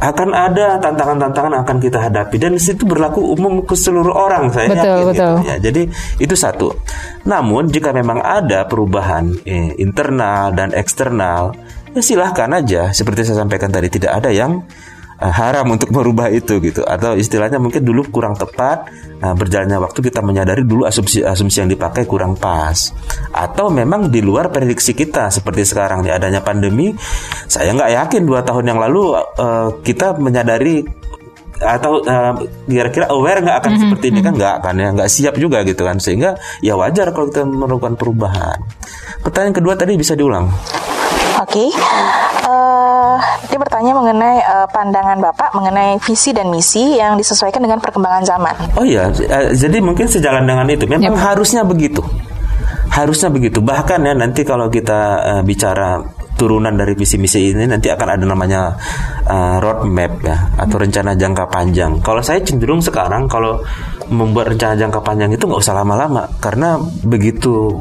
akan 0.00 0.30
ada 0.34 0.76
tantangan-tantangan 0.82 1.50
yang 1.54 1.62
akan 1.64 1.78
kita 1.78 1.98
hadapi 2.02 2.36
dan 2.36 2.58
itu 2.58 2.84
berlaku 2.84 3.22
umum 3.22 3.62
ke 3.62 3.78
seluruh 3.78 4.12
orang 4.12 4.50
saya 4.50 4.74
Betul, 4.74 4.84
yakin 4.84 5.06
betul. 5.06 5.14
gitu 5.14 5.48
ya. 5.48 5.56
Jadi 5.62 5.82
itu 6.20 6.34
satu. 6.34 6.68
Namun 7.24 7.70
jika 7.70 7.94
memang 7.94 8.20
ada 8.20 8.66
perubahan 8.66 9.32
eh, 9.46 9.72
internal 9.78 10.52
dan 10.52 10.74
eksternal, 10.74 11.54
ya 11.94 12.02
silahkan 12.02 12.50
aja. 12.52 12.90
Seperti 12.90 13.24
saya 13.24 13.46
sampaikan 13.46 13.70
tadi 13.70 13.88
tidak 13.88 14.18
ada 14.18 14.30
yang 14.34 14.66
haram 15.20 15.66
untuk 15.70 15.94
merubah 15.94 16.30
itu 16.30 16.58
gitu. 16.58 16.82
Atau 16.82 17.14
istilahnya 17.14 17.62
mungkin 17.62 17.86
dulu 17.86 18.06
kurang 18.10 18.34
tepat. 18.34 18.90
Nah, 19.22 19.32
berjalannya 19.32 19.78
waktu 19.80 20.00
kita 20.04 20.20
menyadari 20.20 20.66
dulu 20.66 20.84
asumsi-asumsi 20.84 21.64
yang 21.64 21.70
dipakai 21.70 22.04
kurang 22.04 22.34
pas. 22.34 22.92
Atau 23.30 23.70
memang 23.70 24.10
di 24.10 24.20
luar 24.20 24.50
prediksi 24.50 24.92
kita 24.92 25.30
seperti 25.30 25.62
sekarang 25.64 26.02
nih 26.02 26.12
adanya 26.12 26.40
pandemi. 26.42 26.92
Saya 27.46 27.72
nggak 27.72 27.90
yakin 28.04 28.22
dua 28.26 28.42
tahun 28.42 28.74
yang 28.74 28.78
lalu 28.82 29.14
eh, 29.18 29.68
kita 29.86 30.18
menyadari 30.18 30.82
atau 31.62 32.02
eh, 32.02 32.34
kira-kira 32.66 33.06
aware 33.14 33.40
nggak 33.40 33.58
akan 33.62 33.72
seperti 33.78 34.10
ini 34.10 34.20
kan 34.26 34.34
nggak 34.34 34.54
akan 34.58 34.74
ya 34.74 34.88
nggak 34.90 35.10
siap 35.10 35.34
juga 35.38 35.62
gitu 35.62 35.86
kan 35.86 36.02
sehingga 36.02 36.34
ya 36.58 36.74
wajar 36.74 37.14
kalau 37.14 37.30
kita 37.30 37.46
melakukan 37.46 37.94
perubahan 37.94 38.58
pertanyaan 39.22 39.54
kedua 39.54 39.78
tadi 39.78 39.94
bisa 39.94 40.18
diulang 40.18 40.50
Oke, 41.34 41.66
Eh, 43.14 43.46
dia 43.46 43.58
bertanya 43.62 43.92
mengenai 43.94 44.36
eh, 44.42 44.66
pandangan 44.74 45.18
Bapak 45.22 45.54
mengenai 45.54 46.02
visi 46.02 46.34
dan 46.34 46.50
misi 46.50 46.98
yang 46.98 47.14
disesuaikan 47.14 47.62
dengan 47.62 47.78
perkembangan 47.78 48.22
zaman. 48.26 48.54
oh 48.74 48.84
iya 48.84 49.10
eh, 49.14 49.54
jadi 49.54 49.78
mungkin 49.78 50.10
sejalan 50.10 50.42
dengan 50.42 50.66
itu. 50.66 50.84
Memang 50.90 51.14
harusnya 51.14 51.62
begitu. 51.62 52.02
Harusnya 52.90 53.30
begitu. 53.30 53.58
Bahkan 53.62 54.02
ya 54.02 54.14
nanti 54.14 54.42
kalau 54.42 54.66
kita 54.66 55.00
eh, 55.22 55.42
bicara 55.46 56.02
turunan 56.34 56.74
dari 56.74 56.98
visi 56.98 57.14
misi 57.14 57.54
ini 57.54 57.70
nanti 57.70 57.86
akan 57.94 58.08
ada 58.18 58.24
namanya 58.26 58.74
eh, 59.30 59.56
roadmap 59.62 60.12
ya 60.26 60.36
atau 60.58 60.76
rencana 60.82 61.14
jangka 61.14 61.44
panjang. 61.46 62.02
Kalau 62.02 62.18
saya 62.22 62.42
cenderung 62.42 62.82
sekarang 62.82 63.30
kalau 63.30 63.62
membuat 64.10 64.52
rencana 64.54 64.74
jangka 64.74 65.00
panjang 65.00 65.30
itu 65.30 65.46
nggak 65.46 65.62
usah 65.62 65.78
lama-lama. 65.78 66.26
Karena 66.42 66.76
begitu 67.06 67.78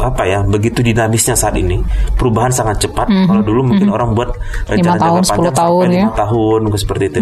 apa 0.00 0.22
ya 0.22 0.40
begitu 0.42 0.80
dinamisnya 0.80 1.32
saat 1.32 1.54
ini 1.54 1.80
perubahan 2.14 2.50
sangat 2.50 2.82
cepat 2.82 3.06
kalau 3.06 3.42
dulu 3.42 3.72
mungkin 3.72 3.88
orang 3.88 4.12
buat 4.12 4.32
rencana 4.66 4.94
Mhm. 4.94 5.00
tahun, 5.00 5.18
jangka 5.18 5.22
10 5.22 5.32
panjang 5.32 5.54
tahun 5.54 5.82
sampai 5.82 5.88
ya. 5.88 6.02
lima 6.02 6.12
tahun 6.14 6.60
seperti 6.74 7.04
itu 7.06 7.20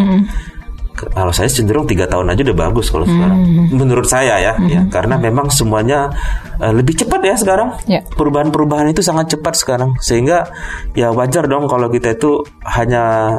Ke- 0.97 1.13
kalau 1.13 1.29
saya 1.29 1.45
cenderung 1.47 1.85
tiga 1.85 2.09
tahun 2.09 2.33
aja 2.33 2.41
udah 2.41 2.57
bagus 2.59 2.89
kalau 2.89 3.05
Hmm. 3.05 3.13
sekarang 3.13 3.39
menurut 3.69 4.09
saya 4.09 4.41
ya 4.41 4.53
ya 4.65 4.81
karena 4.89 5.21
memang 5.21 5.53
semuanya 5.53 6.09
eh, 6.57 6.73
lebih 6.73 6.97
cepat 6.97 7.21
ya 7.21 7.37
sekarang 7.37 7.69
Ya. 7.85 8.01
perubahan-perubahan 8.17 8.89
itu 8.89 9.05
sangat 9.05 9.29
cepat 9.29 9.61
sekarang 9.61 9.93
sehingga 10.01 10.49
ya 10.93 11.13
wajar 11.13 11.45
dong 11.45 11.69
kalau 11.69 11.89
kita 11.89 12.17
itu 12.17 12.41
hanya 12.65 13.37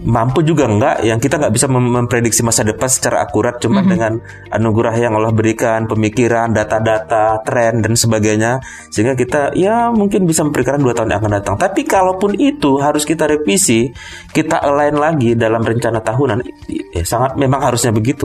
mampu 0.00 0.40
juga 0.40 0.64
enggak 0.64 1.04
yang 1.04 1.20
kita 1.20 1.36
nggak 1.36 1.52
bisa 1.52 1.68
mem- 1.68 1.92
memprediksi 1.92 2.40
masa 2.40 2.64
depan 2.64 2.88
secara 2.88 3.20
akurat 3.20 3.60
cuma 3.60 3.84
dengan 3.84 4.16
anugerah 4.48 4.96
yang 4.96 5.12
Allah 5.12 5.28
berikan 5.28 5.84
pemikiran 5.84 6.56
data-data 6.56 7.44
tren 7.44 7.84
dan 7.84 7.92
sebagainya 7.92 8.64
sehingga 8.88 9.12
kita 9.12 9.52
ya 9.52 9.92
mungkin 9.92 10.24
bisa 10.24 10.40
memperkirakan 10.40 10.80
dua 10.80 10.96
tahun 10.96 11.12
yang 11.12 11.20
akan 11.20 11.32
datang 11.36 11.54
tapi 11.60 11.84
kalaupun 11.84 12.32
itu 12.34 12.80
harus 12.80 13.04
kita 13.04 13.28
revisi 13.28 13.92
kita 14.32 14.56
align 14.56 14.96
lagi 14.96 15.36
dalam 15.36 15.60
rencana 15.60 16.00
tahunan 16.00 16.48
ya 16.96 17.04
sangat 17.04 17.36
memang 17.36 17.60
harusnya 17.60 17.92
begitu 17.92 18.24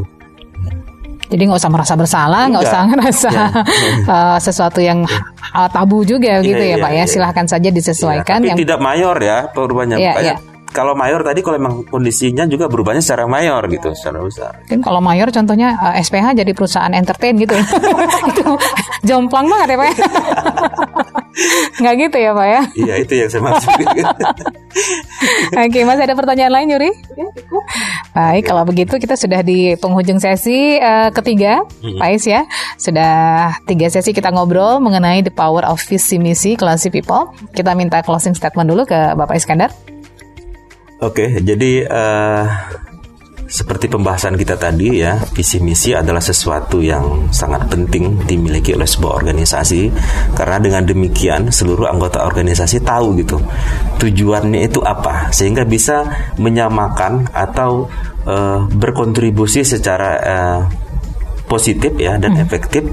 Jadi 1.25 1.41
nggak 1.41 1.57
usah 1.57 1.73
merasa 1.73 1.93
bersalah, 1.97 2.45
nggak 2.47 2.63
usah 2.69 2.81
ngerasa 2.85 3.29
Ya. 3.33 3.47
eh, 4.13 4.37
sesuatu 4.37 4.77
yang 4.77 5.01
uh, 5.57 5.67
tabu 5.73 6.05
juga 6.05 6.37
gitu 6.39 6.53
ya 6.53 6.77
Iya, 6.77 6.83
Pak 6.85 6.91
iya, 6.93 7.01
ya. 7.01 7.03
iya. 7.03 7.05
Silahkan 7.09 7.45
saja 7.49 7.69
disesuaikan. 7.73 8.45
Ya, 8.45 8.45
tapi 8.45 8.49
yang 8.53 8.59
tidak 8.61 8.77
mayor 8.79 9.17
ya 9.17 9.49
perubahannya 9.49 9.97
Iya, 9.97 10.11
Makanya 10.13 10.35
iya. 10.37 10.54
Kalau 10.75 10.91
mayor 10.91 11.23
tadi 11.23 11.39
kalau 11.39 11.55
memang 11.55 11.87
kondisinya 11.87 12.43
juga 12.43 12.67
berubahnya 12.67 12.99
secara 12.99 13.23
mayor 13.31 13.63
gitu 13.71 13.95
secara 13.95 14.19
besar 14.19 14.59
Mungkin 14.67 14.83
kalau 14.83 14.99
mayor 14.99 15.31
contohnya 15.31 15.79
eh, 15.95 16.03
SPH 16.03 16.35
jadi 16.35 16.51
perusahaan 16.51 16.91
entertain 16.91 17.39
gitu. 17.39 17.55
itu 18.35 18.47
jomplang 19.07 19.47
banget 19.47 19.67
ya 19.71 19.77
Pak 19.79 19.87
ya. 19.87 19.95
Nggak 21.79 21.95
gitu 22.07 22.17
ya 22.19 22.31
Pak 22.35 22.47
ya. 22.47 22.61
iya 22.75 22.95
itu 22.99 23.13
yang 23.15 23.29
saya 23.31 23.41
maksud 23.47 23.71
Oke, 25.55 25.79
masih 25.87 26.03
ada 26.03 26.15
pertanyaan 26.15 26.51
lain 26.51 26.67
Yuri? 26.75 26.91
Baik, 28.11 28.43
kalau 28.51 28.67
begitu 28.67 28.99
kita 28.99 29.15
sudah 29.15 29.39
di 29.39 29.75
penghujung 29.79 30.19
sesi 30.19 30.75
eh, 30.75 31.09
ketiga, 31.15 31.63
Pak 31.79 32.09
Is 32.11 32.27
ya. 32.27 32.43
Sudah 32.75 33.55
tiga 33.63 33.87
sesi 33.87 34.11
kita 34.11 34.35
ngobrol 34.35 34.83
mengenai 34.83 35.23
the 35.23 35.31
power 35.31 35.63
of 35.63 35.79
visi 35.79 36.19
misi 36.19 36.59
classy 36.59 36.91
people. 36.91 37.31
Kita 37.55 37.71
minta 37.71 38.03
closing 38.03 38.35
statement 38.35 38.67
dulu 38.67 38.83
ke 38.83 39.15
Bapak 39.15 39.39
Iskandar. 39.39 39.71
Oke, 41.03 41.43
jadi 41.43 41.83
eh, 41.83 42.45
seperti 43.45 43.91
pembahasan 43.91 44.39
kita 44.39 44.55
tadi 44.55 45.03
ya, 45.03 45.19
visi 45.35 45.59
misi 45.59 45.91
adalah 45.91 46.23
sesuatu 46.23 46.79
yang 46.79 47.29
sangat 47.35 47.67
penting 47.67 48.23
dimiliki 48.23 48.71
oleh 48.71 48.87
sebuah 48.87 49.19
organisasi. 49.19 49.91
Karena 50.39 50.57
dengan 50.57 50.87
demikian 50.87 51.51
seluruh 51.51 51.91
anggota 51.91 52.23
organisasi 52.23 52.79
tahu 52.79 53.19
gitu 53.19 53.37
tujuannya 53.99 54.71
itu 54.71 54.79
apa. 54.81 55.35
Sehingga 55.35 55.67
bisa 55.67 56.07
menyamakan 56.39 57.27
atau 57.35 57.91
eh, 58.23 58.59
berkontribusi 58.71 59.67
secara 59.67 60.11
eh, 60.23 60.59
positif 61.45 61.93
ya 61.97 62.17
dan 62.17 62.37
efektif 62.41 62.85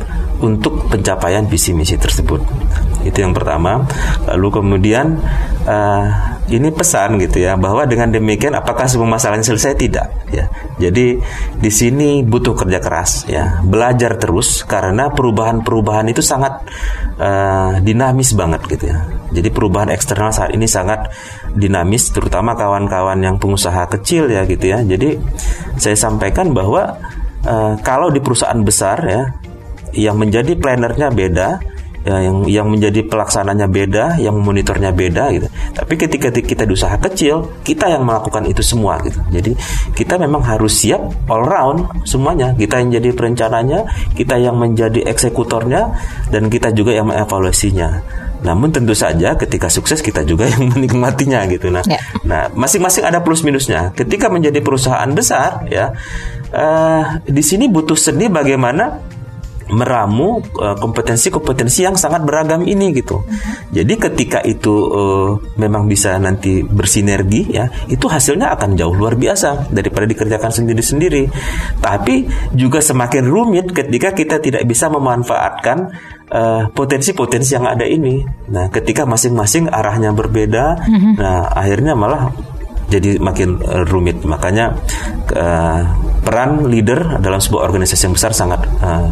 untuk 0.43 0.89
pencapaian 0.91 1.47
visi 1.49 1.73
misi 1.73 1.97
tersebut. 1.97 2.41
Itu 3.03 3.25
yang 3.25 3.33
pertama. 3.33 3.85
Lalu 4.29 4.49
kemudian 4.63 5.19
eh, 5.67 6.07
ini 6.51 6.69
pesan 6.75 7.23
gitu 7.23 7.39
ya 7.39 7.55
bahwa 7.55 7.87
dengan 7.87 8.11
demikian 8.11 8.59
apakah 8.59 8.91
semua 8.91 9.17
masalahnya 9.17 9.47
selesai 9.47 9.79
tidak 9.79 10.11
ya. 10.29 10.51
Jadi 10.83 11.23
di 11.63 11.71
sini 11.71 12.27
butuh 12.27 12.53
kerja 12.59 12.83
keras 12.83 13.31
ya, 13.31 13.63
belajar 13.63 14.19
terus 14.19 14.67
karena 14.67 15.09
perubahan-perubahan 15.15 16.11
itu 16.11 16.19
sangat 16.19 16.67
uh, 17.23 17.79
dinamis 17.79 18.35
banget 18.35 18.67
gitu 18.67 18.91
ya. 18.91 19.07
Jadi 19.31 19.49
perubahan 19.55 19.95
eksternal 19.95 20.35
saat 20.35 20.51
ini 20.51 20.67
sangat 20.67 21.15
dinamis 21.55 22.11
terutama 22.11 22.59
kawan-kawan 22.59 23.23
yang 23.23 23.39
pengusaha 23.39 23.87
kecil 23.87 24.27
ya 24.27 24.43
gitu 24.45 24.75
ya. 24.75 24.83
Jadi 24.83 25.17
saya 25.79 25.95
sampaikan 25.95 26.51
bahwa 26.51 26.99
uh, 27.47 27.75
kalau 27.81 28.11
di 28.11 28.21
perusahaan 28.23 28.59
besar 28.63 28.99
ya 29.07 29.23
yang 29.93 30.17
menjadi 30.17 30.57
plannernya 30.57 31.09
beda 31.13 31.49
ya, 32.03 32.17
yang 32.19 32.37
yang 32.47 32.67
menjadi 32.69 33.07
pelaksananya 33.07 33.71
beda, 33.71 34.19
yang 34.19 34.35
monitornya 34.39 34.91
beda 34.91 35.31
gitu. 35.35 35.47
Tapi 35.75 35.95
ketika 35.95 36.29
kita 36.35 36.67
di 36.67 36.73
usaha 36.75 36.95
kecil, 36.99 37.63
kita 37.63 37.91
yang 37.91 38.03
melakukan 38.07 38.47
itu 38.47 38.63
semua 38.63 38.99
gitu. 39.07 39.19
Jadi 39.31 39.55
kita 39.95 40.19
memang 40.19 40.43
harus 40.43 40.83
siap 40.83 41.03
all 41.31 41.47
round 41.47 42.07
semuanya. 42.07 42.53
Kita 42.55 42.83
yang 42.83 42.91
jadi 42.99 43.09
perencananya, 43.15 43.87
kita 44.19 44.39
yang 44.39 44.59
menjadi 44.59 45.07
eksekutornya, 45.07 45.95
dan 46.35 46.51
kita 46.51 46.75
juga 46.75 46.95
yang 46.95 47.09
mengevaluasinya. 47.09 48.03
Namun 48.43 48.75
tentu 48.75 48.91
saja 48.91 49.39
ketika 49.39 49.71
sukses 49.71 50.03
kita 50.03 50.27
juga 50.27 50.51
yang 50.51 50.67
menikmatinya 50.75 51.47
gitu. 51.47 51.71
Nah, 51.71 51.87
ya. 51.87 51.99
nah 52.27 52.51
masing-masing 52.51 53.07
ada 53.07 53.23
plus 53.23 53.47
minusnya. 53.47 53.95
Ketika 53.95 54.27
menjadi 54.27 54.59
perusahaan 54.59 55.09
besar 55.15 55.63
ya, 55.71 55.95
uh, 56.53 57.19
di 57.25 57.43
sini 57.43 57.67
butuh 57.67 57.97
seni 57.97 58.29
bagaimana 58.29 59.13
meramu 59.73 60.45
eh, 60.61 60.77
kompetensi-kompetensi 60.77 61.89
yang 61.89 61.97
sangat 61.97 62.23
beragam 62.23 62.63
ini 62.63 62.93
gitu. 62.93 63.25
Jadi 63.73 63.95
ketika 63.97 64.45
itu 64.45 64.69
uh, 64.93 65.41
memang 65.57 65.89
bisa 65.89 66.21
nanti 66.21 66.61
bersinergi 66.61 67.57
ya, 67.57 67.73
itu 67.89 68.05
hasilnya 68.05 68.53
akan 68.53 68.77
jauh 68.77 68.93
luar 68.93 69.17
biasa 69.17 69.73
daripada 69.73 70.05
dikerjakan 70.05 70.53
sendiri-sendiri. 70.53 71.25
Tapi 71.81 72.29
juga 72.53 72.85
semakin 72.85 73.25
rumit 73.25 73.73
ketika 73.73 74.13
kita 74.13 74.45
tidak 74.45 74.69
bisa 74.69 74.93
memanfaatkan 74.93 75.89
uh, 76.29 76.69
potensi-potensi 76.77 77.57
yang 77.57 77.65
ada 77.65 77.89
ini. 77.89 78.21
Nah, 78.53 78.69
ketika 78.69 79.09
masing-masing 79.09 79.73
arahnya 79.73 80.13
berbeda, 80.13 80.85
mm-hmm. 80.85 81.13
nah 81.17 81.49
akhirnya 81.49 81.97
malah 81.97 82.29
jadi 82.93 83.17
makin 83.17 83.57
uh, 83.65 83.89
rumit. 83.89 84.21
Makanya 84.21 84.77
uh, 85.33 86.12
peran 86.23 86.71
leader 86.71 87.19
dalam 87.19 87.43
sebuah 87.43 87.67
organisasi 87.67 88.09
yang 88.09 88.15
besar 88.15 88.33
sangat 88.33 88.63
uh, 88.81 89.11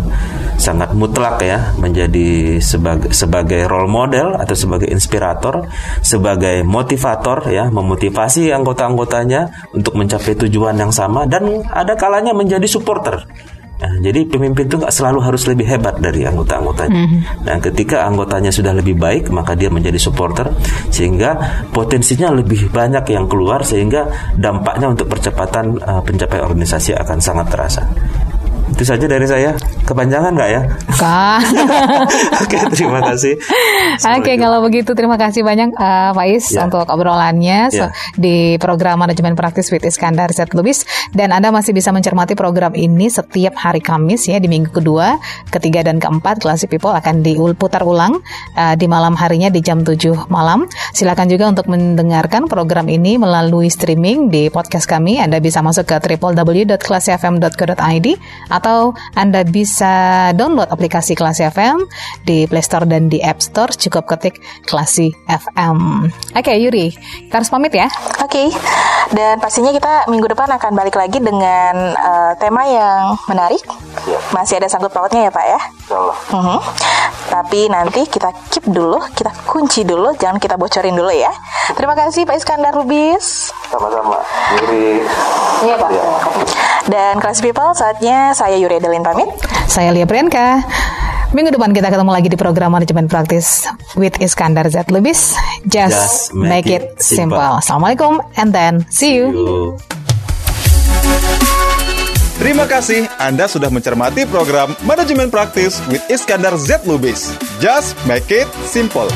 sangat 0.61 0.92
mutlak 0.92 1.40
ya 1.40 1.72
menjadi 1.80 2.61
sebagai 2.61 3.11
sebagai 3.16 3.64
role 3.64 3.88
model 3.88 4.36
atau 4.36 4.52
sebagai 4.52 4.92
inspirator, 4.92 5.66
sebagai 6.04 6.62
motivator 6.62 7.48
ya 7.48 7.72
memotivasi 7.72 8.52
anggota-anggotanya 8.52 9.72
untuk 9.72 9.96
mencapai 9.96 10.36
tujuan 10.46 10.76
yang 10.76 10.92
sama 10.92 11.24
dan 11.24 11.64
ada 11.72 11.96
kalanya 11.96 12.36
menjadi 12.36 12.68
supporter. 12.68 13.24
Nah, 13.81 13.97
jadi 14.05 14.28
pemimpin 14.28 14.68
itu 14.68 14.76
nggak 14.76 14.93
selalu 14.93 15.24
harus 15.24 15.49
lebih 15.49 15.64
hebat 15.64 15.97
dari 15.97 16.28
anggota-anggotanya. 16.28 16.93
Mm-hmm. 16.93 17.20
Nah, 17.49 17.57
ketika 17.64 18.05
anggotanya 18.05 18.53
sudah 18.53 18.76
lebih 18.76 19.01
baik, 19.01 19.33
maka 19.33 19.57
dia 19.57 19.72
menjadi 19.72 19.97
supporter 19.97 20.53
sehingga 20.93 21.64
potensinya 21.72 22.28
lebih 22.28 22.68
banyak 22.68 23.09
yang 23.09 23.24
keluar 23.24 23.64
sehingga 23.64 24.05
dampaknya 24.37 24.93
untuk 24.93 25.09
percepatan 25.09 25.81
uh, 25.81 26.05
pencapaian 26.05 26.45
organisasi 26.45 26.93
akan 26.93 27.18
sangat 27.24 27.47
terasa. 27.49 27.83
Itu 28.68 28.85
saja 28.85 29.09
dari 29.09 29.24
saya. 29.24 29.57
Kepanjangan 29.91 30.38
nggak 30.38 30.51
ya? 30.55 30.70
Oke, 32.47 32.62
terima 32.78 33.03
kasih. 33.03 33.34
Oke, 34.14 34.38
kalau 34.38 34.62
begitu 34.62 34.95
terima 34.95 35.18
kasih 35.18 35.43
banyak 35.43 35.74
uh, 35.74 36.14
Faiz 36.14 36.47
ya. 36.55 36.70
untuk 36.70 36.86
obrolannya 36.86 37.74
ya. 37.74 37.91
di 38.14 38.55
program 38.62 39.03
Manajemen 39.03 39.34
Praktis 39.34 39.66
with 39.74 39.82
Iskandar 39.82 40.30
Z 40.30 40.55
Lubis 40.55 40.86
dan 41.11 41.34
Anda 41.34 41.51
masih 41.51 41.74
bisa 41.74 41.91
mencermati 41.91 42.38
program 42.38 42.78
ini 42.78 43.11
setiap 43.11 43.59
hari 43.59 43.82
Kamis 43.82 44.30
ya 44.30 44.38
di 44.38 44.47
minggu 44.47 44.70
kedua, 44.70 45.18
ketiga 45.51 45.82
dan 45.82 45.99
keempat 45.99 46.38
Classy 46.38 46.70
People 46.70 46.95
akan 46.95 47.26
diputar 47.26 47.82
ulang 47.82 48.22
uh, 48.55 48.78
di 48.78 48.86
malam 48.86 49.18
harinya 49.18 49.51
di 49.51 49.59
jam 49.59 49.82
7 49.82 50.30
malam. 50.30 50.70
Silakan 50.95 51.26
juga 51.26 51.51
untuk 51.51 51.66
mendengarkan 51.66 52.47
program 52.47 52.86
ini 52.86 53.18
melalui 53.18 53.66
streaming 53.66 54.30
di 54.30 54.55
podcast 54.55 54.86
kami. 54.86 55.18
Anda 55.18 55.43
bisa 55.43 55.66
masuk 55.66 55.91
ke 55.91 55.99
www.classyfm.co.id 55.99 58.07
atau 58.55 58.95
Anda 59.18 59.43
bisa 59.43 59.80
download 60.37 60.68
aplikasi 60.68 61.16
Klasi 61.16 61.47
FM 61.49 61.85
di 62.26 62.45
Play 62.45 62.64
Store 62.64 62.85
dan 62.85 63.09
di 63.09 63.22
App 63.24 63.41
Store 63.41 63.72
cukup 63.72 64.05
ketik 64.11 64.43
Klasi 64.68 65.12
FM. 65.26 66.11
Oke 66.37 66.41
okay, 66.41 66.57
Yuri, 66.61 66.93
kita 67.28 67.41
harus 67.41 67.51
pamit 67.51 67.72
ya. 67.72 67.89
Oke. 68.20 68.49
Okay. 68.49 68.49
Dan 69.11 69.43
pastinya 69.43 69.74
kita 69.74 70.07
minggu 70.07 70.31
depan 70.31 70.47
akan 70.55 70.72
balik 70.78 70.95
lagi 70.95 71.18
dengan 71.18 71.74
uh, 71.99 72.33
tema 72.39 72.62
yang 72.68 73.18
menarik. 73.26 73.62
Ya. 74.07 74.18
Masih 74.31 74.62
ada 74.62 74.70
sangkut 74.70 74.95
pautnya 74.95 75.26
ya 75.26 75.33
Pak 75.35 75.47
ya? 75.51 75.61
Uh 75.91 76.14
-huh. 76.31 76.61
Tapi 77.31 77.66
nanti 77.66 78.07
kita 78.07 78.31
keep 78.51 78.66
dulu, 78.70 79.03
kita 79.14 79.35
kunci 79.47 79.83
dulu, 79.83 80.14
jangan 80.14 80.39
kita 80.39 80.55
bocorin 80.55 80.95
dulu 80.95 81.11
ya. 81.11 81.31
Terima 81.74 81.95
kasih 81.99 82.22
Pak 82.26 82.39
Iskandar 82.39 82.74
Rubis. 82.74 83.51
Sama-sama. 83.70 84.18
Yuri. 84.59 85.03
Iya 85.66 85.74
Pak. 85.78 85.91
Ya. 85.91 86.05
Dan 86.91 87.14
Class 87.22 87.39
People, 87.39 87.70
saatnya 87.74 88.35
saya 88.35 88.59
Yuri 88.59 88.83
Adeline 88.83 89.07
pamit. 89.07 89.31
Saya 89.71 89.95
Lia 89.95 90.03
Priyanka. 90.03 90.66
Minggu 91.31 91.55
depan 91.55 91.71
kita 91.71 91.95
ketemu 91.95 92.11
lagi 92.11 92.27
di 92.27 92.35
program 92.35 92.75
manajemen 92.75 93.07
praktis 93.07 93.62
with 93.95 94.18
Iskandar 94.18 94.66
Z 94.66 94.91
Lubis. 94.91 95.39
Just, 95.62 95.95
Just 95.95 96.35
make, 96.35 96.66
make 96.66 96.68
it 96.75 96.99
simple. 96.99 97.39
simple. 97.39 97.55
Assalamualaikum 97.62 98.18
and 98.35 98.51
then 98.51 98.83
see 98.91 99.14
you. 99.14 99.31
See 99.31 99.39
you. 99.39 99.79
Terima 102.41 102.64
kasih 102.66 103.07
Anda 103.21 103.47
sudah 103.47 103.68
mencermati 103.71 104.25
program 104.27 104.73
Manajemen 104.83 105.29
Praktis 105.31 105.77
with 105.87 106.01
Iskandar 106.11 106.57
Z 106.59 106.83
Lubis. 106.89 107.31
Just 107.62 107.95
make 108.11 108.27
it 108.33 108.49
simple. 108.66 109.07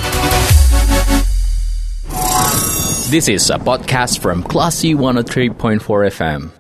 This 3.11 3.27
is 3.27 3.49
a 3.51 3.59
podcast 3.59 4.23
from 4.23 4.45
Classy 4.47 4.95
103.4 4.95 5.57
FM. 6.15 6.54